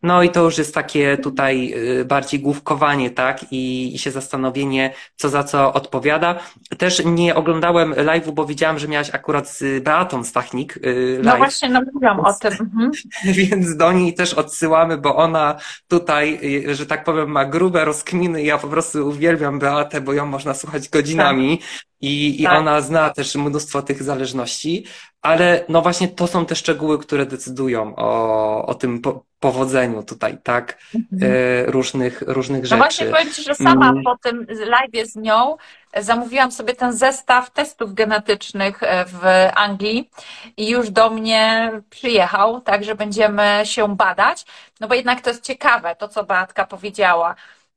No 0.06 0.24
i 0.24 0.30
to 0.30 0.44
już 0.44 0.58
jest 0.58 0.74
takie 0.74 1.18
tutaj 1.18 1.74
y, 2.00 2.06
bardziej 2.06 2.39
główkowanie, 2.39 3.10
tak? 3.10 3.46
I, 3.52 3.96
I, 3.96 4.00
się 4.00 4.12
zastanowienie, 4.12 4.94
co 5.15 5.30
za 5.30 5.44
co 5.44 5.74
odpowiada. 5.74 6.39
Też 6.78 7.06
nie 7.06 7.36
oglądałem 7.36 7.94
live'u, 7.94 8.32
bo 8.32 8.46
widziałam, 8.46 8.80
że 8.80 8.88
miałaś 8.88 9.10
akurat 9.13 9.50
z 9.50 9.84
Beatą 9.84 10.24
Stachnik 10.24 10.78
y, 10.78 11.20
no 11.24 11.24
live. 11.24 11.34
No 11.34 11.38
właśnie, 11.38 11.70
no 11.70 11.82
mówiłam 11.94 12.20
o 12.20 12.34
tym. 12.34 12.54
Mhm. 12.60 12.91
Więc 13.39 13.78
do 13.78 13.91
niej 13.91 14.13
też 14.13 14.34
odsyłamy, 14.34 14.98
bo 14.98 15.15
ona 15.15 15.56
tutaj, 15.88 16.39
y, 16.70 16.76
że 16.76 16.86
tak 16.86 17.04
powiem, 17.04 17.32
ma 17.32 17.46
grube 17.46 17.86
rozkminy. 17.86 18.44
Ja 18.44 18.58
po 18.58 18.68
prostu 18.68 19.08
uwielbiam 19.08 19.60
Beatę, 19.60 20.02
bo 20.02 20.13
ją 20.13 20.26
można 20.26 20.54
słuchać 20.54 20.89
godzinami. 20.89 21.58
Tak. 21.58 21.68
I, 22.02 22.41
i 22.41 22.44
tak. 22.44 22.58
ona 22.58 22.82
zna 22.82 23.10
też 23.10 23.36
mnóstwo 23.36 23.82
tych 23.82 24.04
zależności, 24.04 24.86
ale 25.22 25.65
no 25.70 25.82
właśnie 25.82 26.08
to 26.08 26.28
są 26.28 26.46
te 26.46 26.56
szczegóły, 26.56 27.00
które 27.00 27.26
decydują 27.26 27.96
o, 27.96 28.65
o 28.65 28.76
tym 28.76 29.02
po, 29.02 29.26
powodzeniu 29.51 30.03
tutaj, 30.03 30.38
tak? 30.43 30.77
Mhm. 30.95 31.31
E, 31.31 31.65
różnych, 31.65 32.21
różnych 32.21 32.65
rzeczy. 32.65 32.75
No 32.75 32.84
właśnie, 32.84 33.05
powiem 33.05 33.31
Ci, 33.34 33.43
że 33.43 33.55
sama 33.55 33.89
mm. 33.89 34.03
po 34.03 34.17
tym 34.17 34.47
live 34.49 35.08
z 35.08 35.15
nią 35.15 35.58
zamówiłam 35.97 36.51
sobie 36.51 36.73
ten 36.73 36.93
zestaw 36.93 37.51
testów 37.51 37.93
genetycznych 37.93 38.84
e, 38.84 39.05
w 39.05 39.21
Anglii 39.55 40.10
i 40.58 40.69
już 40.69 40.89
do 40.89 41.10
mnie 41.10 41.71
przyjechał, 41.89 42.62
także 42.62 42.95
będziemy 42.95 43.62
się 43.63 43.95
badać, 43.95 44.45
no 44.79 44.88
bo 44.88 44.95
jednak 44.95 45.21
to 45.21 45.29
jest 45.29 45.43
ciekawe, 45.43 45.95
to 45.95 46.08
co 46.08 46.23
Beatka 46.23 46.65
powiedziała, 46.65 47.36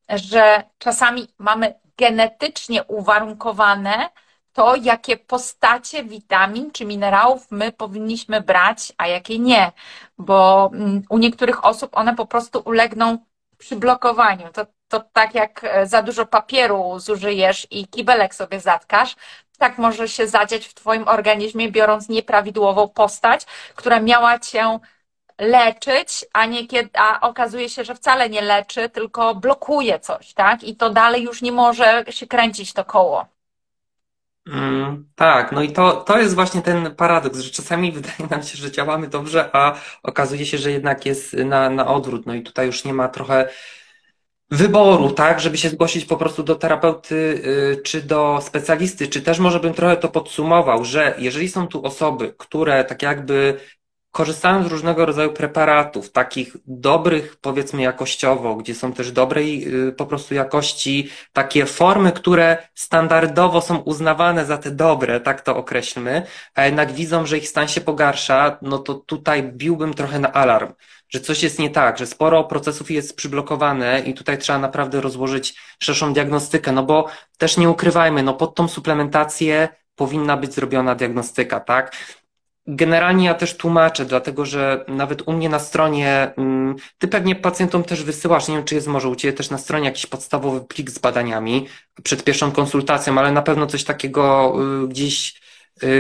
że 0.09 0.63
czasami 0.79 1.29
mamy 1.39 1.75
genetycznie 1.99 2.85
uwarunkowane 2.85 4.09
to, 4.59 4.77
jakie 4.77 5.17
postacie 5.17 6.05
witamin 6.05 6.71
czy 6.73 6.85
minerałów 6.85 7.51
my 7.51 7.73
powinniśmy 7.73 8.41
brać, 8.41 8.93
a 8.97 9.07
jakie 9.07 9.39
nie, 9.39 9.73
bo 10.19 10.71
mm, 10.75 11.03
u 11.09 11.19
niektórych 11.19 11.65
osób 11.65 11.97
one 11.97 12.15
po 12.17 12.27
prostu 12.27 12.63
ulegną 12.65 13.19
przyblokowaniu. 13.59 14.53
To, 14.53 14.67
to 14.89 15.01
tak 15.13 15.35
jak 15.35 15.65
e, 15.65 15.87
za 15.87 16.03
dużo 16.03 16.27
papieru 16.27 16.99
zużyjesz 16.99 17.67
i 17.71 17.89
kibelek 17.89 18.35
sobie 18.35 18.61
zatkasz, 18.61 19.17
tak 19.59 19.79
może 19.79 20.09
się 20.09 20.29
zadziać 20.29 20.67
w 20.67 20.75
Twoim 20.75 21.09
organizmie, 21.09 21.73
biorąc 21.73 22.09
nieprawidłową 22.09 22.89
postać, 22.89 23.47
która 23.75 24.01
miała 24.01 24.39
Cię 24.39 24.79
leczyć, 25.39 26.27
a, 26.33 26.47
nie 26.47 26.67
kiedy, 26.67 26.91
a 26.95 27.21
okazuje 27.21 27.69
się, 27.69 27.85
że 27.85 27.95
wcale 27.95 28.31
nie 28.31 28.43
leczy, 28.43 28.89
tylko 28.89 29.35
blokuje 29.35 30.01
coś, 30.01 30.35
tak? 30.35 30.65
I 30.65 30.77
to 30.77 30.91
dalej 30.91 31.23
już 31.23 31.43
nie 31.43 31.53
może 31.53 32.05
się 32.11 32.27
kręcić 32.27 32.73
to 32.73 32.85
koło. 32.85 33.38
Mm, 34.49 35.09
tak, 35.15 35.53
no 35.53 35.63
i 35.63 35.73
to, 35.73 35.93
to 35.93 36.19
jest 36.19 36.35
właśnie 36.35 36.63
ten 36.63 36.95
paradoks, 36.95 37.41
że 37.41 37.51
czasami 37.51 37.93
wydaje 38.01 38.31
nam 38.31 38.43
się, 38.43 38.59
że 38.59 38.71
działamy 38.71 39.09
dobrze, 39.09 39.51
a 39.53 39.75
okazuje 40.03 40.47
się, 40.47 40.59
że 40.59 40.71
jednak 40.71 41.07
jest 41.07 41.33
na, 41.33 41.71
na 41.71 41.87
odwrót. 41.87 42.27
No 42.27 42.35
i 42.35 42.43
tutaj 42.43 42.67
już 42.67 42.85
nie 42.85 42.95
ma 42.95 43.09
trochę 43.09 43.49
wyboru, 44.51 45.11
tak, 45.11 45.41
żeby 45.41 45.59
się 45.59 45.69
zgłosić 45.69 46.05
po 46.05 46.17
prostu 46.17 46.43
do 46.43 46.55
terapeuty 46.55 47.15
y, 47.15 47.83
czy 47.83 48.03
do 48.03 48.41
specjalisty, 48.43 49.09
czy 49.09 49.23
też 49.23 49.39
może 49.39 49.61
bym 49.61 49.75
trochę 49.75 49.97
to 49.97 50.09
podsumował, 50.09 50.85
że 50.85 51.15
jeżeli 51.19 51.49
są 51.49 51.67
tu 51.67 51.87
osoby, 51.87 52.35
które 52.39 52.85
tak 52.85 53.03
jakby 53.03 53.61
korzystają 54.11 54.65
z 54.65 54.67
różnego 54.67 55.07
rodzaju 55.07 55.33
preparatów, 55.33 56.13
takich 56.13 56.57
dobrych, 56.67 57.37
powiedzmy, 57.41 57.83
jakościowo, 57.83 58.57
gdzie 58.57 58.75
są 58.75 58.93
też 58.93 59.13
dobrej 59.13 59.75
y, 59.89 59.93
po 59.93 60.07
prostu 60.07 60.35
jakości 60.35 61.11
takie 61.33 61.67
formy, 61.67 62.13
które 62.13 62.69
standardowo 62.75 63.61
są 63.61 63.77
uznawane 63.77 64.47
za 64.47 64.59
te 64.59 64.71
dobre, 64.71 65.21
tak 65.21 65.41
to 65.41 65.57
określmy, 65.57 66.23
a 66.55 66.65
jednak 66.65 66.93
widzą, 66.93 67.27
że 67.27 67.39
ich 67.39 67.49
stan 67.49 67.69
się 67.69 67.81
pogarsza, 67.81 68.59
no 68.63 68.79
to 68.79 68.95
tutaj 68.95 69.43
biłbym 69.43 69.95
trochę 69.95 70.19
na 70.19 70.33
alarm, 70.33 70.73
że 71.09 71.21
coś 71.21 71.43
jest 71.43 71.59
nie 71.59 71.71
tak, 71.71 71.99
że 71.99 72.07
sporo 72.07 72.45
procesów 72.45 72.91
jest 72.91 73.17
przyblokowane 73.17 74.01
i 74.01 74.15
tutaj 74.15 74.39
trzeba 74.39 74.59
naprawdę 74.59 75.01
rozłożyć 75.01 75.61
szerszą 75.83 76.13
diagnostykę, 76.13 76.73
no 76.73 76.83
bo 76.83 77.09
też 77.39 77.57
nie 77.57 77.71
ukrywajmy, 77.71 78.23
no 78.23 78.35
pod 78.35 78.55
tą 78.55 78.69
suplementację 78.69 79.69
powinna 79.95 80.37
być 80.37 80.55
zrobiona 80.55 80.95
diagnostyka, 80.95 81.61
tak? 81.61 81.97
Generalnie 82.71 83.27
ja 83.27 83.35
też 83.35 83.57
tłumaczę, 83.57 84.05
dlatego 84.05 84.47
że 84.47 84.85
nawet 84.89 85.29
u 85.29 85.33
mnie 85.33 85.49
na 85.49 85.59
stronie, 85.59 86.33
mm, 86.37 86.77
ty 86.99 87.09
pewnie 87.09 87.37
pacjentom 87.37 87.85
też 87.85 88.05
wysyłasz, 88.05 88.49
nie 88.49 88.55
wiem 88.55 88.65
czy 88.65 88.75
jest 88.75 88.87
może 88.87 89.09
u 89.09 89.17
ciebie 89.17 89.33
też 89.33 89.51
na 89.51 89.59
stronie 89.59 89.85
jakiś 89.85 90.07
podstawowy 90.07 90.61
plik 90.61 90.91
z 90.91 90.99
badaniami 90.99 91.67
przed 92.03 92.25
pierwszą 92.25 92.53
konsultacją, 92.53 93.19
ale 93.19 93.33
na 93.33 93.43
pewno 93.43 93.67
coś 93.67 93.85
takiego 93.85 94.55
y, 94.85 94.89
gdzieś 94.89 95.38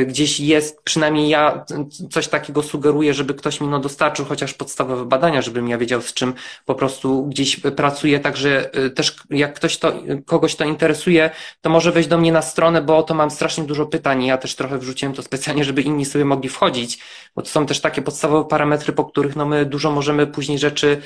gdzieś 0.06 0.40
jest, 0.40 0.82
przynajmniej 0.84 1.28
ja 1.28 1.64
coś 2.10 2.28
takiego 2.28 2.62
sugeruję, 2.62 3.14
żeby 3.14 3.34
ktoś 3.34 3.60
mi 3.60 3.68
no 3.68 3.78
dostarczył 3.78 4.24
chociaż 4.24 4.54
podstawowe 4.54 5.04
badania, 5.04 5.42
żebym 5.42 5.68
ja 5.68 5.78
wiedział, 5.78 6.02
z 6.02 6.14
czym 6.14 6.34
po 6.64 6.74
prostu 6.74 7.26
gdzieś 7.26 7.60
pracuję, 7.60 8.20
także 8.20 8.70
y, 8.78 8.90
też 8.90 9.16
jak 9.30 9.54
ktoś 9.54 9.78
to, 9.78 9.92
kogoś 10.26 10.56
to 10.56 10.64
interesuje, 10.64 11.30
to 11.60 11.70
może 11.70 11.92
wejść 11.92 12.08
do 12.08 12.18
mnie 12.18 12.32
na 12.32 12.42
stronę, 12.42 12.82
bo 12.82 13.02
to 13.02 13.14
mam 13.14 13.30
strasznie 13.30 13.64
dużo 13.64 13.86
pytań 13.86 14.24
ja 14.24 14.38
też 14.38 14.54
trochę 14.54 14.78
wrzuciłem 14.78 15.14
to 15.14 15.22
specjalnie, 15.22 15.64
żeby 15.64 15.82
inni 15.82 16.04
sobie 16.04 16.24
mogli 16.24 16.48
wchodzić, 16.48 16.98
bo 17.36 17.42
to 17.42 17.48
są 17.48 17.66
też 17.66 17.80
takie 17.80 18.02
podstawowe 18.02 18.48
parametry, 18.48 18.92
po 18.92 19.04
których 19.04 19.36
no 19.36 19.46
my 19.46 19.64
dużo 19.64 19.90
możemy 19.90 20.26
później 20.26 20.58
rzeczy 20.58 21.02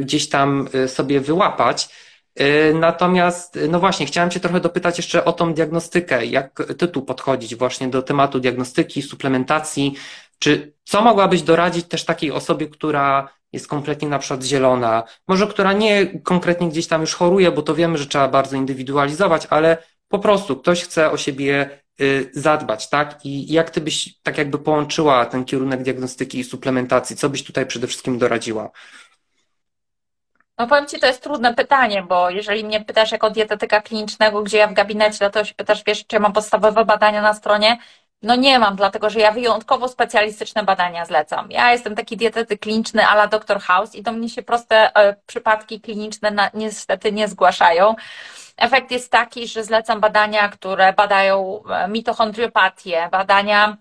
gdzieś 0.00 0.28
tam 0.28 0.68
sobie 0.86 1.20
wyłapać. 1.20 1.88
Y, 2.40 2.74
natomiast, 2.74 3.58
no 3.68 3.80
właśnie, 3.80 4.06
chciałem 4.06 4.30
Cię 4.30 4.40
trochę 4.40 4.60
dopytać 4.60 4.96
jeszcze 4.96 5.24
o 5.24 5.32
tą 5.32 5.54
diagnostykę. 5.54 6.26
Jak 6.26 6.62
Ty 6.78 6.88
tu 6.88 7.02
podchodzić 7.02 7.56
właśnie 7.56 7.88
do 7.88 8.02
tematu 8.02 8.40
diagnostyki, 8.40 9.02
suplementacji? 9.02 9.94
Czy 10.38 10.74
co 10.84 11.02
mogłabyś 11.02 11.42
doradzić 11.42 11.86
też 11.86 12.04
takiej 12.04 12.32
osobie, 12.32 12.68
która 12.68 13.28
jest 13.52 13.68
kompletnie 13.68 14.08
na 14.08 14.18
przykład 14.18 14.42
zielona, 14.44 15.02
może 15.28 15.46
która 15.46 15.72
nie 15.72 16.20
konkretnie 16.20 16.68
gdzieś 16.68 16.86
tam 16.86 17.00
już 17.00 17.14
choruje, 17.14 17.52
bo 17.52 17.62
to 17.62 17.74
wiemy, 17.74 17.98
że 17.98 18.06
trzeba 18.06 18.28
bardzo 18.28 18.56
indywidualizować, 18.56 19.46
ale 19.50 19.78
po 20.08 20.18
prostu 20.18 20.56
ktoś 20.56 20.84
chce 20.84 21.10
o 21.10 21.16
siebie 21.16 21.70
y, 22.00 22.30
zadbać, 22.34 22.88
tak? 22.88 23.24
I 23.24 23.52
jak 23.52 23.70
ty 23.70 23.80
byś 23.80 24.14
tak 24.22 24.38
jakby 24.38 24.58
połączyła 24.58 25.26
ten 25.26 25.44
kierunek 25.44 25.82
diagnostyki 25.82 26.38
i 26.38 26.44
suplementacji? 26.44 27.16
Co 27.16 27.28
byś 27.28 27.44
tutaj 27.44 27.66
przede 27.66 27.86
wszystkim 27.86 28.18
doradziła? 28.18 28.70
No 30.58 30.66
powiem 30.66 30.86
Ci, 30.86 31.00
to 31.00 31.06
jest 31.06 31.22
trudne 31.22 31.54
pytanie, 31.54 32.02
bo 32.02 32.30
jeżeli 32.30 32.64
mnie 32.64 32.84
pytasz 32.84 33.12
jako 33.12 33.30
dietetyka 33.30 33.80
klinicznego, 33.80 34.42
gdzie 34.42 34.58
ja 34.58 34.66
w 34.66 34.72
gabinecie, 34.72 35.30
to 35.30 35.44
się 35.44 35.54
pytasz, 35.54 35.82
wiesz, 35.86 36.06
czy 36.06 36.20
mam 36.20 36.32
podstawowe 36.32 36.84
badania 36.84 37.22
na 37.22 37.34
stronie, 37.34 37.78
no 38.22 38.36
nie 38.36 38.58
mam, 38.58 38.76
dlatego 38.76 39.10
że 39.10 39.20
ja 39.20 39.32
wyjątkowo 39.32 39.88
specjalistyczne 39.88 40.62
badania 40.64 41.04
zlecam. 41.04 41.50
Ja 41.50 41.72
jestem 41.72 41.94
taki 41.94 42.16
dietetyk 42.16 42.60
kliniczny 42.60 43.06
ala 43.06 43.26
Dr. 43.26 43.60
House 43.60 43.94
i 43.94 44.02
do 44.02 44.12
mnie 44.12 44.28
się 44.28 44.42
proste 44.42 44.96
e, 44.96 45.16
przypadki 45.26 45.80
kliniczne 45.80 46.30
na, 46.30 46.50
niestety 46.54 47.12
nie 47.12 47.28
zgłaszają. 47.28 47.94
Efekt 48.56 48.90
jest 48.90 49.10
taki, 49.10 49.48
że 49.48 49.64
zlecam 49.64 50.00
badania, 50.00 50.48
które 50.48 50.92
badają 50.92 51.62
e, 51.64 51.88
mitochondriopatię, 51.88 53.08
badania 53.12 53.76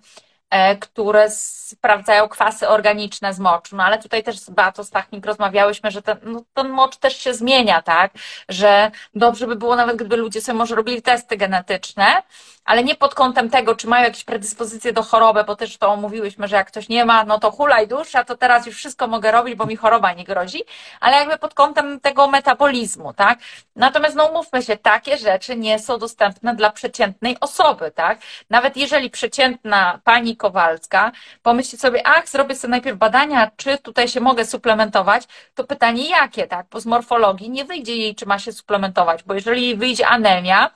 które 0.80 1.30
sprawdzają 1.30 2.28
kwasy 2.28 2.68
organiczne 2.70 3.34
z 3.34 3.40
moczu. 3.40 3.76
No 3.76 3.84
ale 3.84 4.00
tutaj 4.00 4.24
też 4.24 4.40
z 4.40 4.50
Beatą 4.50 4.84
Stachnik 4.84 5.26
rozmawiałyśmy, 5.26 5.92
że 5.92 6.02
ten, 6.02 6.18
no, 6.24 6.44
ten 6.54 6.70
mocz 6.70 6.98
też 6.98 7.18
się 7.18 7.34
zmienia, 7.34 7.82
tak? 7.82 8.12
Że 8.50 8.92
dobrze 9.16 9.48
by 9.48 9.56
było 9.56 9.76
nawet, 9.76 9.96
gdyby 9.96 10.18
ludzie 10.18 10.42
sobie 10.42 10.58
może 10.58 10.76
robili 10.76 11.02
testy 11.02 11.38
genetyczne, 11.38 12.24
ale 12.66 12.84
nie 12.84 12.96
pod 12.96 13.16
kątem 13.16 13.50
tego, 13.50 13.76
czy 13.76 13.88
mają 13.88 14.04
jakieś 14.04 14.24
predyspozycje 14.24 14.94
do 14.94 15.04
choroby, 15.04 15.44
bo 15.44 15.56
też 15.56 15.78
to 15.78 15.96
mówiłyśmy, 15.96 16.48
że 16.48 16.56
jak 16.56 16.68
ktoś 16.68 16.90
nie 16.90 17.06
ma, 17.06 17.24
no 17.24 17.40
to 17.40 17.52
hulaj 17.52 17.88
dusza, 17.88 18.24
to 18.24 18.38
teraz 18.38 18.66
już 18.66 18.76
wszystko 18.76 19.08
mogę 19.08 19.32
robić, 19.32 19.56
bo 19.56 19.66
mi 19.66 19.76
choroba 19.76 20.14
nie 20.14 20.24
grozi, 20.24 20.64
ale 21.00 21.18
jakby 21.18 21.38
pod 21.38 21.54
kątem 21.54 22.00
tego 22.00 22.28
metabolizmu, 22.28 23.14
tak? 23.14 23.40
Natomiast 23.76 24.16
no 24.16 24.26
umówmy 24.26 24.64
się, 24.64 24.78
takie 24.78 25.18
rzeczy 25.18 25.56
nie 25.56 25.80
są 25.80 25.98
dostępne 25.98 26.56
dla 26.56 26.72
przeciętnej 26.72 27.38
osoby, 27.40 27.92
tak? 27.92 28.20
Nawet 28.50 28.78
jeżeli 28.78 29.10
przeciętna 29.10 30.00
pani 30.04 30.38
Kowalska 30.38 31.12
pomyśli 31.42 31.78
sobie, 31.78 32.08
ach, 32.08 32.30
zrobię 32.30 32.56
sobie 32.56 32.72
najpierw 32.72 32.98
badania, 32.98 33.52
czy 33.58 33.78
tutaj 33.78 34.08
się 34.08 34.20
mogę 34.20 34.46
suplementować, 34.46 35.24
to 35.56 35.64
pytanie 35.64 36.10
jakie, 36.10 36.48
tak? 36.48 36.66
Bo 36.72 36.80
z 36.80 36.86
morfologii 36.86 37.50
nie 37.50 37.66
wyjdzie 37.66 37.96
jej, 37.96 38.16
czy 38.16 38.26
ma 38.26 38.40
się 38.40 38.52
suplementować, 38.52 39.24
bo 39.24 39.34
jeżeli 39.34 39.76
wyjdzie 39.76 40.08
anemia, 40.08 40.72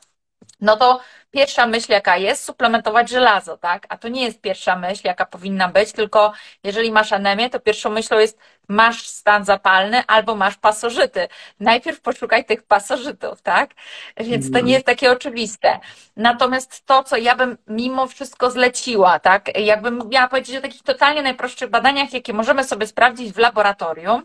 no 0.60 0.78
to 0.78 1.00
pierwsza 1.32 1.68
myśl, 1.68 1.92
jaka 1.92 2.18
jest, 2.18 2.44
suplementować 2.44 3.10
żelazo, 3.10 3.58
tak? 3.58 3.86
A 3.90 3.98
to 3.98 4.08
nie 4.08 4.24
jest 4.24 4.42
pierwsza 4.42 4.76
myśl, 4.76 5.02
jaka 5.06 5.26
powinna 5.26 5.68
być, 5.68 5.92
tylko 5.92 6.34
jeżeli 6.64 6.92
masz 6.92 7.14
anemię, 7.14 7.50
to 7.50 7.60
pierwszą 7.60 7.90
myślą 7.90 8.20
jest 8.20 8.40
masz 8.68 9.08
stan 9.08 9.46
zapalny 9.46 10.04
albo 10.08 10.36
masz 10.36 10.58
pasożyty. 10.58 11.28
Najpierw 11.60 12.02
poszukaj 12.02 12.46
tych 12.46 12.64
pasożytów, 12.64 13.42
tak? 13.42 13.72
Więc 14.18 14.46
to 14.46 14.52
nie 14.52 14.60
mhm. 14.60 14.68
jest 14.68 14.86
takie 14.86 15.12
oczywiste. 15.12 15.80
Natomiast 16.16 16.86
to, 16.86 17.04
co 17.04 17.18
ja 17.18 17.36
bym 17.36 17.58
mimo 17.68 18.08
wszystko 18.08 18.52
zleciła, 18.52 19.20
tak? 19.20 19.58
Jakbym 19.60 20.02
miała 20.10 20.28
powiedzieć 20.28 20.56
o 20.56 20.62
takich 20.62 20.84
totalnie 20.84 21.22
najprostszych 21.22 21.70
badaniach, 21.70 22.14
jakie 22.14 22.34
możemy 22.34 22.64
sobie 22.64 22.88
sprawdzić 22.88 23.34
w 23.34 23.38
laboratorium, 23.38 24.24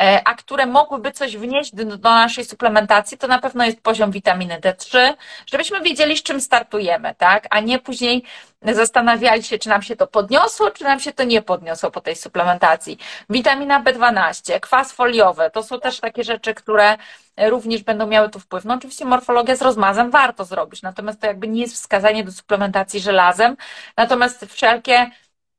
e, 0.00 0.22
a 0.24 0.34
które 0.34 0.66
mogłyby 0.66 1.12
coś 1.12 1.36
wnieść 1.36 1.74
do, 1.74 1.84
do 1.84 2.10
naszej 2.10 2.44
suplementacji, 2.44 3.18
to 3.18 3.26
na 3.28 3.38
pewno 3.38 3.64
jest 3.64 3.80
poziom 3.80 4.10
witaminy 4.10 4.60
D3, 4.60 5.14
żebyśmy 5.46 5.80
wiedzieli, 5.80 6.16
z 6.16 6.22
czym 6.22 6.40
startujemy, 6.40 7.14
tak? 7.14 7.46
A 7.50 7.60
nie 7.60 7.78
później 7.78 8.24
zastanawiali 8.62 9.42
się, 9.42 9.58
czy 9.58 9.68
nam 9.68 9.82
się 9.82 9.96
to 9.96 10.06
podniosło, 10.06 10.70
czy 10.70 10.84
nam 10.84 11.00
się 11.00 11.12
to 11.12 11.24
nie 11.24 11.42
podniosło 11.42 11.90
po 11.90 12.00
tej 12.00 12.16
suplementacji. 12.16 12.98
Witamina 13.30 13.82
B12, 13.82 14.60
kwas 14.60 14.92
foliowy, 14.92 15.50
to 15.52 15.62
są 15.62 15.80
też 15.80 16.00
takie 16.00 16.24
rzeczy, 16.24 16.54
które 16.54 16.96
również 17.36 17.82
będą 17.82 18.06
miały 18.06 18.30
tu 18.30 18.40
wpływ. 18.40 18.64
No 18.64 18.74
oczywiście 18.74 19.04
morfologia 19.04 19.56
z 19.56 19.62
rozmazem 19.62 20.10
warto 20.10 20.44
zrobić, 20.44 20.82
natomiast 20.82 21.20
to 21.20 21.26
jakby 21.26 21.48
nie 21.48 21.60
jest 21.60 21.74
wskazanie 21.74 22.24
do 22.24 22.32
suplementacji 22.32 23.00
żelazem, 23.00 23.56
natomiast 23.96 24.44
wszelkie 24.46 25.10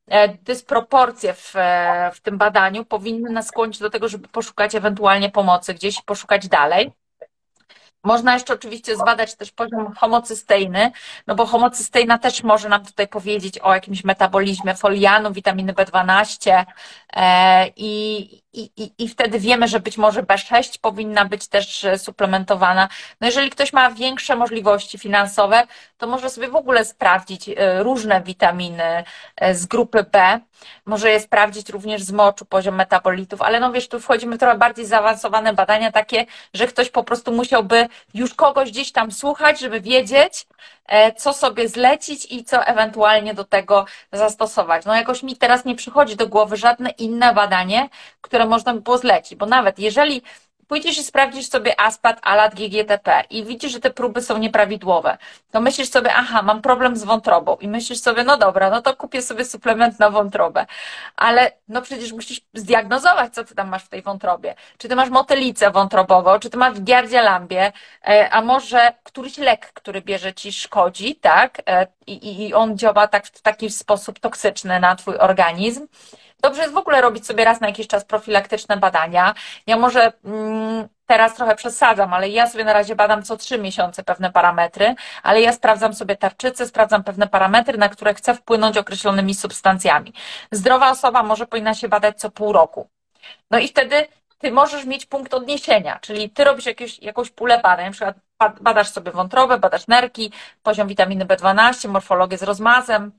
e, 0.08 0.28
dysproporcje 0.38 1.34
w, 1.34 1.56
e, 1.56 2.12
w 2.14 2.22
tym 2.22 2.38
badaniu 2.38 2.86
powinny 2.86 3.30
nas 3.30 3.48
skłonić 3.48 3.80
do 3.80 3.90
tego, 3.90 4.10
żeby 4.10 4.28
poszukać 4.28 4.76
ewentualnie 4.76 5.30
pomocy 5.30 5.74
gdzieś, 5.74 6.02
poszukać 6.02 6.48
dalej. 6.48 6.92
Można 8.04 8.34
jeszcze 8.34 8.54
oczywiście 8.54 8.96
zbadać 8.96 9.36
też 9.36 9.52
poziom 9.52 9.94
homocysteiny, 9.94 10.92
no 11.28 11.36
bo 11.36 11.46
homocysteina 11.46 12.18
też 12.18 12.44
może 12.44 12.70
nam 12.70 12.86
tutaj 12.86 13.08
powiedzieć 13.08 13.60
o 13.60 13.74
jakimś 13.74 14.04
metabolizmie 14.04 14.76
folianu, 14.76 15.34
witaminy 15.34 15.74
B12 15.74 16.66
e, 17.14 17.68
i, 17.76 18.20
i, 18.54 18.92
i 18.98 19.08
wtedy 19.08 19.40
wiemy, 19.40 19.68
że 19.68 19.80
być 19.80 19.98
może 19.98 20.24
B6 20.24 20.80
powinna 20.82 21.26
być 21.26 21.48
też 21.48 21.86
suplementowana. 21.98 22.90
No 23.22 23.28
jeżeli 23.28 23.50
ktoś 23.50 23.74
ma 23.74 23.92
większe 23.92 24.36
możliwości 24.36 24.98
finansowe, 24.98 25.68
to 25.98 26.08
może 26.08 26.30
sobie 26.30 26.48
w 26.48 26.56
ogóle 26.56 26.86
sprawdzić 26.86 27.50
e, 27.50 27.84
różne 27.84 28.22
witaminy 28.22 29.04
e, 29.36 29.56
z 29.56 29.66
grupy 29.66 30.06
B, 30.12 30.40
może 30.86 31.10
je 31.10 31.20
sprawdzić 31.20 31.70
również 31.70 32.02
z 32.02 32.12
moczu, 32.12 32.46
poziom 32.46 32.76
metabolitów, 32.76 33.42
ale 33.42 33.60
no 33.60 33.72
wiesz, 33.72 33.88
tu 33.88 34.00
wchodzimy 34.00 34.36
w 34.36 34.40
trochę 34.40 34.58
bardziej 34.58 34.86
zaawansowane 34.86 35.54
badania 35.54 35.92
takie, 35.92 36.26
że 36.54 36.68
ktoś 36.68 36.90
po 36.90 37.04
prostu 37.04 37.32
musiałby 37.32 37.89
już 38.14 38.34
kogoś 38.34 38.72
gdzieś 38.72 38.92
tam 38.92 39.12
słuchać, 39.12 39.60
żeby 39.60 39.82
wiedzieć, 39.82 40.48
e, 40.86 41.14
co 41.14 41.34
sobie 41.34 41.70
zlecić 41.70 42.32
i 42.32 42.44
co 42.44 42.66
ewentualnie 42.66 43.34
do 43.34 43.44
tego 43.44 43.86
zastosować. 44.12 44.86
No 44.86 44.96
jakoś 44.96 45.24
mi 45.24 45.36
teraz 45.36 45.66
nie 45.66 45.76
przychodzi 45.76 46.16
do 46.16 46.28
głowy 46.28 46.58
żadne 46.58 46.90
inne 46.90 47.34
badanie, 47.34 47.90
które 48.22 48.46
można 48.46 48.74
by 48.74 48.82
było 48.82 48.98
zlecić, 48.98 49.36
bo 49.36 49.46
nawet 49.46 49.80
jeżeli 49.80 50.22
pójdziesz 50.70 50.98
i 50.98 51.04
sprawdzisz 51.04 51.50
sobie 51.50 51.82
ASPAT, 51.82 52.20
ALAT, 52.22 52.56
GGTP 52.56 53.24
i 53.30 53.46
widzisz, 53.46 53.72
że 53.72 53.80
te 53.80 53.90
próby 53.90 54.22
są 54.22 54.38
nieprawidłowe, 54.38 55.18
to 55.52 55.62
myślisz 55.62 55.90
sobie, 55.90 56.14
aha, 56.14 56.42
mam 56.42 56.62
problem 56.62 56.98
z 56.98 57.04
wątrobą. 57.04 57.56
I 57.56 57.68
myślisz 57.68 58.00
sobie, 58.00 58.24
no 58.24 58.38
dobra, 58.38 58.70
no 58.70 58.82
to 58.82 58.96
kupię 58.96 59.22
sobie 59.22 59.46
suplement 59.46 60.00
na 60.00 60.10
wątrobę, 60.10 60.66
ale 61.16 61.52
no 61.68 61.82
przecież 61.82 62.12
musisz 62.12 62.42
zdiagnozować, 62.54 63.34
co 63.34 63.44
ty 63.44 63.56
tam 63.56 63.70
masz 63.70 63.84
w 63.84 63.90
tej 63.90 64.02
wątrobie. 64.02 64.56
Czy 64.78 64.88
ty 64.88 64.96
masz 64.96 65.10
motylicę 65.10 65.72
wątrobową, 65.72 66.40
czy 66.40 66.50
ty 66.50 66.58
masz 66.58 66.82
giardia 66.82 67.22
lambie, 67.22 67.72
e, 68.08 68.30
a 68.30 68.42
może 68.42 68.94
któryś 69.04 69.38
lek, 69.38 69.72
który 69.74 70.02
bierze 70.02 70.34
ci 70.34 70.54
szkodzi, 70.54 71.16
tak, 71.16 71.62
e, 71.68 71.88
i, 72.08 72.48
i 72.48 72.54
on 72.54 72.78
działa 72.78 73.08
tak, 73.08 73.28
w 73.28 73.42
taki 73.42 73.70
sposób 73.70 74.20
toksyczny 74.20 74.80
na 74.80 74.96
twój 74.96 75.18
organizm, 75.18 75.88
Dobrze 76.42 76.62
jest 76.62 76.74
w 76.74 76.78
ogóle 76.78 77.02
robić 77.02 77.26
sobie 77.26 77.46
raz 77.46 77.62
na 77.62 77.68
jakiś 77.68 77.88
czas 77.88 78.06
profilaktyczne 78.06 78.78
badania. 78.78 79.34
Ja 79.68 79.78
może 79.78 80.14
mm, 80.26 80.88
teraz 81.06 81.36
trochę 81.36 81.56
przesadzam, 81.56 82.14
ale 82.14 82.30
ja 82.30 82.48
sobie 82.48 82.64
na 82.64 82.74
razie 82.74 82.96
badam 82.96 83.24
co 83.24 83.38
trzy 83.38 83.58
miesiące 83.60 84.04
pewne 84.04 84.32
parametry, 84.32 84.96
ale 85.24 85.42
ja 85.42 85.54
sprawdzam 85.54 85.94
sobie 85.94 86.16
tarczycy, 86.16 86.68
sprawdzam 86.68 87.04
pewne 87.04 87.28
parametry, 87.28 87.78
na 87.78 87.90
które 87.90 88.14
chcę 88.14 88.34
wpłynąć 88.36 88.78
określonymi 88.78 89.36
substancjami. 89.36 90.14
Zdrowa 90.52 90.92
osoba 90.92 91.24
może 91.24 91.48
powinna 91.48 91.74
się 91.74 91.90
badać 91.90 92.20
co 92.20 92.32
pół 92.32 92.54
roku. 92.54 92.90
No 93.52 93.60
i 93.60 93.68
wtedy 93.68 94.08
ty 94.38 94.52
możesz 94.52 94.86
mieć 94.86 95.06
punkt 95.06 95.34
odniesienia, 95.34 96.00
czyli 96.02 96.30
ty 96.30 96.44
robisz 96.44 96.66
jakieś, 96.66 97.00
jakąś 97.00 97.30
pulę 97.30 97.60
badań, 97.64 97.86
na 97.86 97.92
przykład 97.92 98.16
badasz 98.62 98.90
sobie 98.90 99.12
wątrobę, 99.12 99.58
badasz 99.58 99.88
nerki, 99.88 100.32
poziom 100.64 100.88
witaminy 100.88 101.26
B12, 101.26 101.90
morfologię 101.90 102.38
z 102.38 102.44
rozmazem, 102.44 103.12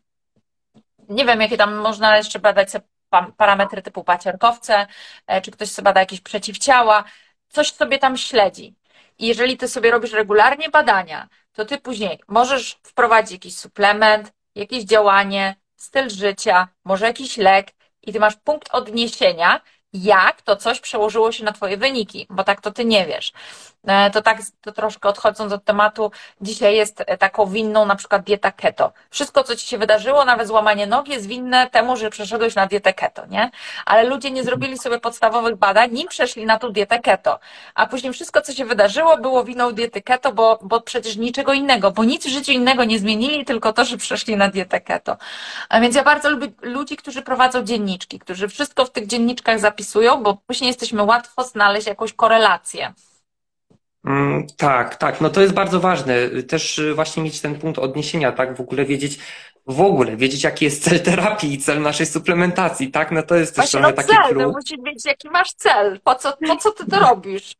nie 1.10 1.24
wiem, 1.24 1.40
jakie 1.40 1.56
tam 1.56 1.74
można 1.74 2.16
jeszcze 2.16 2.38
badać 2.38 2.70
parametry 3.36 3.82
typu 3.82 4.04
pacierkowce, 4.04 4.86
e, 5.26 5.40
czy 5.40 5.50
ktoś 5.50 5.70
sobie 5.70 5.84
bada 5.84 6.00
jakieś 6.00 6.20
przeciwciała, 6.20 7.04
coś 7.48 7.72
sobie 7.72 7.98
tam 7.98 8.16
śledzi. 8.16 8.74
I 9.18 9.26
jeżeli 9.26 9.56
ty 9.56 9.68
sobie 9.68 9.90
robisz 9.90 10.12
regularnie 10.12 10.70
badania, 10.70 11.28
to 11.52 11.64
ty 11.64 11.78
później 11.78 12.20
możesz 12.28 12.78
wprowadzić 12.82 13.32
jakiś 13.32 13.56
suplement, 13.56 14.32
jakieś 14.54 14.84
działanie, 14.84 15.54
styl 15.76 16.10
życia, 16.10 16.68
może 16.84 17.06
jakiś 17.06 17.36
lek 17.36 17.68
i 18.02 18.12
ty 18.12 18.20
masz 18.20 18.36
punkt 18.36 18.68
odniesienia, 18.72 19.60
jak 19.92 20.42
to 20.42 20.56
coś 20.56 20.80
przełożyło 20.80 21.32
się 21.32 21.44
na 21.44 21.52
Twoje 21.52 21.76
wyniki, 21.76 22.26
bo 22.30 22.44
tak 22.44 22.60
to 22.60 22.70
Ty 22.70 22.84
nie 22.84 23.06
wiesz. 23.06 23.32
E, 23.86 24.10
to 24.10 24.22
tak, 24.22 24.38
to 24.60 24.72
troszkę 24.72 25.08
odchodząc 25.08 25.52
od 25.52 25.64
tematu, 25.64 26.10
dzisiaj 26.40 26.76
jest 26.76 27.02
e, 27.06 27.18
taką 27.18 27.46
winną 27.46 27.86
na 27.86 27.96
przykład 27.96 28.22
dieta 28.22 28.52
keto. 28.52 28.92
Wszystko, 29.10 29.44
co 29.44 29.56
Ci 29.56 29.66
się 29.66 29.78
wydarzyło, 29.78 30.24
nawet 30.24 30.48
złamanie 30.48 30.86
nogi, 30.86 31.12
jest 31.12 31.26
winne 31.26 31.70
temu, 31.70 31.96
że 31.96 32.10
przeszedłeś 32.10 32.54
na 32.54 32.66
dietę 32.66 32.94
keto, 32.94 33.26
nie? 33.26 33.50
Ale 33.86 34.04
ludzie 34.04 34.30
nie 34.30 34.44
zrobili 34.44 34.78
sobie 34.78 34.98
podstawowych 34.98 35.56
badań, 35.56 35.92
nim 35.92 36.08
przeszli 36.08 36.46
na 36.46 36.58
tą 36.58 36.72
dietę 36.72 36.98
keto. 36.98 37.38
A 37.74 37.86
później 37.86 38.12
wszystko, 38.12 38.40
co 38.40 38.52
się 38.52 38.64
wydarzyło, 38.64 39.16
było 39.16 39.44
winą 39.44 39.72
diety 39.72 40.02
keto, 40.02 40.32
bo, 40.32 40.58
bo 40.62 40.80
przecież 40.80 41.16
niczego 41.16 41.52
innego, 41.52 41.90
bo 41.90 42.04
nic 42.04 42.26
w 42.26 42.28
życiu 42.28 42.52
innego 42.52 42.84
nie 42.84 42.98
zmienili, 42.98 43.44
tylko 43.44 43.72
to, 43.72 43.84
że 43.84 43.96
przeszli 43.96 44.36
na 44.36 44.48
dietę 44.48 44.80
keto. 44.80 45.16
A 45.68 45.80
więc 45.80 45.94
ja 45.94 46.04
bardzo 46.04 46.30
lubię 46.30 46.48
ludzi, 46.62 46.96
którzy 46.96 47.22
prowadzą 47.22 47.62
dzienniczki, 47.62 48.18
którzy 48.18 48.48
wszystko 48.48 48.84
w 48.84 48.90
tych 48.90 49.06
dzienniczkach 49.06 49.60
zapisują, 49.60 50.22
bo 50.22 50.36
później 50.46 50.68
jesteśmy 50.68 51.02
łatwo 51.02 51.44
znaleźć 51.44 51.86
jakąś 51.86 52.12
korelację. 52.12 52.92
Mm, 54.04 54.46
tak, 54.56 54.96
tak. 54.96 55.20
No 55.20 55.30
to 55.30 55.40
jest 55.40 55.52
bardzo 55.52 55.80
ważne. 55.80 56.14
Też 56.48 56.78
y, 56.78 56.94
właśnie 56.94 57.22
mieć 57.22 57.40
ten 57.40 57.58
punkt 57.58 57.78
odniesienia, 57.78 58.32
tak? 58.32 58.56
W 58.56 58.60
ogóle 58.60 58.84
wiedzieć, 58.84 59.18
w 59.66 59.80
ogóle 59.80 60.16
wiedzieć, 60.16 60.44
jaki 60.44 60.64
jest 60.64 60.84
cel 60.84 61.00
terapii 61.10 61.52
i 61.52 61.58
cel 61.58 61.82
naszej 61.82 62.06
suplementacji, 62.06 62.90
tak? 62.90 63.12
No 63.12 63.22
to 63.22 63.36
jest 63.36 63.56
też 63.56 63.72
właśnie 63.72 63.80
trochę 63.80 63.96
no 63.96 64.02
taki 64.02 64.28
cel, 64.28 64.36
no 64.36 64.52
musisz 64.52 64.78
wiedzieć, 64.84 65.04
jaki 65.04 65.30
masz 65.30 65.52
cel. 65.52 66.00
Po 66.04 66.14
co, 66.14 66.36
po 66.48 66.56
co 66.56 66.70
ty 66.70 66.86
to 66.86 66.98
robisz? 66.98 67.54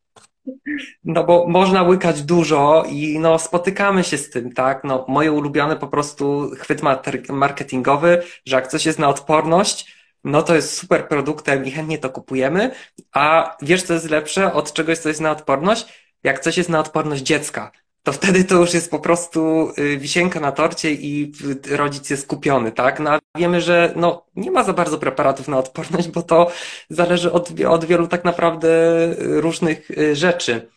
No 1.05 1.25
bo 1.25 1.47
można 1.49 1.83
łykać 1.83 2.23
dużo 2.23 2.85
i 2.89 3.19
no 3.19 3.39
spotykamy 3.39 4.05
się 4.05 4.19
z 4.19 4.31
tym, 4.31 4.53
tak? 4.53 4.85
No 4.85 5.05
moje 5.09 5.33
ulubione 5.33 5.77
po 5.77 5.89
prostu 5.89 6.51
chwyt 6.59 6.81
marketingowy, 7.29 8.23
że 8.47 8.57
jak 8.57 8.67
coś 8.67 8.87
jest 8.87 8.99
na 8.99 9.09
odporność, 9.09 9.97
no 10.25 10.43
to 10.43 10.55
jest 10.55 10.79
super 10.79 11.09
produktem 11.09 11.65
i 11.65 11.71
chętnie 11.71 11.99
to 11.99 12.11
kupujemy, 12.11 12.71
a 13.13 13.57
wiesz 13.63 13.83
co 13.83 13.95
jest 13.95 14.11
lepsze 14.11 14.53
od 14.53 14.73
czegoś, 14.73 14.99
co 14.99 15.09
jest 15.09 15.21
na 15.21 15.31
odporność? 15.31 16.00
Jak 16.25 16.41
coś 16.41 16.57
jest 16.57 16.69
na 16.69 16.81
odporność 16.81 17.23
dziecka, 17.23 17.73
to 18.03 18.13
wtedy 18.13 18.45
to 18.45 18.55
już 18.55 18.75
jest 18.75 18.91
po 18.91 18.99
prostu 18.99 19.73
y, 19.79 19.97
wisienka 19.99 20.41
na 20.41 20.53
torcie 20.53 20.93
i 20.93 21.33
rodzic 21.71 22.11
jest 22.11 22.23
skupiony, 22.23 22.73
tak? 22.73 23.01
No 23.01 23.11
a 23.11 23.19
wiemy, 23.39 23.61
że 23.61 23.93
no, 23.97 24.27
nie 24.37 24.51
ma 24.51 24.65
za 24.65 24.73
bardzo 24.73 24.99
preparatów 24.99 25.49
na 25.49 25.59
odporność, 25.59 26.09
bo 26.09 26.23
to 26.23 26.51
zależy 26.91 27.33
od, 27.33 27.51
od 27.69 27.85
wielu 27.85 28.07
tak 28.07 28.25
naprawdę 28.25 28.69
y, 29.05 29.41
różnych 29.41 29.91
y, 29.91 30.17
rzeczy. 30.17 30.69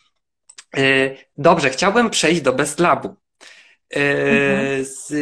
Dobrze, 1.38 1.70
chciałbym 1.70 2.10
przejść 2.10 2.40
do 2.40 2.52
Best 2.52 2.80
Labu. 2.80 3.14
Mhm. 3.90 4.84
Z, 4.84 5.12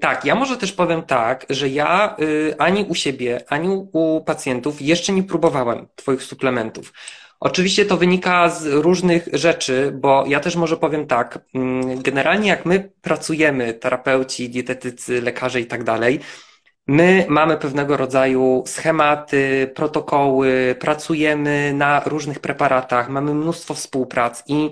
tak, 0.00 0.24
ja 0.24 0.34
może 0.34 0.56
też 0.56 0.72
powiem 0.72 1.02
tak, 1.02 1.46
że 1.50 1.68
ja 1.68 2.16
ani 2.58 2.84
u 2.84 2.94
siebie, 2.94 3.44
ani 3.48 3.68
u 3.92 4.20
pacjentów 4.20 4.82
jeszcze 4.82 5.12
nie 5.12 5.22
próbowałem 5.22 5.86
Twoich 5.96 6.22
suplementów. 6.22 6.92
Oczywiście 7.44 7.84
to 7.84 7.96
wynika 7.96 8.48
z 8.48 8.66
różnych 8.66 9.28
rzeczy, 9.32 9.92
bo 9.94 10.24
ja 10.26 10.40
też 10.40 10.56
może 10.56 10.76
powiem 10.76 11.06
tak. 11.06 11.38
Mm, 11.54 12.02
generalnie 12.02 12.48
jak 12.48 12.66
my 12.66 12.92
pracujemy, 13.00 13.74
terapeuci, 13.74 14.50
dietetycy, 14.50 15.22
lekarze 15.22 15.60
i 15.60 15.66
tak 15.66 15.84
dalej, 15.84 16.20
my 16.86 17.26
mamy 17.28 17.56
pewnego 17.56 17.96
rodzaju 17.96 18.64
schematy, 18.66 19.72
protokoły, 19.74 20.76
pracujemy 20.80 21.72
na 21.74 22.00
różnych 22.06 22.40
preparatach, 22.40 23.08
mamy 23.08 23.34
mnóstwo 23.34 23.74
współprac 23.74 24.44
i 24.46 24.70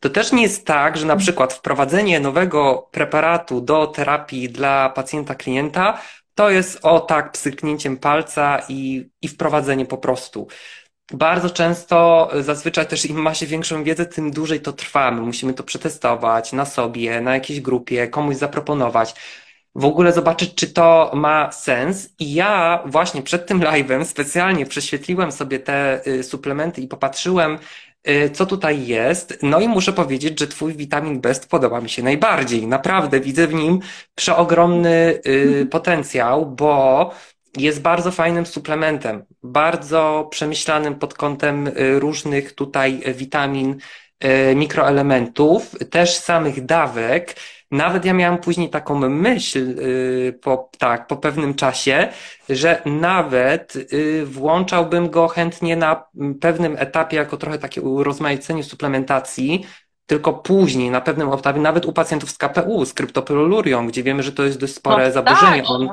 to 0.00 0.10
też 0.10 0.32
nie 0.32 0.42
jest 0.42 0.66
tak, 0.66 0.96
że 0.96 1.06
na 1.06 1.16
przykład 1.16 1.52
wprowadzenie 1.52 2.20
nowego 2.20 2.88
preparatu 2.90 3.60
do 3.60 3.86
terapii 3.86 4.48
dla 4.48 4.88
pacjenta, 4.90 5.34
klienta 5.34 5.98
to 6.34 6.50
jest 6.50 6.78
o 6.82 7.00
tak 7.00 7.32
psyknięciem 7.32 7.96
palca 7.96 8.60
i, 8.68 9.10
i 9.22 9.28
wprowadzenie 9.28 9.86
po 9.86 9.98
prostu 9.98 10.48
bardzo 11.12 11.50
często, 11.50 12.30
y, 12.36 12.42
zazwyczaj 12.42 12.86
też 12.86 13.04
im 13.06 13.22
ma 13.22 13.34
się 13.34 13.46
większą 13.46 13.84
wiedzę, 13.84 14.06
tym 14.06 14.30
dłużej 14.30 14.60
to 14.60 14.72
trwa. 14.72 15.10
My 15.10 15.20
musimy 15.20 15.54
to 15.54 15.62
przetestować 15.64 16.52
na 16.52 16.64
sobie, 16.64 17.20
na 17.20 17.34
jakiejś 17.34 17.60
grupie, 17.60 18.08
komuś 18.08 18.36
zaproponować. 18.36 19.14
W 19.74 19.84
ogóle 19.84 20.12
zobaczyć, 20.12 20.54
czy 20.54 20.66
to 20.72 21.10
ma 21.14 21.52
sens. 21.52 22.14
I 22.18 22.34
ja 22.34 22.82
właśnie 22.86 23.22
przed 23.22 23.46
tym 23.46 23.60
live'em 23.60 24.04
specjalnie 24.04 24.66
prześwietliłem 24.66 25.32
sobie 25.32 25.58
te 25.58 26.06
y, 26.06 26.22
suplementy 26.22 26.80
i 26.80 26.88
popatrzyłem, 26.88 27.58
y, 28.08 28.30
co 28.30 28.46
tutaj 28.46 28.86
jest. 28.86 29.38
No 29.42 29.60
i 29.60 29.68
muszę 29.68 29.92
powiedzieć, 29.92 30.40
że 30.40 30.46
twój 30.46 30.74
witamin 30.74 31.20
Best 31.20 31.48
podoba 31.50 31.80
mi 31.80 31.90
się 31.90 32.02
najbardziej. 32.02 32.66
Naprawdę 32.66 33.20
widzę 33.20 33.46
w 33.46 33.54
nim 33.54 33.80
przeogromny 34.14 35.20
potencjał, 35.70 36.46
bo 36.46 37.10
jest 37.56 37.82
bardzo 37.82 38.10
fajnym 38.10 38.46
suplementem, 38.46 39.24
bardzo 39.42 40.28
przemyślanym 40.30 40.94
pod 40.94 41.14
kątem 41.14 41.66
y, 41.66 42.00
różnych 42.00 42.52
tutaj 42.52 43.02
witamin, 43.14 43.76
y, 44.24 44.54
mikroelementów, 44.54 45.76
też 45.90 46.16
samych 46.16 46.64
dawek. 46.64 47.36
Nawet 47.70 48.04
ja 48.04 48.12
miałam 48.12 48.38
później 48.38 48.70
taką 48.70 49.08
myśl 49.08 49.58
y, 49.58 50.38
po, 50.42 50.70
tak, 50.78 51.06
po 51.06 51.16
pewnym 51.16 51.54
czasie, 51.54 52.08
że 52.48 52.82
nawet 52.86 53.74
włączałbym 54.24 55.10
go 55.10 55.28
chętnie 55.28 55.76
na 55.76 56.04
pewnym 56.40 56.76
etapie 56.78 57.16
jako 57.16 57.36
trochę 57.36 57.58
takie 57.58 57.82
urozmaicenie 57.82 58.64
suplementacji, 58.64 59.66
tylko 60.06 60.32
później, 60.32 60.90
na 60.90 61.00
pewnym 61.00 61.32
etapie, 61.32 61.60
nawet 61.60 61.86
u 61.86 61.92
pacjentów 61.92 62.30
z 62.30 62.38
KPU, 62.38 62.84
z 62.84 62.94
kryptopyrolurią, 62.94 63.86
gdzie 63.86 64.02
wiemy, 64.02 64.22
że 64.22 64.32
to 64.32 64.44
jest 64.44 64.58
dość 64.58 64.74
spore 64.74 65.06
no, 65.06 65.12
zaburzenie. 65.12 65.62
Tak. 65.62 65.70
On 65.70 65.88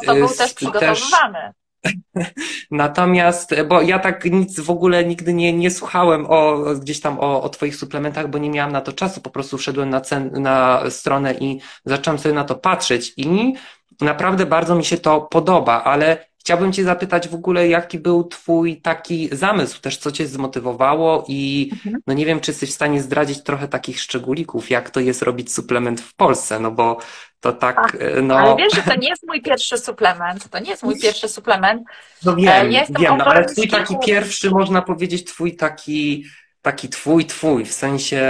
po 0.00 0.06
to 0.06 0.14
był 0.14 0.28
też 0.28 0.54
przygotowywany. 0.54 1.52
Natomiast, 2.70 3.62
bo 3.68 3.82
ja 3.82 3.98
tak 3.98 4.24
nic 4.24 4.60
w 4.60 4.70
ogóle 4.70 5.04
nigdy 5.04 5.34
nie, 5.34 5.52
nie 5.52 5.70
słuchałem 5.70 6.26
o, 6.28 6.58
gdzieś 6.80 7.00
tam 7.00 7.20
o, 7.20 7.42
o 7.42 7.48
Twoich 7.48 7.76
suplementach, 7.76 8.30
bo 8.30 8.38
nie 8.38 8.50
miałam 8.50 8.72
na 8.72 8.80
to 8.80 8.92
czasu. 8.92 9.20
Po 9.20 9.30
prostu 9.30 9.58
wszedłem 9.58 9.90
na, 9.90 10.00
cen, 10.00 10.42
na 10.42 10.82
stronę 10.90 11.34
i 11.34 11.60
zacząłem 11.84 12.18
sobie 12.18 12.34
na 12.34 12.44
to 12.44 12.54
patrzeć 12.54 13.12
i 13.16 13.54
naprawdę 14.00 14.46
bardzo 14.46 14.74
mi 14.74 14.84
się 14.84 14.96
to 14.96 15.20
podoba, 15.20 15.84
ale 15.84 16.31
Chciałbym 16.44 16.72
Cię 16.72 16.84
zapytać 16.84 17.28
w 17.28 17.34
ogóle, 17.34 17.68
jaki 17.68 17.98
był 17.98 18.24
Twój 18.24 18.80
taki 18.80 19.28
zamysł, 19.32 19.80
też 19.80 19.96
co 19.96 20.12
Cię 20.12 20.26
zmotywowało 20.26 21.24
i 21.28 21.70
mhm. 21.72 22.02
no 22.06 22.14
nie 22.14 22.26
wiem, 22.26 22.40
czy 22.40 22.50
jesteś 22.50 22.70
w 22.70 22.74
stanie 22.74 23.02
zdradzić 23.02 23.42
trochę 23.42 23.68
takich 23.68 24.00
szczególików, 24.00 24.70
jak 24.70 24.90
to 24.90 25.00
jest 25.00 25.22
robić 25.22 25.52
suplement 25.52 26.00
w 26.00 26.14
Polsce, 26.14 26.60
no 26.60 26.70
bo 26.70 26.98
to 27.40 27.52
tak, 27.52 27.96
e, 28.00 28.22
no... 28.22 28.38
Ale 28.38 28.56
wiesz, 28.56 28.74
że 28.74 28.82
to 28.82 28.94
nie 28.94 29.08
jest 29.08 29.26
mój 29.26 29.42
pierwszy 29.42 29.78
suplement, 29.78 30.48
to 30.48 30.58
nie 30.58 30.70
jest 30.70 30.82
mój 30.82 31.00
pierwszy 31.00 31.28
suplement. 31.28 31.82
No 32.24 32.36
wiem, 32.36 32.72
ja 32.72 32.84
wiem, 32.98 33.16
no, 33.18 33.24
ale 33.24 33.44
Twój 33.44 33.68
taki 33.68 33.96
pierwszy, 34.06 34.50
można 34.50 34.82
powiedzieć, 34.82 35.24
Twój 35.24 35.56
taki 35.56 36.24
taki 36.62 36.88
twój, 36.88 37.24
twój, 37.26 37.64
w 37.64 37.72
sensie, 37.72 38.22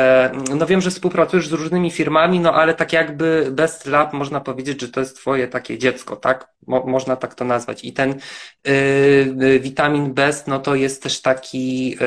no 0.57 0.67
wiem, 0.67 0.81
że 0.81 0.91
współpracujesz 0.91 1.49
z 1.49 1.53
różnymi 1.53 1.91
firmami, 1.91 2.41
no 2.41 2.55
ale 2.55 2.75
tak 2.75 2.93
jakby 2.93 3.49
Best 3.51 3.87
Lab 3.87 4.13
można 4.13 4.41
powiedzieć, 4.41 4.81
że 4.81 4.89
to 4.89 5.01
jest 5.01 5.17
twoje 5.17 5.49
takie 5.49 5.79
dziecko, 5.79 6.17
tak? 6.17 6.49
Mo 6.67 6.87
można 6.87 7.17
tak 7.17 7.35
to 7.35 7.45
nazwać. 7.45 7.85
I 7.85 7.93
ten 7.93 8.15
yy, 8.65 9.61
witamin 9.61 10.15
Best, 10.15 10.49
no 10.49 10.59
to 10.59 10.75
jest 10.75 11.03
też 11.03 11.23
taki, 11.23 11.91
yy, 11.91 11.99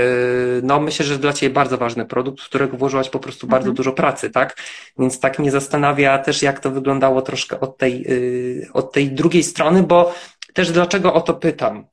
no 0.63 0.79
myślę, 0.79 1.05
że 1.05 1.19
dla 1.19 1.33
ciebie 1.33 1.53
bardzo 1.53 1.77
ważny 1.77 2.05
produkt, 2.05 2.41
w 2.41 2.49
którego 2.49 2.77
włożyłaś 2.77 3.09
po 3.09 3.19
prostu 3.19 3.47
bardzo 3.47 3.69
mhm. 3.69 3.75
dużo 3.75 3.91
pracy, 3.91 4.29
tak? 4.29 4.57
Więc 4.99 5.19
tak 5.19 5.39
mnie 5.39 5.51
zastanawia 5.51 6.17
też, 6.17 6.41
jak 6.41 6.59
to 6.59 6.71
wyglądało 6.71 7.21
troszkę 7.21 7.59
od 7.59 7.77
tej, 7.77 8.01
yy, 8.01 8.67
od 8.73 8.91
tej 8.91 9.11
drugiej 9.11 9.43
strony, 9.43 9.83
bo 9.83 10.13
też 10.53 10.71
dlaczego 10.71 11.13
o 11.13 11.21
to 11.21 11.33
pytam? 11.33 11.85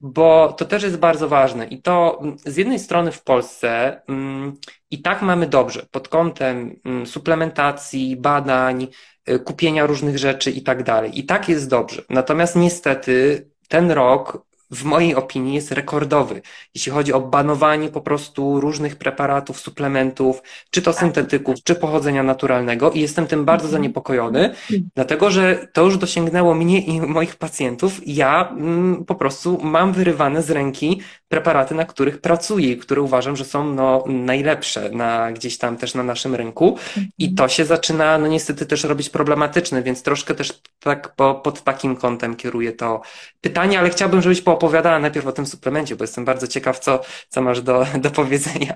Bo 0.00 0.52
to 0.52 0.64
też 0.64 0.82
jest 0.82 0.96
bardzo 0.96 1.28
ważne. 1.28 1.66
I 1.66 1.82
to 1.82 2.18
mm, 2.20 2.36
z 2.44 2.56
jednej 2.56 2.78
strony 2.78 3.12
w 3.12 3.22
Polsce 3.22 4.00
mm, 4.08 4.56
i 4.90 5.02
tak 5.02 5.22
mamy 5.22 5.46
dobrze 5.46 5.86
pod 5.90 6.08
kątem 6.08 6.80
mm, 6.84 7.06
suplementacji, 7.06 8.16
badań, 8.16 8.86
y, 9.28 9.38
kupienia 9.38 9.86
różnych 9.86 10.18
rzeczy 10.18 10.50
i 10.50 10.62
tak 10.62 10.82
dalej. 10.82 11.18
I 11.18 11.24
tak 11.24 11.48
jest 11.48 11.70
dobrze. 11.70 12.02
Natomiast 12.10 12.56
niestety 12.56 13.46
ten 13.68 13.90
rok 13.90 14.46
w 14.70 14.84
mojej 14.84 15.14
opinii 15.14 15.54
jest 15.54 15.72
rekordowy, 15.72 16.42
jeśli 16.74 16.92
chodzi 16.92 17.12
o 17.12 17.20
banowanie 17.20 17.88
po 17.88 18.00
prostu 18.00 18.60
różnych 18.60 18.96
preparatów, 18.96 19.60
suplementów, 19.60 20.42
czy 20.70 20.82
to 20.82 20.92
tak. 20.92 21.00
syntetyków, 21.00 21.56
czy 21.64 21.74
pochodzenia 21.74 22.22
naturalnego 22.22 22.90
i 22.90 23.00
jestem 23.00 23.26
tym 23.26 23.44
bardzo 23.44 23.64
mhm. 23.64 23.82
zaniepokojony, 23.82 24.54
dlatego 24.94 25.30
że 25.30 25.68
to 25.72 25.82
już 25.82 25.98
dosięgnęło 25.98 26.54
mnie 26.54 26.80
i 26.80 27.00
moich 27.00 27.36
pacjentów. 27.36 28.00
Ja 28.06 28.48
mm, 28.48 29.04
po 29.04 29.14
prostu 29.14 29.58
mam 29.62 29.92
wyrywane 29.92 30.42
z 30.42 30.50
ręki 30.50 31.00
preparaty, 31.28 31.74
na 31.74 31.84
których 31.84 32.20
pracuję 32.20 32.72
i 32.72 32.76
które 32.76 33.02
uważam, 33.02 33.36
że 33.36 33.44
są 33.44 33.74
no, 33.74 34.04
najlepsze 34.08 34.90
na, 34.90 35.32
gdzieś 35.32 35.58
tam 35.58 35.76
też 35.76 35.94
na 35.94 36.02
naszym 36.02 36.34
rynku 36.34 36.78
i 37.18 37.24
mhm. 37.24 37.36
to 37.36 37.48
się 37.48 37.64
zaczyna 37.64 38.18
no 38.18 38.26
niestety 38.26 38.66
też 38.66 38.84
robić 38.84 39.10
problematyczne, 39.10 39.82
więc 39.82 40.02
troszkę 40.02 40.34
też 40.34 40.62
tak 40.80 41.14
po, 41.14 41.34
pod 41.34 41.62
takim 41.62 41.96
kątem 41.96 42.36
kieruję 42.36 42.72
to 42.72 43.00
pytanie, 43.40 43.78
ale 43.78 43.90
chciałbym, 43.90 44.22
żebyś 44.22 44.40
poopowiadała 44.56 44.98
najpierw 44.98 45.26
o 45.26 45.32
tym 45.32 45.46
suplemencie, 45.46 45.96
bo 45.96 46.04
jestem 46.04 46.24
bardzo 46.24 46.46
ciekaw, 46.46 46.78
co, 46.78 47.00
co 47.28 47.42
masz 47.42 47.60
do, 47.60 47.86
do 48.04 48.10
powiedzenia. 48.10 48.74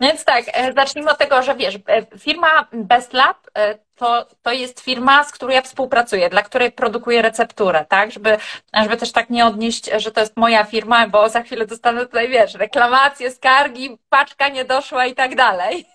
Więc 0.00 0.24
tak, 0.24 0.44
e, 0.52 0.72
zacznijmy 0.72 1.10
od 1.10 1.18
tego, 1.18 1.42
że 1.42 1.54
wiesz, 1.54 1.78
e, 1.88 2.18
firma 2.18 2.68
Best 2.72 3.12
Lab 3.12 3.36
e, 3.58 3.78
to, 3.96 4.26
to 4.42 4.52
jest 4.52 4.80
firma, 4.80 5.24
z 5.24 5.32
którą 5.32 5.52
ja 5.52 5.62
współpracuję, 5.62 6.30
dla 6.30 6.42
której 6.42 6.72
produkuję 6.72 7.22
recepturę, 7.22 7.84
tak? 7.88 8.12
Żeby, 8.12 8.38
żeby 8.82 8.96
też 8.96 9.12
tak 9.12 9.30
nie 9.30 9.46
odnieść, 9.46 9.90
że 9.96 10.12
to 10.12 10.20
jest 10.20 10.36
moja 10.36 10.64
firma, 10.64 11.08
bo 11.08 11.28
za 11.28 11.42
chwilę 11.42 11.66
dostanę 11.66 12.06
tutaj, 12.06 12.28
wiesz, 12.28 12.54
reklamacje, 12.54 13.30
skargi, 13.30 13.98
paczka 14.08 14.48
nie 14.48 14.64
doszła 14.64 15.06
i 15.06 15.14
tak 15.14 15.34
dalej. 15.34 15.86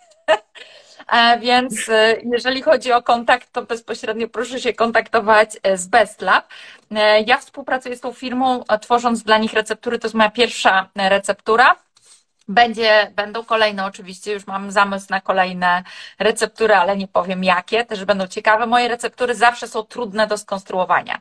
Więc 1.40 1.90
jeżeli 2.34 2.62
chodzi 2.62 2.92
o 2.92 3.02
kontakt, 3.02 3.52
to 3.52 3.62
bezpośrednio 3.62 4.28
proszę 4.28 4.60
się 4.60 4.74
kontaktować 4.74 5.58
z 5.76 5.88
Best 5.88 6.22
Lab. 6.22 6.48
Ja 7.26 7.38
współpracuję 7.38 7.96
z 7.96 8.02
tą 8.02 8.14
firmą, 8.14 8.64
tworząc 8.82 9.24
dla 9.24 9.38
nich 9.38 9.54
receptury. 9.54 10.00
To 10.00 10.08
jest 10.08 10.16
moja 10.16 10.30
pierwsza 10.30 10.90
receptura 10.96 11.76
będzie, 12.50 13.12
będą 13.16 13.44
kolejne 13.44 13.86
oczywiście, 13.86 14.34
już 14.34 14.48
mam 14.48 14.72
zamysł 14.72 15.08
na 15.10 15.22
kolejne 15.22 15.84
receptury, 16.20 16.76
ale 16.76 16.98
nie 16.98 17.08
powiem 17.08 17.44
jakie, 17.44 17.86
też 17.86 18.06
będą 18.06 18.28
ciekawe. 18.28 18.66
Moje 18.68 18.88
receptury 18.88 19.36
zawsze 19.36 19.68
są 19.68 19.84
trudne 19.84 20.28
do 20.28 20.38
skonstruowania. 20.38 21.20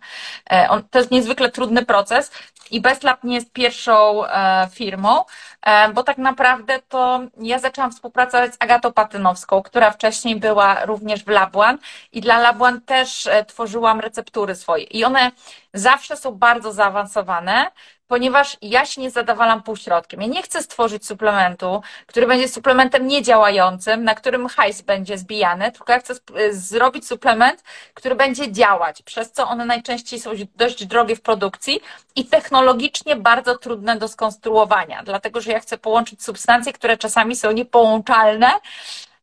E, 0.50 0.82
to 0.90 0.98
jest 0.98 1.10
niezwykle 1.10 1.50
trudny 1.50 1.84
proces 1.84 2.30
i 2.70 2.80
BestLab 2.80 3.24
nie 3.24 3.34
jest 3.34 3.52
pierwszą 3.52 4.24
e, 4.24 4.68
firmą, 4.72 5.24
e, 5.62 5.88
bo 5.92 6.02
tak 6.02 6.18
naprawdę 6.18 6.78
to 6.88 7.20
ja 7.40 7.58
zaczęłam 7.58 7.92
współpracować 7.92 8.54
z 8.54 8.56
Agatą 8.60 8.92
Patynowską, 8.92 9.62
która 9.62 9.90
wcześniej 9.90 10.36
była 10.36 10.84
również 10.84 11.24
w 11.24 11.28
Labuan 11.28 11.78
i 12.12 12.20
dla 12.20 12.38
Labuan 12.38 12.80
też 12.80 13.28
tworzyłam 13.46 14.00
receptury 14.00 14.54
swoje 14.54 14.84
i 14.84 15.04
one 15.04 15.30
zawsze 15.78 16.16
są 16.16 16.32
bardzo 16.32 16.72
zaawansowane, 16.72 17.70
ponieważ 18.08 18.56
ja 18.62 18.86
się 18.86 19.00
nie 19.00 19.10
zadawalam 19.10 19.62
półśrodkiem. 19.62 20.20
Ja 20.20 20.26
nie 20.26 20.42
chcę 20.42 20.62
stworzyć 20.62 21.06
suplementu, 21.06 21.82
który 22.06 22.26
będzie 22.26 22.48
suplementem 22.48 23.06
niedziałającym, 23.06 24.04
na 24.04 24.14
którym 24.14 24.48
hajs 24.48 24.82
będzie 24.82 25.18
zbijany, 25.18 25.72
tylko 25.72 25.92
ja 25.92 25.98
chcę 25.98 26.14
zrobić 26.50 27.06
suplement, 27.06 27.62
który 27.94 28.14
będzie 28.14 28.52
działać, 28.52 29.02
przez 29.02 29.32
co 29.32 29.48
one 29.48 29.64
najczęściej 29.64 30.20
są 30.20 30.30
dość 30.56 30.86
drogie 30.86 31.16
w 31.16 31.20
produkcji 31.20 31.80
i 32.16 32.24
technologicznie 32.24 33.16
bardzo 33.16 33.58
trudne 33.58 33.96
do 33.96 34.08
skonstruowania, 34.08 35.02
dlatego 35.02 35.40
że 35.40 35.52
ja 35.52 35.60
chcę 35.60 35.78
połączyć 35.78 36.24
substancje, 36.24 36.72
które 36.72 36.96
czasami 36.96 37.36
są 37.36 37.52
niepołączalne, 37.52 38.50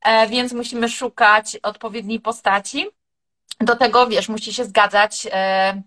e, 0.02 0.28
więc 0.28 0.54
musimy 0.54 0.90
szukać 0.90 1.58
odpowiedniej 1.64 2.20
postaci. 2.20 2.88
Do 3.60 3.76
tego, 3.76 4.08
wiesz, 4.08 4.30
musi 4.30 4.54
się 4.54 4.66
zgadzać 4.66 5.28
e, 5.32 5.82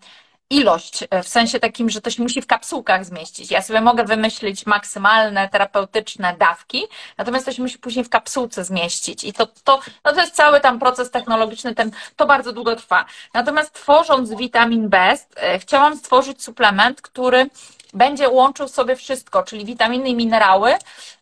ilość, 0.51 1.05
e, 1.11 1.23
w 1.23 1.29
sensie 1.29 1.61
takim, 1.61 1.91
że 1.91 2.01
to 2.01 2.11
się 2.11 2.23
musi 2.23 2.43
w 2.43 2.47
kapsułkach 2.47 3.05
zmieścić. 3.05 3.51
Ja 3.51 3.63
sobie 3.63 3.81
mogę 3.81 4.05
wymyślić 4.05 4.67
maksymalne 4.67 5.49
terapeutyczne 5.49 6.37
dawki, 6.39 6.83
natomiast 7.19 7.47
to 7.47 7.53
się 7.53 7.63
musi 7.63 7.79
później 7.79 8.05
w 8.05 8.09
kapsułce 8.09 8.65
zmieścić. 8.65 9.25
I 9.25 9.33
to, 9.33 9.47
to, 9.47 9.81
no 10.05 10.13
to 10.13 10.21
jest 10.21 10.35
cały 10.35 10.61
tam 10.61 10.79
proces 10.79 11.11
technologiczny, 11.11 11.75
ten, 11.75 11.91
to 12.17 12.27
bardzo 12.27 12.53
długo 12.53 12.77
trwa. 12.77 13.05
Natomiast 13.35 13.73
tworząc 13.73 14.35
Vitamin 14.35 14.89
Best, 14.89 15.35
e, 15.37 15.59
chciałam 15.59 15.97
stworzyć 15.97 16.43
suplement, 16.43 17.03
który 17.03 17.51
będzie 17.95 18.29
łączył 18.29 18.69
sobie 18.69 18.97
wszystko, 18.97 19.43
czyli 19.43 19.65
witaminy 19.65 20.09
i 20.09 20.15
minerały, 20.15 20.75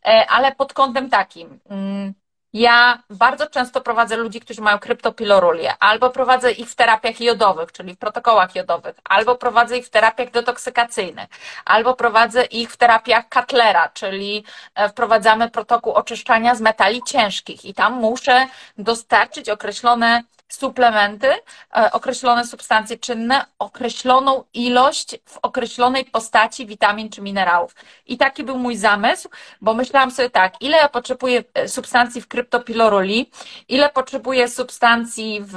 e, 0.04 0.26
ale 0.28 0.54
pod 0.54 0.72
kątem 0.72 1.10
takim. 1.10 1.58
Mm, 1.68 2.14
ja 2.56 3.02
bardzo 3.10 3.46
często 3.46 3.80
prowadzę 3.80 4.16
ludzi, 4.16 4.40
którzy 4.40 4.62
mają 4.62 4.78
kryptopilorulię, 4.78 5.74
albo 5.80 6.10
prowadzę 6.10 6.52
ich 6.52 6.70
w 6.70 6.74
terapiach 6.74 7.20
jodowych, 7.20 7.72
czyli 7.72 7.94
w 7.94 7.98
protokołach 7.98 8.54
jodowych, 8.54 8.96
albo 9.04 9.34
prowadzę 9.34 9.78
ich 9.78 9.86
w 9.86 9.90
terapiach 9.90 10.30
detoksykacyjnych, 10.30 11.28
albo 11.64 11.94
prowadzę 11.94 12.44
ich 12.44 12.72
w 12.72 12.76
terapiach 12.76 13.28
Katlera, 13.28 13.88
czyli 13.88 14.44
e, 14.74 14.88
wprowadzamy 14.88 15.50
protokół 15.50 15.92
oczyszczania 15.92 16.54
z 16.54 16.60
metali 16.60 17.02
ciężkich. 17.06 17.64
I 17.64 17.74
tam 17.74 17.92
muszę 17.92 18.46
dostarczyć 18.78 19.48
określone 19.48 20.22
suplementy, 20.48 21.28
e, 21.76 21.92
określone 21.92 22.46
substancje 22.46 22.98
czynne, 22.98 23.44
określoną 23.58 24.44
ilość 24.54 25.16
w 25.24 25.38
określonej 25.42 26.04
postaci 26.04 26.66
witamin 26.66 27.10
czy 27.10 27.22
minerałów. 27.22 27.74
I 28.06 28.16
taki 28.18 28.44
był 28.44 28.58
mój 28.58 28.76
zamysł, 28.76 29.28
bo 29.60 29.74
myślałam 29.74 30.10
sobie 30.10 30.30
tak, 30.30 30.54
ile 30.60 30.76
ja 30.76 30.88
potrzebuję 30.88 31.44
e, 31.54 31.68
substancji 31.68 32.20
w 32.20 32.28
kryptopiloroli, 32.28 33.30
ile 33.68 33.90
potrzebuję 33.90 34.48
substancji 34.48 35.40
w, 35.42 35.56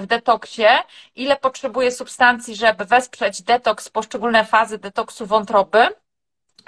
w 0.00 0.06
detoksie, 0.06 0.66
ile 1.16 1.36
potrzebuję 1.36 1.90
substancji, 1.92 2.56
żeby 2.56 2.84
wesprzeć 2.84 3.42
detoks, 3.42 3.88
poszczególne 3.88 4.44
fazy 4.44 4.78
detoksu 4.78 5.26
wątroby 5.26 6.01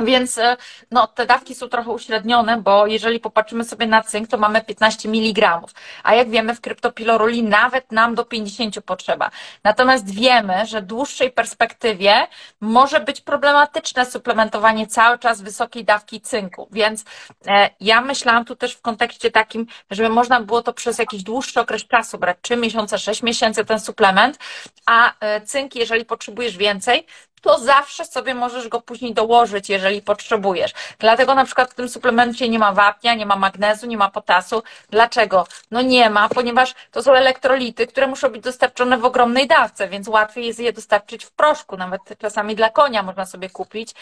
więc 0.01 0.39
e, 0.39 0.57
no, 0.91 1.07
te 1.07 1.27
dawki 1.27 1.55
są 1.55 1.69
trochę 1.69 1.91
uśrednione, 1.91 2.63
bo 2.63 2.87
jeżeli 2.87 3.21
popatrzymy 3.21 3.65
sobie 3.65 3.87
na 3.87 4.03
cynk, 4.03 4.29
to 4.29 4.39
mamy 4.39 4.63
15 4.65 5.09
mg, 5.09 5.61
a 6.03 6.15
jak 6.15 6.31
wiemy 6.31 6.55
w 6.55 6.61
kryptopiloruli 6.61 7.43
nawet 7.43 7.93
nam 7.93 8.15
do 8.15 8.25
50 8.25 8.81
potrzeba. 8.81 9.31
Natomiast 9.65 10.15
wiemy, 10.15 10.67
że 10.67 10.83
w 10.83 10.85
dłuższej 10.85 11.31
perspektywie 11.31 12.27
może 12.61 13.01
być 13.01 13.21
problematyczne 13.21 14.07
suplementowanie 14.07 14.87
cały 14.87 15.19
czas 15.19 15.43
wysokiej 15.43 15.85
dawki 15.85 16.21
cynku, 16.21 16.69
więc 16.73 17.05
e, 17.47 17.71
ja 17.81 18.01
myślałam 18.01 18.45
tu 18.45 18.57
też 18.57 18.75
w 18.75 18.81
kontekście 18.81 19.31
takim, 19.31 19.67
żeby 19.91 20.09
można 20.09 20.41
było 20.41 20.63
to 20.63 20.73
przez 20.73 20.99
jakiś 20.99 21.23
dłuższy 21.23 21.61
okres 21.61 21.87
czasu 21.87 22.19
brać, 22.19 22.37
3 22.43 22.57
miesiące, 22.57 22.99
6 22.99 23.23
miesięcy 23.23 23.65
ten 23.65 23.81
suplement, 23.81 24.39
a 24.87 25.13
e, 25.21 25.41
cynk, 25.41 25.75
jeżeli 25.75 26.05
potrzebujesz 26.05 26.57
więcej, 26.57 27.07
to 27.45 27.59
zawsze 27.59 28.05
sobie 28.05 28.35
możesz 28.35 28.69
go 28.69 28.81
później 28.81 29.15
dołożyć, 29.15 29.69
jeżeli 29.69 30.03
potrzebujesz. 30.03 30.73
Dlatego 30.99 31.35
na 31.35 31.45
przykład 31.45 31.71
w 31.71 31.75
tym 31.75 31.89
suplemencie 31.89 32.49
nie 32.49 32.59
ma 32.59 32.73
wapnia, 32.73 33.15
nie 33.15 33.27
ma 33.27 33.37
magnezu, 33.37 33.87
nie 33.87 33.97
ma 33.97 34.11
potasu. 34.11 34.63
Dlaczego? 34.91 35.47
No 35.71 35.83
nie 35.83 36.11
ma, 36.11 36.29
ponieważ 36.29 36.75
to 36.93 37.03
są 37.03 37.13
elektrolity, 37.13 37.87
które 37.87 38.07
muszą 38.07 38.29
być 38.29 38.43
dostarczone 38.43 38.99
w 38.99 39.05
ogromnej 39.05 39.47
dawce, 39.47 39.89
więc 39.89 40.09
łatwiej 40.09 40.47
jest 40.47 40.61
je 40.61 40.73
dostarczyć 40.73 41.25
w 41.25 41.31
proszku, 41.31 41.77
nawet 41.77 42.01
czasami 42.19 42.57
dla 42.57 42.71
konia 42.71 43.03
można 43.03 43.27
sobie 43.27 43.51
kupić 43.51 43.95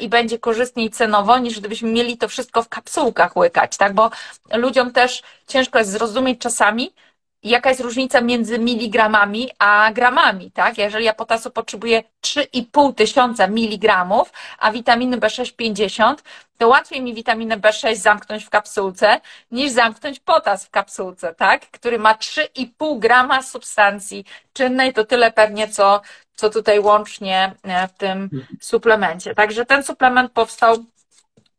i 0.00 0.08
będzie 0.08 0.38
korzystniej 0.38 0.90
cenowo, 0.90 1.38
niż 1.38 1.60
gdybyśmy 1.60 1.90
mieli 1.90 2.18
to 2.18 2.28
wszystko 2.28 2.62
w 2.62 2.68
kapsułkach 2.68 3.36
łykać, 3.36 3.76
tak? 3.76 3.94
Bo 3.94 4.10
ludziom 4.52 4.92
też 4.92 5.22
ciężko 5.46 5.78
jest 5.78 5.90
zrozumieć 5.90 6.40
czasami, 6.40 6.92
jaka 7.42 7.68
jest 7.68 7.80
różnica 7.80 8.20
między 8.20 8.58
miligramami 8.58 9.50
a 9.58 9.90
gramami, 9.92 10.50
tak? 10.50 10.78
Jeżeli 10.78 11.04
ja 11.04 11.14
potasu 11.14 11.50
potrzebuję 11.50 12.02
3,5 12.22 12.94
tysiąca 12.94 13.46
miligramów, 13.46 14.32
a 14.58 14.72
witaminy 14.72 15.18
B6 15.18 15.56
50, 15.56 16.22
to 16.58 16.68
łatwiej 16.68 17.02
mi 17.02 17.14
witaminę 17.14 17.56
B6 17.58 17.96
zamknąć 17.96 18.44
w 18.44 18.50
kapsułce, 18.50 19.20
niż 19.50 19.70
zamknąć 19.70 20.20
potas 20.20 20.66
w 20.66 20.70
kapsułce, 20.70 21.34
tak? 21.34 21.70
Który 21.70 21.98
ma 21.98 22.14
3,5 22.14 22.98
grama 22.98 23.42
substancji 23.42 24.24
czynnej, 24.52 24.92
to 24.92 25.04
tyle 25.04 25.32
pewnie, 25.32 25.68
co, 25.68 26.00
co 26.34 26.50
tutaj 26.50 26.80
łącznie 26.80 27.54
e, 27.62 27.88
w 27.88 27.92
tym 27.92 28.30
suplemencie. 28.60 29.34
Także 29.34 29.66
ten 29.66 29.82
suplement 29.82 30.32
powstał 30.32 30.76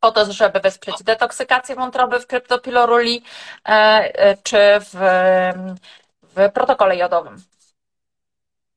po 0.02 0.12
to, 0.12 0.34
żeby 0.34 0.60
wesprzeć 0.60 1.04
detoksykację 1.04 1.76
wątroby 1.76 2.20
w 2.20 2.28
kryptopiloruli 2.28 3.24
e, 3.66 3.72
e, 3.72 4.38
czy 4.44 4.58
w, 4.80 4.96
w 6.36 6.52
protokole 6.54 6.98
jodowym. 6.98 7.44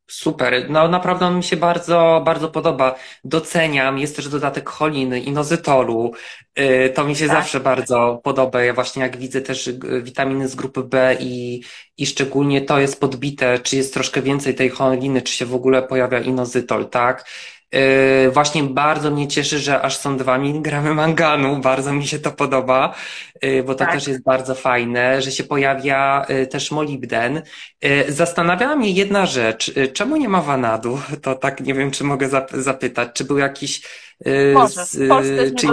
Super, 0.06 0.70
no 0.70 0.88
naprawdę 0.88 1.26
on 1.26 1.36
mi 1.36 1.44
się 1.44 1.56
bardzo, 1.56 2.22
bardzo 2.24 2.48
podoba. 2.48 2.94
Doceniam, 3.24 3.98
jest 3.98 4.16
też 4.16 4.28
dodatek 4.28 4.70
choliny, 4.70 5.20
inozytolu. 5.20 6.12
Y, 6.58 6.92
to 6.94 7.04
mi 7.04 7.16
się 7.16 7.26
tak. 7.26 7.36
zawsze 7.36 7.60
bardzo 7.60 8.20
podoba. 8.24 8.62
Ja 8.64 8.74
właśnie 8.74 9.02
jak 9.02 9.16
widzę 9.16 9.40
też 9.40 9.66
y, 9.66 10.02
witaminy 10.02 10.48
z 10.48 10.54
grupy 10.54 10.82
B 10.82 11.16
i, 11.20 11.62
i 11.98 12.06
szczególnie 12.06 12.60
to 12.60 12.78
jest 12.78 13.00
podbite, 13.00 13.58
czy 13.58 13.76
jest 13.76 13.94
troszkę 13.94 14.22
więcej 14.22 14.54
tej 14.54 14.70
choliny, 14.70 15.22
czy 15.22 15.32
się 15.32 15.46
w 15.46 15.54
ogóle 15.54 15.82
pojawia 15.82 16.18
inozytol, 16.20 16.88
tak? 16.88 17.24
Yy, 17.72 18.30
właśnie 18.30 18.62
bardzo 18.62 19.10
mnie 19.10 19.28
cieszy, 19.28 19.58
że 19.58 19.82
aż 19.82 19.96
są 19.96 20.16
2 20.16 20.34
mg 20.34 20.80
manganu, 20.80 21.56
bardzo 21.60 21.92
mi 21.92 22.06
się 22.06 22.18
to 22.18 22.30
podoba, 22.30 22.94
yy, 23.42 23.62
bo 23.62 23.74
to 23.74 23.78
tak. 23.78 23.92
też 23.92 24.06
jest 24.06 24.22
bardzo 24.22 24.54
fajne, 24.54 25.22
że 25.22 25.32
się 25.32 25.44
pojawia 25.44 26.26
yy, 26.28 26.46
też 26.46 26.70
molibden. 26.70 27.42
Zastanawiała 28.08 28.76
mnie 28.76 28.90
jedna 28.90 29.26
rzecz, 29.26 29.72
czemu 29.92 30.16
nie 30.16 30.28
ma 30.28 30.42
wanadu? 30.42 31.00
To 31.22 31.34
tak 31.34 31.60
nie 31.60 31.74
wiem, 31.74 31.90
czy 31.90 32.04
mogę 32.04 32.28
zapytać, 32.52 33.08
czy 33.14 33.24
był 33.24 33.38
jakiś... 33.38 33.82
Może, 34.54 34.86
w 34.86 35.08
Polsce 35.08 35.32
jest. 35.32 35.62
Jakiś... 35.62 35.70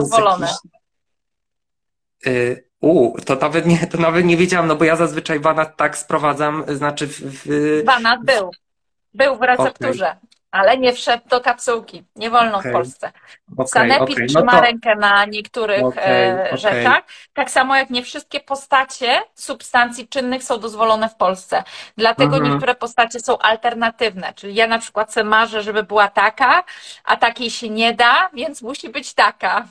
U, 2.82 3.22
to 3.26 3.36
nawet 3.36 3.66
nie, 3.66 3.88
to 3.88 3.98
nawet 3.98 4.26
nie 4.26 4.38
wiedziałam, 4.38 4.68
no 4.68 4.76
bo 4.76 4.86
ja 4.86 4.96
zazwyczaj 4.96 5.40
wanat 5.40 5.78
tak 5.78 5.98
sprowadzam, 5.98 6.64
znaczy 6.68 7.08
w... 7.08 7.22
w... 7.22 7.84
Wanat 7.86 8.20
był. 8.26 8.52
Był 9.14 9.38
w 9.38 9.42
recepturze. 9.42 10.08
Okay 10.08 10.31
ale 10.52 10.78
nie 10.78 10.94
wszedł 10.94 11.30
do 11.30 11.42
kapsułki. 11.42 12.04
Nie 12.16 12.30
wolno 12.30 12.58
okay. 12.58 12.72
w 12.72 12.74
Polsce. 12.74 13.12
Okay, 13.54 13.68
Sanepid 13.68 14.02
okay. 14.02 14.16
no 14.20 14.28
trzyma 14.28 14.52
to... 14.52 14.62
rękę 14.62 14.96
na 14.96 15.26
niektórych 15.26 15.84
okay, 15.84 16.58
rzeczach. 16.58 17.04
Tak 17.34 17.52
samo 17.52 17.76
jak 17.76 17.90
nie 17.90 18.04
wszystkie 18.04 18.40
postacie 18.40 19.22
substancji 19.36 20.08
czynnych 20.08 20.44
są 20.44 20.58
dozwolone 20.58 21.10
w 21.10 21.16
Polsce. 21.16 21.64
Dlatego 21.98 22.36
mhm. 22.36 22.52
niektóre 22.52 22.76
postacie 22.76 23.20
są 23.20 23.38
alternatywne. 23.38 24.34
Czyli 24.34 24.56
ja 24.56 24.68
na 24.68 24.80
przykład 24.80 25.14
sobie 25.14 25.24
marzę, 25.24 25.64
żeby 25.64 25.84
była 25.84 26.08
taka, 26.08 26.64
a 27.04 27.18
takiej 27.18 27.50
się 27.50 27.70
nie 27.70 27.94
da, 27.94 28.30
więc 28.34 28.62
musi 28.62 28.90
być 28.90 29.14
taka. 29.14 29.66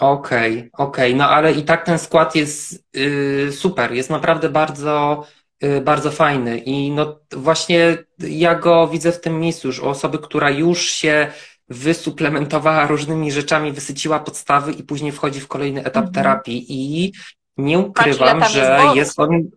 Okej, 0.00 0.70
okej, 0.72 1.14
no 1.14 1.28
ale 1.28 1.52
i 1.52 1.62
tak 1.64 1.84
ten 1.84 1.98
skład 1.98 2.34
jest 2.34 2.84
yy, 2.94 3.52
super, 3.52 3.92
jest 3.92 4.10
naprawdę 4.10 4.48
bardzo 4.48 5.26
bardzo 5.82 6.10
fajny. 6.10 6.58
I 6.58 6.90
no 6.90 7.20
właśnie 7.32 7.98
ja 8.18 8.54
go 8.54 8.88
widzę 8.88 9.12
w 9.12 9.20
tym 9.20 9.40
miejscu 9.40 9.68
już. 9.68 9.80
Osoby, 9.80 10.18
która 10.18 10.50
już 10.50 10.82
się 10.90 11.32
wysuplementowała 11.68 12.86
różnymi 12.86 13.32
rzeczami, 13.32 13.72
wysyciła 13.72 14.20
podstawy 14.20 14.72
i 14.72 14.82
później 14.82 15.12
wchodzi 15.12 15.40
w 15.40 15.48
kolejny 15.48 15.80
etap 15.80 15.96
mhm. 15.96 16.12
terapii. 16.12 16.66
I 16.68 17.12
nie 17.56 17.78
ukrywam, 17.78 18.40
Patrz, 18.40 18.52
że 18.52 18.80
jest 18.94 19.18
on 19.18 19.50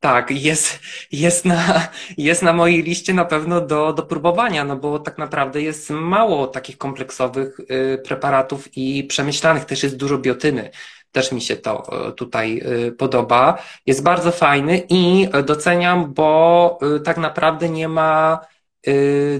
tak, 0.00 0.30
jest, 0.30 0.78
jest, 1.12 1.44
na, 1.44 1.88
jest 2.18 2.42
na 2.42 2.52
mojej 2.52 2.82
liście 2.82 3.14
na 3.14 3.24
pewno 3.24 3.60
do, 3.60 3.92
do 3.92 4.02
próbowania, 4.02 4.64
no 4.64 4.76
bo 4.76 4.98
tak 4.98 5.18
naprawdę 5.18 5.62
jest 5.62 5.90
mało 5.90 6.46
takich 6.46 6.78
kompleksowych 6.78 7.60
y, 7.60 8.02
preparatów 8.04 8.76
i 8.76 9.04
przemyślanych, 9.04 9.64
też 9.64 9.82
jest 9.82 9.96
dużo 9.96 10.18
biotyny. 10.18 10.70
Też 11.12 11.32
mi 11.32 11.40
się 11.40 11.56
to 11.56 12.06
e, 12.08 12.12
tutaj 12.12 12.62
e, 12.88 12.92
podoba. 12.92 13.62
Jest 13.86 14.02
bardzo 14.02 14.32
fajny 14.32 14.82
i 14.88 15.28
doceniam, 15.44 16.14
bo 16.14 16.78
tak 17.04 17.16
naprawdę 17.16 17.68
nie 17.68 17.88
ma 17.88 18.40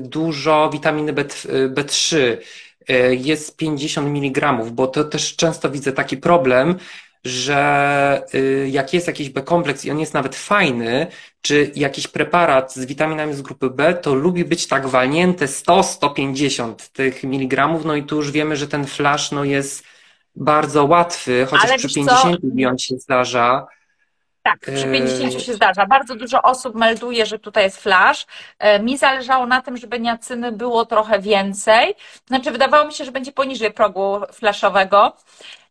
dużo 0.01 0.71
witaminy 0.73 1.13
B3. 1.69 2.37
Jest 3.11 3.57
50 3.57 4.09
mg, 4.09 4.53
bo 4.73 4.87
to 4.87 5.05
też 5.05 5.37
często 5.37 5.71
widzę 5.71 5.93
taki 5.93 6.17
problem, 6.17 6.79
że 7.25 8.23
jak 8.67 8.95
jest 8.95 9.07
jakiś 9.07 9.31
B-kompleks 9.31 9.85
i 9.85 9.91
on 9.91 9.99
jest 9.99 10.15
nawet 10.15 10.37
fajny, 10.37 11.07
czy 11.43 11.71
jakiś 11.75 12.09
preparat 12.09 12.75
z 12.75 12.85
witaminami 12.85 13.35
z 13.35 13.43
grupy 13.43 13.71
B, 13.71 13.95
to 13.95 14.15
lubi 14.15 14.45
być 14.45 14.67
tak 14.67 14.87
walnięte 14.87 15.47
100-150 15.47 16.75
tych 16.93 17.25
miligramów, 17.25 17.85
no 17.85 17.95
i 17.97 18.03
tu 18.03 18.17
już 18.17 18.31
wiemy, 18.31 18.57
że 18.57 18.69
ten 18.69 18.87
flash 18.87 19.31
no 19.31 19.45
jest 19.45 19.85
bardzo 20.37 20.85
łatwy, 20.85 21.47
chociaż 21.51 21.71
Ale 21.71 21.79
przy 21.79 21.95
50 21.95 22.41
co? 22.41 22.79
się 22.79 22.99
zdarza. 22.99 23.67
Tak, 24.43 24.61
przy 24.61 24.93
50 24.93 25.35
e, 25.35 25.41
się 25.41 25.55
zdarza. 25.55 25.87
Bardzo 25.87 26.15
dużo 26.15 26.43
osób 26.43 26.75
melduje, 26.75 27.27
że 27.27 27.39
tutaj 27.39 27.65
jest 27.65 27.83
flash. 27.83 28.27
E, 28.59 28.81
mi 28.81 28.99
zależało 28.99 29.47
na 29.47 29.63
tym, 29.63 29.77
żeby 29.77 30.01
niacyny 30.01 30.53
było 30.53 30.87
trochę 30.87 31.21
więcej. 31.21 31.95
Znaczy, 32.27 32.51
wydawało 32.51 32.87
mi 32.87 32.93
się, 32.93 33.05
że 33.05 33.13
będzie 33.13 33.33
poniżej 33.33 33.73
progu 33.73 34.21
flashowego. 34.33 35.17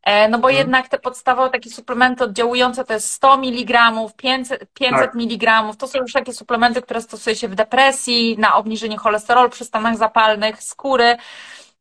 E, 0.04 0.30
no 0.30 0.40
bo 0.40 0.48
hmm. 0.48 0.58
jednak 0.58 0.90
te 0.90 1.00
podstawowe 1.00 1.50
takie 1.50 1.70
suplementy 1.70 2.24
oddziałujące 2.24 2.86
to 2.86 2.94
jest 2.94 3.12
100 3.12 3.34
mg, 3.34 3.94
500, 4.18 4.74
500 4.74 5.00
tak. 5.00 5.16
mg. 5.16 5.64
To 5.78 5.88
są 5.88 6.00
już 6.00 6.14
takie 6.14 6.34
suplementy, 6.34 6.82
które 6.82 7.02
stosuje 7.02 7.36
się 7.36 7.48
w 7.48 7.56
depresji, 7.56 8.36
na 8.40 8.56
obniżenie 8.56 8.98
cholesterolu 8.98 9.50
przy 9.50 9.66
stanach 9.66 9.98
zapalnych, 9.98 10.64
skóry. 10.64 11.18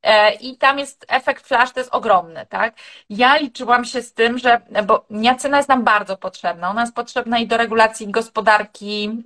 E, 0.03 0.35
i 0.35 0.57
tam 0.57 0.79
jest 0.79 1.07
efekt 1.09 1.47
flash, 1.47 1.73
to 1.73 1.81
jest 1.81 1.95
ogromny, 1.95 2.47
tak? 2.49 2.75
Ja 3.11 3.37
liczyłam 3.37 3.85
się 3.85 4.03
z 4.03 4.13
tym, 4.13 4.39
że, 4.39 4.61
bo 4.87 5.07
niacyna 5.11 5.57
jest 5.57 5.69
nam 5.69 5.85
bardzo 5.85 6.17
potrzebna, 6.17 6.71
ona 6.71 6.81
jest 6.81 6.95
potrzebna 6.95 7.39
i 7.39 7.47
do 7.47 7.57
regulacji 7.57 8.11
gospodarki 8.11 9.23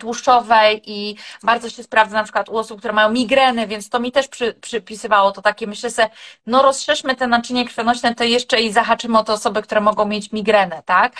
tłuszczowej 0.00 0.82
i 0.86 1.16
bardzo 1.42 1.70
się 1.70 1.82
sprawdza 1.82 2.16
na 2.16 2.22
przykład 2.22 2.48
u 2.48 2.58
osób, 2.58 2.78
które 2.78 2.94
mają 2.94 3.10
migreny, 3.10 3.66
więc 3.66 3.88
to 3.88 4.00
mi 4.00 4.12
też 4.12 4.28
przy, 4.28 4.52
przypisywało 4.52 5.32
to 5.32 5.42
takie, 5.42 5.66
myślę 5.66 5.90
sobie, 5.90 6.10
no 6.46 6.62
rozszerzmy 6.62 7.14
te 7.14 7.26
naczynie 7.26 7.64
krwionośne, 7.64 8.14
to 8.14 8.24
jeszcze 8.24 8.60
i 8.60 8.72
zahaczymy 8.72 9.18
o 9.18 9.24
te 9.24 9.32
osoby, 9.32 9.62
które 9.62 9.80
mogą 9.80 10.04
mieć 10.04 10.32
migrenę, 10.32 10.82
tak? 10.86 11.12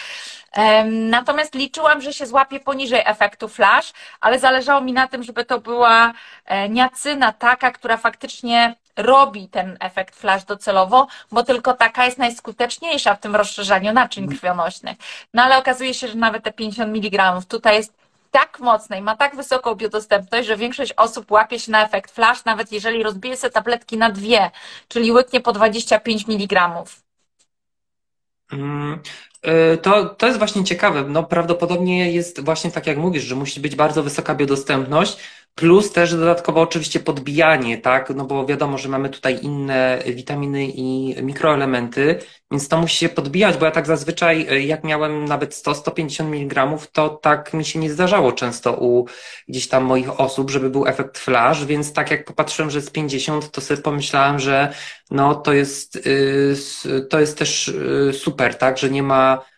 Natomiast 0.87 1.55
liczyłam, 1.55 2.03
że 2.03 2.13
się 2.13 2.27
złapie 2.27 2.61
poniżej 2.61 3.03
efektu 3.05 3.49
flash, 3.49 3.93
ale 4.21 4.39
zależało 4.39 4.81
mi 4.81 4.93
na 4.93 5.09
tym, 5.09 5.23
żeby 5.23 5.45
to 5.45 5.61
była 5.61 6.13
e, 6.47 6.69
niacyna 6.69 7.33
taka, 7.33 7.71
która 7.71 7.97
faktycznie 7.97 8.75
robi 8.97 9.49
ten 9.49 9.77
efekt 9.81 10.17
flash 10.17 10.45
docelowo, 10.45 11.07
bo 11.33 11.43
tylko 11.43 11.73
taka 11.73 12.05
jest 12.05 12.19
najskuteczniejsza 12.19 13.15
w 13.15 13.21
tym 13.21 13.37
rozszerzaniu 13.37 13.93
naczyń 13.93 14.29
krwionośnych. 14.29 14.99
No 15.35 15.43
ale 15.43 15.59
okazuje 15.59 15.95
się, 15.95 16.09
że 16.09 16.15
nawet 16.15 16.45
te 16.45 16.53
50 16.53 16.97
mg 16.97 17.41
tutaj 17.49 17.77
jest 17.77 18.04
tak 18.35 18.61
mocne 18.61 18.99
i 18.99 19.03
ma 19.03 19.17
tak 19.17 19.37
wysoką 19.37 19.75
biodostępność, 19.75 20.49
że 20.49 20.57
większość 20.57 20.93
osób 20.97 21.31
łapie 21.31 21.59
się 21.59 21.73
na 21.73 21.85
efekt 21.85 22.11
flash, 22.11 22.45
nawet 22.45 22.73
jeżeli 22.73 23.03
rozbije 23.03 23.37
sobie 23.37 23.51
tabletki 23.51 23.99
na 23.99 24.11
dwie, 24.11 24.51
czyli 24.89 25.13
łyknie 25.13 25.41
po 25.41 25.53
25 25.53 26.29
mg. 26.29 26.85
Mm, 28.53 28.99
y, 29.75 29.79
to, 29.79 30.05
to 30.05 30.27
jest 30.27 30.39
właśnie 30.39 30.65
ciekawe. 30.65 31.05
No, 31.09 31.23
prawdopodobnie 31.23 32.13
jest 32.13 32.45
właśnie 32.45 32.71
tak, 32.71 32.87
jak 32.87 32.99
mówisz, 32.99 33.23
że 33.23 33.35
musi 33.35 33.61
być 33.61 33.77
bardzo 33.77 34.03
wysoka 34.03 34.35
biodostępność, 34.35 35.19
Plus 35.55 35.93
też 35.93 36.15
dodatkowo 36.15 36.61
oczywiście 36.61 37.01
podbijanie, 37.01 37.79
tak? 37.79 38.11
No 38.15 38.25
bo 38.25 38.47
wiadomo, 38.47 38.79
że 38.79 38.89
mamy 38.89 39.09
tutaj 39.11 39.39
inne 39.43 40.03
witaminy 40.07 40.67
i 40.67 41.17
mikroelementy, 41.23 42.19
więc 42.51 42.69
to 42.69 42.79
musi 42.79 42.97
się 42.97 43.09
podbijać, 43.09 43.57
bo 43.57 43.65
ja 43.65 43.71
tak 43.71 43.87
zazwyczaj, 43.87 44.47
e, 44.51 44.61
jak 44.61 44.85
miałem 44.85 45.25
nawet 45.25 45.55
100-150 45.55 46.25
mg, 46.27 46.79
to 46.93 47.09
tak 47.09 47.55
mi 47.55 47.65
się 47.65 47.79
nie 47.79 47.93
zdarzało 47.93 48.33
często 48.33 48.77
u 48.77 49.07
gdzieś 49.49 49.69
tam 49.69 49.85
moich 49.85 50.21
osób, 50.21 50.51
żeby 50.51 50.71
był 50.71 50.87
efekt 50.87 51.19
flash, 51.19 51.65
więc 51.65 51.93
tak 51.93 52.11
jak 52.11 52.25
popatrzyłem, 52.25 52.71
że 52.71 52.79
jest 52.79 52.93
50, 52.93 53.51
to 53.51 53.61
sobie 53.61 53.83
pomyślałem, 53.83 54.39
że 54.39 54.75
no 55.11 55.35
to 55.35 55.53
jest, 55.53 55.97
y, 55.97 57.07
to 57.11 57.21
jest 57.21 57.39
też 57.39 57.69
y, 57.69 58.13
super, 58.13 58.59
tak? 58.59 58.79
Że 58.79 58.91
nie 58.91 59.03
ma 59.03 59.54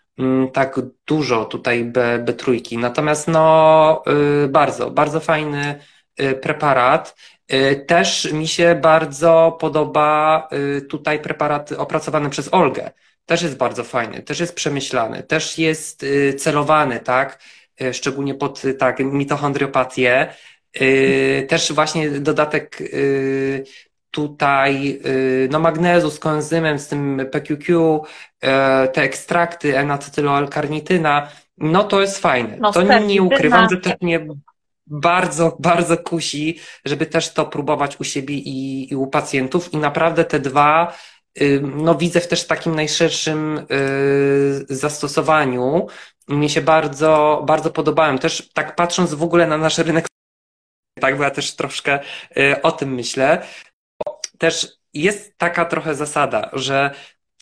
tak 0.52 0.80
dużo 1.06 1.44
tutaj 1.44 1.84
B, 1.84 2.18
B 2.18 2.32
trójki. 2.32 2.78
Natomiast 2.78 3.28
no, 3.28 4.02
y, 4.44 4.48
bardzo, 4.48 4.90
bardzo 4.90 5.20
fajny 5.20 5.80
preparat. 6.42 7.16
Też 7.86 8.32
mi 8.32 8.48
się 8.48 8.78
bardzo 8.82 9.56
podoba 9.60 10.48
tutaj 10.88 11.20
preparat 11.20 11.72
opracowany 11.72 12.30
przez 12.30 12.54
Olgę. 12.54 12.90
Też 13.26 13.42
jest 13.42 13.56
bardzo 13.56 13.84
fajny, 13.84 14.22
też 14.22 14.40
jest 14.40 14.54
przemyślany, 14.54 15.22
też 15.22 15.58
jest 15.58 16.06
celowany, 16.38 17.00
tak? 17.00 17.42
Szczególnie 17.92 18.34
pod 18.34 18.62
tak, 18.78 18.98
mitochondriopatię. 18.98 20.34
Też 21.48 21.72
właśnie 21.72 22.10
dodatek 22.10 22.78
tutaj 24.10 25.00
no 25.50 25.58
magnezu 25.58 26.10
z 26.10 26.18
koenzymem, 26.18 26.78
z 26.78 26.88
tym 26.88 27.26
PQQ, 27.32 28.00
te 28.92 29.02
ekstrakty, 29.02 29.78
N-acetyloalkarnityna, 29.78 31.28
no 31.58 31.84
to 31.84 32.00
jest 32.00 32.18
fajne. 32.18 32.56
No, 32.60 32.72
to 32.72 32.82
nie 32.98 33.22
ukrywam, 33.22 33.68
że 33.70 33.76
też 33.76 33.94
mnie 34.00 34.26
bardzo, 34.86 35.56
bardzo 35.60 35.98
kusi, 35.98 36.58
żeby 36.84 37.06
też 37.06 37.32
to 37.32 37.46
próbować 37.46 38.00
u 38.00 38.04
siebie 38.04 38.34
i, 38.34 38.92
i 38.92 38.96
u 38.96 39.06
pacjentów 39.06 39.72
i 39.74 39.76
naprawdę 39.76 40.24
te 40.24 40.40
dwa 40.40 40.92
no 41.60 41.94
widzę 41.94 42.20
w 42.20 42.28
też 42.28 42.46
takim 42.46 42.74
najszerszym 42.74 43.58
y, 43.58 44.66
zastosowaniu. 44.68 45.86
Mnie 46.28 46.48
się 46.48 46.60
bardzo, 46.60 47.42
bardzo 47.46 47.70
podobałem. 47.70 48.18
Też 48.18 48.50
tak 48.52 48.76
patrząc 48.76 49.14
w 49.14 49.22
ogóle 49.22 49.46
na 49.46 49.58
nasz 49.58 49.78
rynek, 49.78 50.06
tak, 51.00 51.16
bo 51.16 51.24
ja 51.24 51.30
też 51.30 51.56
troszkę 51.56 51.98
y, 52.36 52.62
o 52.62 52.72
tym 52.72 52.94
myślę. 52.94 53.46
Też 54.38 54.78
jest 54.92 55.38
taka 55.38 55.64
trochę 55.64 55.94
zasada, 55.94 56.50
że 56.52 56.90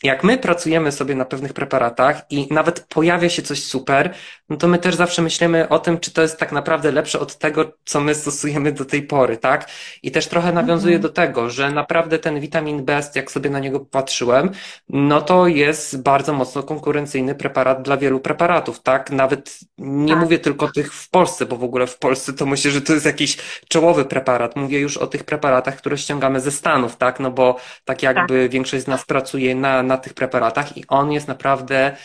jak 0.05 0.23
my 0.23 0.37
pracujemy 0.37 0.91
sobie 0.91 1.15
na 1.15 1.25
pewnych 1.25 1.53
preparatach 1.53 2.21
i 2.29 2.47
nawet 2.53 2.85
pojawia 2.89 3.29
się 3.29 3.41
coś 3.41 3.63
super, 3.63 4.13
no 4.49 4.57
to 4.57 4.67
my 4.67 4.77
też 4.77 4.95
zawsze 4.95 5.21
myślimy 5.21 5.69
o 5.69 5.79
tym, 5.79 5.99
czy 5.99 6.11
to 6.11 6.21
jest 6.21 6.37
tak 6.37 6.51
naprawdę 6.51 6.91
lepsze 6.91 7.19
od 7.19 7.37
tego, 7.37 7.71
co 7.85 8.01
my 8.01 8.15
stosujemy 8.15 8.71
do 8.71 8.85
tej 8.85 9.03
pory, 9.03 9.37
tak? 9.37 9.69
I 10.03 10.11
też 10.11 10.27
trochę 10.27 10.53
nawiązuje 10.53 10.95
mhm. 10.95 11.01
do 11.01 11.09
tego, 11.09 11.49
że 11.49 11.71
naprawdę 11.71 12.19
ten 12.19 12.39
witamin 12.39 12.85
Best, 12.85 13.15
jak 13.15 13.31
sobie 13.31 13.49
na 13.49 13.59
niego 13.59 13.79
patrzyłem, 13.79 14.51
no 14.89 15.21
to 15.21 15.47
jest 15.47 16.01
bardzo 16.01 16.33
mocno 16.33 16.63
konkurencyjny 16.63 17.35
preparat 17.35 17.81
dla 17.81 17.97
wielu 17.97 18.19
preparatów, 18.19 18.81
tak? 18.81 19.11
Nawet 19.11 19.59
nie 19.77 20.13
tak. 20.13 20.23
mówię 20.23 20.39
tylko 20.39 20.71
tych 20.71 20.93
w 20.93 21.09
Polsce, 21.09 21.45
bo 21.45 21.57
w 21.57 21.63
ogóle 21.63 21.87
w 21.87 21.97
Polsce 21.97 22.33
to 22.33 22.45
myślę, 22.45 22.71
że 22.71 22.81
to 22.81 22.93
jest 22.93 23.05
jakiś 23.05 23.37
czołowy 23.69 24.05
preparat. 24.05 24.55
Mówię 24.55 24.79
już 24.79 24.97
o 24.97 25.07
tych 25.07 25.23
preparatach, 25.23 25.77
które 25.77 25.97
ściągamy 25.97 26.39
ze 26.39 26.51
Stanów, 26.51 26.97
tak? 26.97 27.19
No 27.19 27.31
bo 27.31 27.57
tak 27.85 28.03
jakby 28.03 28.43
tak. 28.43 28.51
większość 28.51 28.83
z 28.83 28.87
nas 28.87 29.05
pracuje 29.05 29.55
na, 29.55 29.83
na 29.83 29.94
tych 29.97 30.13
preparatach 30.13 30.77
i 30.77 30.87
on 30.87 31.11
jest 31.11 31.27
naprawdę 31.27 31.95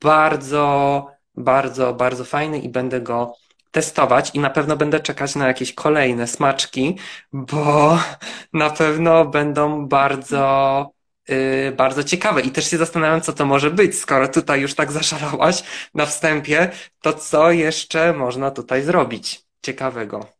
bardzo 0.00 1.16
bardzo, 1.36 1.94
bardzo 1.94 2.24
fajny 2.24 2.58
i 2.58 2.68
będę 2.68 3.00
go 3.00 3.34
testować 3.70 4.30
i 4.34 4.38
na 4.38 4.50
pewno 4.50 4.76
będę 4.76 5.00
czekać 5.00 5.34
na 5.34 5.46
jakieś 5.46 5.74
kolejne 5.74 6.26
smaczki, 6.26 6.98
bo 7.32 7.98
na 8.52 8.70
pewno 8.70 9.24
będą 9.24 9.88
bardzo, 9.88 10.90
yy, 11.28 11.72
bardzo 11.76 12.04
ciekawe. 12.04 12.40
I 12.40 12.50
też 12.50 12.70
się 12.70 12.78
zastanawiam, 12.78 13.20
co 13.20 13.32
to 13.32 13.46
może 13.46 13.70
być, 13.70 13.98
skoro 13.98 14.28
tutaj 14.28 14.60
już 14.60 14.74
tak 14.74 14.92
zaszalałaś 14.92 15.62
na 15.94 16.06
wstępie, 16.06 16.70
to 17.02 17.12
co 17.12 17.50
jeszcze 17.50 18.12
można 18.12 18.50
tutaj 18.50 18.82
zrobić 18.82 19.44
ciekawego? 19.62 20.35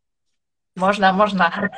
Można, 0.77 1.13
można. 1.13 1.69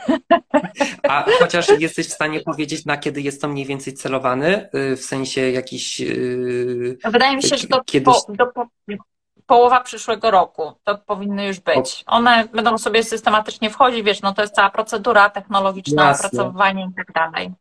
A 1.04 1.26
chociaż 1.40 1.68
jesteś 1.80 2.08
w 2.08 2.14
stanie 2.14 2.40
powiedzieć, 2.40 2.86
na 2.86 2.98
kiedy 2.98 3.22
jest 3.22 3.42
to 3.42 3.48
mniej 3.48 3.66
więcej 3.66 3.94
celowany, 3.94 4.70
y, 4.76 4.96
w 4.96 5.02
sensie 5.02 5.52
jakiś. 5.52 6.02
Y, 6.02 6.98
Wydaje 7.12 7.36
mi 7.36 7.44
się, 7.44 7.58
że 7.58 7.68
to 7.68 7.84
kiedyś... 7.84 8.16
po, 8.28 8.34
do, 8.34 8.46
połowa 9.46 9.80
przyszłego 9.80 10.32
roku 10.32 10.74
to 10.84 10.98
powinny 10.98 11.48
już 11.48 11.60
być. 11.60 12.04
One 12.08 12.48
będą 12.54 12.78
sobie 12.78 13.04
systematycznie 13.04 13.70
wchodzić, 13.70 14.02
wiesz, 14.04 14.22
no 14.22 14.34
to 14.34 14.42
jest 14.42 14.54
cała 14.54 14.70
procedura 14.70 15.30
technologiczna, 15.30 16.06
Jasne. 16.06 16.28
opracowywanie 16.28 16.90
i 16.92 16.96
tak 16.96 17.12
dalej. 17.14 17.52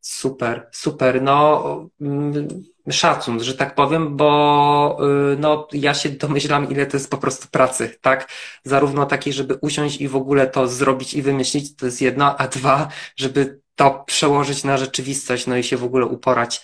Super, 0.00 0.68
super. 0.72 1.22
No, 1.22 1.64
mm, 2.00 2.48
szacun, 2.90 3.42
że 3.42 3.54
tak 3.54 3.74
powiem, 3.74 4.16
bo 4.16 4.98
y, 5.32 5.36
no, 5.38 5.68
ja 5.72 5.94
się 5.94 6.08
domyślam, 6.08 6.70
ile 6.70 6.86
to 6.86 6.96
jest 6.96 7.10
po 7.10 7.18
prostu 7.18 7.48
pracy, 7.50 7.96
tak? 8.00 8.28
Zarówno 8.64 9.06
takiej, 9.06 9.32
żeby 9.32 9.54
usiąść 9.54 10.00
i 10.00 10.08
w 10.08 10.16
ogóle 10.16 10.46
to 10.46 10.68
zrobić 10.68 11.14
i 11.14 11.22
wymyślić, 11.22 11.76
to 11.76 11.86
jest 11.86 12.02
jedno, 12.02 12.36
a 12.36 12.48
dwa, 12.48 12.88
żeby 13.16 13.60
to 13.74 14.04
przełożyć 14.06 14.64
na 14.64 14.76
rzeczywistość, 14.76 15.46
no 15.46 15.56
i 15.56 15.62
się 15.62 15.76
w 15.76 15.84
ogóle 15.84 16.06
uporać 16.06 16.62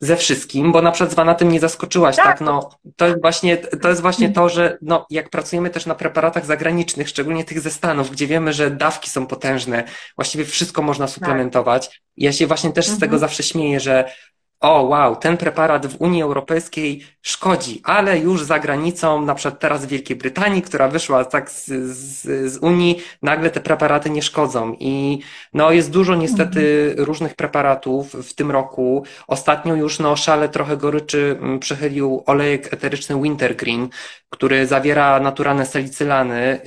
ze 0.00 0.16
wszystkim, 0.16 0.72
bo 0.72 0.82
na 0.82 0.92
przykład 0.92 1.12
Zwana 1.12 1.34
tym 1.34 1.48
nie 1.48 1.60
zaskoczyłaś, 1.60 2.16
tak. 2.16 2.26
tak? 2.26 2.40
No, 2.40 2.70
to 2.96 3.06
jest 3.06 3.20
właśnie, 3.20 3.56
to 3.56 3.88
jest 3.88 4.00
właśnie 4.00 4.30
to, 4.30 4.48
że 4.48 4.78
no, 4.82 5.06
jak 5.10 5.30
pracujemy 5.30 5.70
też 5.70 5.86
na 5.86 5.94
preparatach 5.94 6.46
zagranicznych, 6.46 7.08
szczególnie 7.08 7.44
tych 7.44 7.60
ze 7.60 7.70
Stanów, 7.70 8.10
gdzie 8.10 8.26
wiemy, 8.26 8.52
że 8.52 8.70
dawki 8.70 9.10
są 9.10 9.26
potężne, 9.26 9.84
właściwie 10.16 10.44
wszystko 10.44 10.82
można 10.82 11.08
suplementować. 11.08 12.02
Ja 12.16 12.32
się 12.32 12.46
właśnie 12.46 12.72
też 12.72 12.86
z 12.86 12.94
tego 12.94 13.04
mhm. 13.04 13.20
zawsze 13.20 13.42
śmieję, 13.42 13.80
że 13.80 14.12
o 14.60 14.82
wow, 14.82 15.16
ten 15.16 15.36
preparat 15.36 15.86
w 15.86 16.00
Unii 16.00 16.22
Europejskiej 16.22 17.04
szkodzi, 17.22 17.80
ale 17.84 18.18
już 18.18 18.44
za 18.44 18.58
granicą, 18.58 19.22
na 19.22 19.34
przykład 19.34 19.60
teraz 19.60 19.86
w 19.86 19.88
Wielkiej 19.88 20.16
Brytanii, 20.16 20.62
która 20.62 20.88
wyszła 20.88 21.24
tak 21.24 21.50
z, 21.50 21.66
z, 21.66 22.52
z 22.52 22.58
Unii, 22.58 23.02
nagle 23.22 23.50
te 23.50 23.60
preparaty 23.60 24.10
nie 24.10 24.22
szkodzą. 24.22 24.76
I 24.80 25.20
no 25.54 25.72
jest 25.72 25.90
dużo 25.90 26.14
niestety 26.14 26.86
mhm. 26.88 27.06
różnych 27.06 27.34
preparatów 27.34 28.12
w 28.12 28.34
tym 28.34 28.50
roku. 28.50 29.04
Ostatnio 29.26 29.74
już 29.74 29.98
no 29.98 30.16
szale 30.16 30.48
trochę 30.48 30.76
goryczy 30.76 31.38
mm, 31.40 31.58
przechylił 31.58 32.22
olejek 32.26 32.72
eteryczny 32.72 33.22
Wintergreen, 33.22 33.88
który 34.30 34.66
zawiera 34.66 35.20
naturalne 35.20 35.66
salicylany 35.66 36.60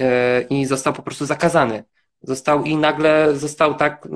yy, 0.50 0.58
i 0.58 0.66
został 0.66 0.94
po 0.94 1.02
prostu 1.02 1.26
zakazany 1.26 1.84
Został 2.24 2.64
i 2.64 2.76
nagle 2.78 3.36
został 3.36 3.76
tak, 3.76 4.08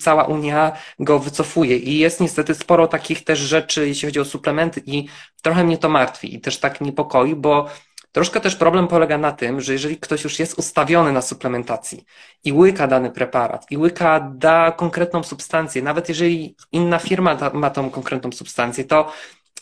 cała 0.00 0.24
Unia 0.24 0.72
go 0.98 1.18
wycofuje. 1.18 1.76
I 1.76 1.98
jest 1.98 2.20
niestety 2.20 2.54
sporo 2.54 2.86
takich 2.86 3.24
też 3.24 3.38
rzeczy, 3.38 3.88
jeśli 3.88 4.08
chodzi 4.08 4.20
o 4.20 4.24
suplementy, 4.24 4.82
i 4.86 5.08
trochę 5.42 5.64
mnie 5.64 5.78
to 5.78 5.88
martwi 5.88 6.34
i 6.34 6.40
też 6.40 6.58
tak 6.58 6.80
niepokoi, 6.80 7.34
bo 7.34 7.68
troszkę 8.12 8.40
też 8.40 8.56
problem 8.56 8.88
polega 8.88 9.18
na 9.18 9.32
tym, 9.32 9.60
że 9.60 9.72
jeżeli 9.72 9.96
ktoś 9.96 10.24
już 10.24 10.38
jest 10.38 10.58
ustawiony 10.58 11.12
na 11.12 11.22
suplementacji 11.22 12.04
i 12.44 12.52
łyka 12.52 12.86
dany 12.86 13.10
preparat, 13.10 13.66
i 13.70 13.76
łyka 13.78 14.32
da 14.34 14.72
konkretną 14.72 15.22
substancję, 15.22 15.82
nawet 15.82 16.08
jeżeli 16.08 16.56
inna 16.72 16.98
firma 16.98 17.36
ma 17.52 17.70
tą 17.70 17.90
konkretną 17.90 18.32
substancję, 18.32 18.84
to 18.84 19.12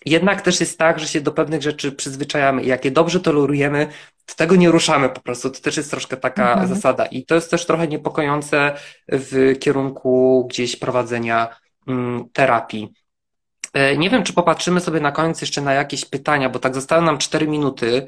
jednak 0.05 0.43
też 0.43 0.61
jest 0.61 0.79
tak, 0.79 0.99
że 0.99 1.09
się 1.09 1.21
do 1.21 1.33
pewnych 1.33 1.63
rzeczy 1.63 1.93
przyzwyczajamy 1.93 2.63
i 2.63 2.67
jak 2.67 2.85
je 2.85 2.91
dobrze 2.91 3.21
tolerujemy, 3.21 3.87
to 4.27 4.35
tego 4.35 4.57
nie 4.57 4.71
ruszamy 4.71 5.09
po 5.09 5.21
prostu. 5.21 5.51
To 5.51 5.61
też 5.61 5.77
jest 5.77 5.91
troszkę 5.91 6.17
taka 6.17 6.53
mhm. 6.53 6.69
zasada 6.69 7.07
i 7.07 7.25
to 7.25 7.35
jest 7.35 7.51
też 7.51 7.67
trochę 7.67 7.89
niepokojące 7.89 8.73
w 9.09 9.55
kierunku 9.61 10.47
gdzieś 10.51 10.77
prowadzenia 10.77 11.49
mm, 11.89 12.29
terapii. 12.33 12.93
E, 13.73 13.97
nie 13.97 14.11
wiem, 14.11 14.23
czy 14.23 14.33
popatrzymy 14.33 14.81
sobie 14.81 15.01
na 15.01 15.13
koniec 15.13 15.41
jeszcze 15.41 15.61
na 15.61 15.73
jakieś 15.73 16.05
pytania, 16.05 16.49
bo 16.49 16.59
tak 16.59 16.75
zostały 16.75 17.03
nam 17.03 17.19
4 17.19 17.49
minuty, 17.49 18.07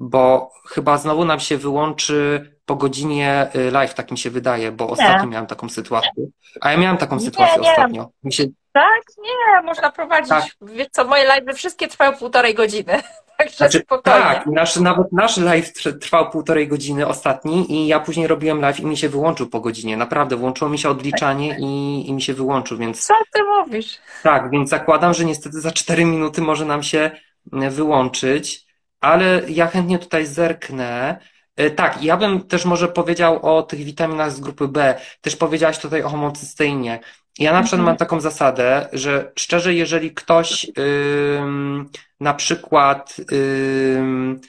bo 0.00 0.52
chyba 0.68 0.98
znowu 0.98 1.24
nam 1.24 1.40
się 1.40 1.56
wyłączy 1.58 2.50
po 2.64 2.76
godzinie 2.76 3.48
y, 3.56 3.70
live, 3.70 3.94
tak 3.94 4.10
mi 4.10 4.18
się 4.18 4.30
wydaje, 4.30 4.72
bo 4.72 4.84
nie. 4.84 4.90
ostatnio 4.90 5.26
miałem 5.26 5.46
taką 5.46 5.68
sytuację. 5.68 6.26
A 6.60 6.72
ja 6.72 6.78
miałem 6.78 6.96
taką 6.96 7.20
sytuację 7.20 7.56
nie, 7.56 7.62
nie. 7.62 7.70
ostatnio. 7.70 8.10
Mi 8.24 8.32
się 8.32 8.44
tak? 8.72 9.02
Nie, 9.18 9.62
można 9.62 9.92
prowadzić. 9.92 10.28
Tak. 10.28 10.44
Wiesz 10.62 10.88
co, 10.90 11.04
moje 11.04 11.24
live 11.24 11.56
wszystkie 11.56 11.88
trwają 11.88 12.12
półtorej 12.12 12.54
godziny. 12.54 13.02
Także 13.38 13.56
znaczy, 13.56 13.78
spokojnie. 13.78 14.20
Tak, 14.20 14.46
nasz, 14.46 14.76
nawet 14.76 15.12
nasz 15.12 15.36
live 15.36 15.72
trwał 16.00 16.30
półtorej 16.30 16.68
godziny 16.68 17.06
ostatni 17.06 17.72
i 17.72 17.86
ja 17.86 18.00
później 18.00 18.26
robiłem 18.26 18.60
live 18.60 18.80
i 18.80 18.86
mi 18.86 18.96
się 18.96 19.08
wyłączył 19.08 19.48
po 19.48 19.60
godzinie. 19.60 19.96
Naprawdę, 19.96 20.36
włączyło 20.36 20.70
mi 20.70 20.78
się 20.78 20.90
odliczanie 20.90 21.56
i, 21.58 22.04
i 22.08 22.12
mi 22.12 22.22
się 22.22 22.34
wyłączył, 22.34 22.78
więc... 22.78 23.06
Co 23.06 23.14
ty 23.32 23.40
mówisz? 23.44 23.98
Tak, 24.22 24.50
więc 24.50 24.70
zakładam, 24.70 25.14
że 25.14 25.24
niestety 25.24 25.60
za 25.60 25.70
cztery 25.70 26.04
minuty 26.04 26.40
może 26.42 26.64
nam 26.64 26.82
się 26.82 27.10
e, 27.52 27.70
wyłączyć, 27.70 28.66
ale 29.00 29.42
ja 29.48 29.66
chętnie 29.66 29.98
tutaj 29.98 30.26
zerknę. 30.26 31.18
E, 31.56 31.70
tak, 31.70 32.02
ja 32.02 32.16
bym 32.16 32.46
też 32.46 32.64
może 32.64 32.88
powiedział 32.88 33.56
o 33.56 33.62
tych 33.62 33.80
witaminach 33.80 34.32
z 34.32 34.40
grupy 34.40 34.68
B. 34.68 35.00
Też 35.20 35.36
powiedziałaś 35.36 35.78
tutaj 35.78 36.02
o 36.02 36.08
homocysteinie. 36.08 37.00
Ja 37.38 37.52
na 37.52 37.62
przykład 37.62 37.80
mhm. 37.80 37.86
mam 37.86 37.96
taką 37.96 38.20
zasadę, 38.20 38.88
że 38.92 39.32
szczerze, 39.38 39.74
jeżeli 39.74 40.14
ktoś 40.14 40.66
ym, 41.38 41.90
na 42.20 42.34
przykład 42.34 43.16
ym, 43.32 44.40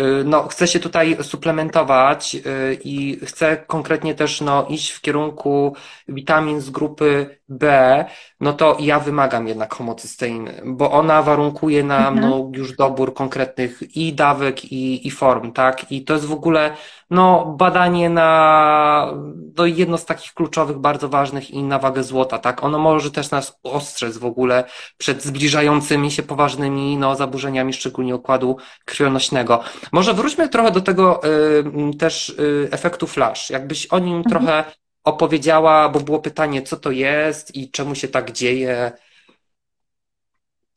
y, 0.00 0.24
no, 0.24 0.48
chce 0.48 0.68
się 0.68 0.80
tutaj 0.80 1.16
suplementować 1.22 2.34
y, 2.34 2.78
i 2.84 3.20
chce 3.26 3.56
konkretnie 3.66 4.14
też 4.14 4.40
no, 4.40 4.66
iść 4.68 4.90
w 4.90 5.00
kierunku 5.00 5.76
witamin 6.08 6.60
z 6.60 6.70
grupy 6.70 7.38
B, 7.58 8.04
no 8.40 8.52
to 8.52 8.76
ja 8.80 9.00
wymagam 9.00 9.48
jednak 9.48 9.74
homocysteiny, 9.74 10.62
bo 10.64 10.90
ona 10.90 11.22
warunkuje 11.22 11.82
nam 11.84 12.14
Mhm. 12.14 12.30
no, 12.30 12.50
już 12.54 12.76
dobór 12.76 13.14
konkretnych 13.14 13.96
i 13.96 14.12
dawek, 14.12 14.64
i, 14.64 15.06
i 15.06 15.10
form, 15.10 15.52
tak? 15.52 15.92
I 15.92 16.04
to 16.04 16.14
jest 16.14 16.26
w 16.26 16.32
ogóle 16.32 16.70
no, 17.10 17.54
badanie 17.58 18.10
na 18.10 19.12
no, 19.58 19.66
jedno 19.66 19.98
z 19.98 20.04
takich 20.04 20.34
kluczowych, 20.34 20.78
bardzo 20.78 21.08
ważnych 21.08 21.50
i 21.50 21.62
na 21.62 21.78
wagę 21.78 22.02
złota, 22.02 22.38
tak? 22.38 22.64
Ono 22.64 22.78
może 22.78 23.10
też 23.10 23.30
nas 23.30 23.58
ostrzec 23.62 24.18
w 24.18 24.24
ogóle 24.24 24.64
przed 24.98 25.22
zbliżającymi 25.24 26.10
się 26.10 26.22
poważnymi 26.22 26.96
no, 26.96 27.16
zaburzeniami, 27.16 27.72
szczególnie 27.72 28.14
układu 28.16 28.56
krwionośnego. 28.84 29.60
Może 29.92 30.14
wróćmy 30.14 30.48
trochę 30.48 30.70
do 30.70 30.80
tego 30.80 31.20
y, 31.24 31.96
też 31.98 32.28
y, 32.28 32.68
efektu 32.70 33.06
flash. 33.06 33.50
Jakbyś 33.50 33.86
o 33.86 33.98
nim 33.98 34.16
Mhm. 34.16 34.30
trochę 34.30 34.64
opowiedziała, 35.04 35.88
bo 35.88 36.00
było 36.00 36.18
pytanie, 36.18 36.62
co 36.62 36.76
to 36.76 36.90
jest 36.90 37.54
i 37.54 37.70
czemu 37.70 37.94
się 37.94 38.08
tak 38.08 38.32
dzieje. 38.32 38.92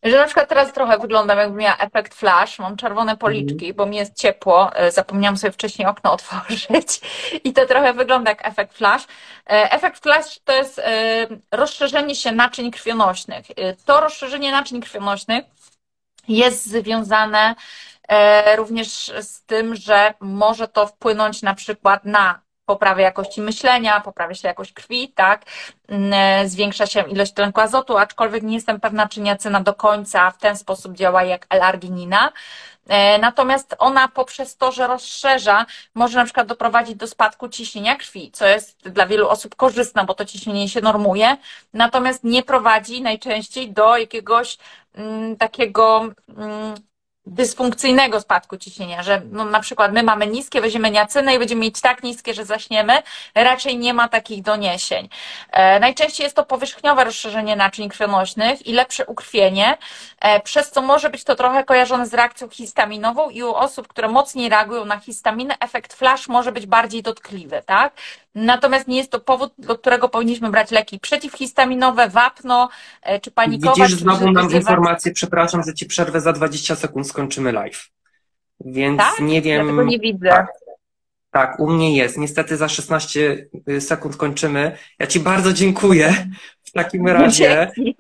Że 0.06 0.18
na 0.18 0.26
przykład 0.26 0.50
teraz 0.50 0.74
trochę 0.74 1.00
wyglądam, 1.00 1.38
jakbym 1.38 1.58
miała 1.58 1.78
efekt 1.78 2.14
flash. 2.16 2.60
Mam 2.60 2.78
czerwone 2.78 3.18
policzki, 3.18 3.74
bo 3.74 3.86
mi 3.86 3.98
jest 3.98 4.16
ciepło. 4.16 4.76
E, 4.76 4.92
Zapomniałam 4.92 5.38
sobie 5.38 5.52
wcześniej 5.52 5.88
okno 5.88 6.12
otworzyć 6.18 7.02
i 7.44 7.54
to 7.54 7.66
trochę 7.66 7.94
wygląda 7.94 8.32
jak 8.32 8.48
efekt 8.48 8.78
flash. 8.78 9.04
E, 9.50 9.72
Efekt 9.72 10.04
flash 10.04 10.40
to 10.44 10.54
jest 10.54 10.80
e, 10.80 11.28
rozszerzenie 11.52 12.16
się 12.16 12.32
naczyń 12.32 12.72
krwionośnych. 12.72 13.46
To 13.86 14.02
rozszerzenie 14.02 14.52
naczyń 14.52 14.82
krwionośnych 14.82 15.46
jest 16.28 16.66
związane 16.66 17.56
również 18.56 19.14
z 19.22 19.42
tym, 19.42 19.76
że 19.76 20.14
może 20.20 20.68
to 20.68 20.88
wpłynąć 20.88 21.42
na 21.42 21.54
przykład 21.54 22.06
na 22.06 22.45
poprawę 22.66 23.02
jakości 23.02 23.42
myślenia, 23.42 24.02
poprawia 24.02 24.36
się 24.36 24.48
jakość 24.48 24.74
krwi, 24.74 25.10
tak? 25.16 25.46
Mm, 25.88 26.50
Zwiększa 26.50 26.86
się 26.86 27.02
ilość 27.02 27.34
tlenku 27.34 27.62
azotu, 27.62 27.98
aczkolwiek 27.98 28.44
nie 28.44 28.56
jestem 28.56 28.80
pewna, 28.80 29.08
czy 29.08 29.22
niacyna 29.22 29.62
do 29.62 29.74
końca 29.74 30.32
w 30.32 30.38
ten 30.38 30.58
sposób 30.58 30.94
działa 30.96 31.24
jak 31.24 31.46
L-arginina. 31.50 32.32
E, 32.88 33.20
Natomiast 33.20 33.76
ona 33.80 34.08
poprzez 34.08 34.58
to, 34.58 34.72
że 34.72 34.88
rozszerza, 34.88 35.66
może 35.96 36.18
na 36.20 36.26
przykład 36.26 36.48
doprowadzić 36.48 36.96
do 36.96 37.08
spadku 37.08 37.50
ciśnienia 37.50 37.96
krwi, 37.96 38.32
co 38.32 38.48
jest 38.48 38.90
dla 38.90 39.06
wielu 39.08 39.30
osób 39.30 39.56
korzystne, 39.56 40.06
bo 40.06 40.14
to 40.14 40.26
ciśnienie 40.26 40.70
się 40.70 40.82
normuje, 40.82 41.38
natomiast 41.74 42.24
nie 42.24 42.44
prowadzi 42.44 43.02
najczęściej 43.02 43.72
do 43.74 43.98
jakiegoś 43.98 44.58
mm, 44.96 45.38
takiego 45.38 46.02
mm, 46.38 46.76
dysfunkcyjnego 47.28 48.22
spadku 48.22 48.58
ciśnienia, 48.58 49.04
że 49.04 49.22
no, 49.32 49.46
na 49.46 49.60
przykład 49.60 49.94
my 49.94 50.04
mamy 50.04 50.28
niskie, 50.28 50.62
weźmiemy 50.62 50.92
niacynę 50.92 51.36
i 51.36 51.40
będziemy 51.40 51.62
mieć 51.62 51.82
tak 51.82 52.04
niskie, 52.04 52.34
że 52.34 52.46
zaśniemy, 52.46 52.94
raczej 53.36 53.78
nie 53.78 53.94
ma 53.94 54.08
takich 54.10 54.42
doniesień. 54.44 55.10
E, 55.52 55.80
najczęściej 55.80 56.24
jest 56.24 56.36
to 56.36 56.46
powierzchniowe 56.46 57.04
rozszerzenie 57.04 57.56
naczyń 57.56 57.90
krwionośnych 57.90 58.68
i 58.68 58.74
lepsze 58.74 59.06
ukrwienie, 59.06 59.78
e, 60.20 60.40
przez 60.40 60.72
co 60.72 60.82
może 60.82 61.10
być 61.10 61.24
to 61.24 61.36
trochę 61.36 61.64
kojarzone 61.64 62.08
z 62.08 62.14
reakcją 62.14 62.50
histaminową 62.50 63.30
i 63.30 63.44
u 63.44 63.54
osób, 63.54 63.88
które 63.88 64.08
mocniej 64.08 64.50
reagują 64.50 64.86
na 64.86 65.00
histaminę, 65.00 65.56
efekt 65.60 65.94
flash 65.94 66.28
może 66.28 66.52
być 66.52 66.66
bardziej 66.66 67.04
dotkliwy, 67.04 67.62
tak? 67.66 67.94
Natomiast 68.36 68.88
nie 68.88 68.98
jest 68.98 69.12
to 69.12 69.20
powód, 69.20 69.54
do 69.58 69.78
którego 69.78 70.10
powinniśmy 70.10 70.50
brać 70.50 70.72
leki 70.72 71.00
przeciwhistaminowe, 71.00 72.10
wapno, 72.10 72.70
e, 73.02 73.20
czy 73.20 73.32
panikować. 73.32 73.78
Widzisz, 73.78 74.00
znowu 74.00 74.26
wyzywać- 74.34 74.54
informację, 74.54 75.12
przepraszam, 75.14 75.64
że 75.64 75.74
ci 75.74 75.86
przerwę 75.86 76.22
za 76.22 76.34
20 76.34 76.76
sekund, 76.76 77.08
skończymy 77.16 77.52
live. 77.52 77.90
Więc 78.60 78.98
Tak? 78.98 79.20
nie 79.20 79.42
wiem. 79.42 79.66
Ja 79.68 79.72
tego 79.72 79.84
nie 79.84 80.00
widzę. 80.00 80.30
Tak, 80.30 80.48
tak, 81.32 81.60
u 81.60 81.70
mnie 81.70 81.98
jest. 81.98 82.18
Niestety 82.18 82.58
za 82.58 82.70
16 82.70 83.48
sekund 83.80 84.16
kończymy. 84.16 84.78
Ja 85.00 85.08
ci 85.08 85.20
bardzo 85.20 85.54
dziękuję 85.54 86.28
w 86.64 86.72
takim 86.72 87.08
razie. 87.08 87.72
Dzięki. 87.76 87.96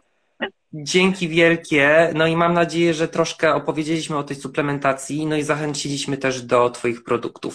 Dzięki 0.74 1.28
wielkie. 1.28 2.12
No 2.16 2.28
i 2.28 2.36
mam 2.36 2.54
nadzieję, 2.54 2.94
że 2.94 3.08
troszkę 3.08 3.56
opowiedzieliśmy 3.56 4.18
o 4.18 4.24
tej 4.24 4.38
suplementacji, 4.38 5.26
no 5.26 5.36
i 5.36 5.44
zachęciliśmy 5.44 6.18
też 6.18 6.42
do 6.42 6.70
Twoich 6.70 7.04
produktów. 7.04 7.54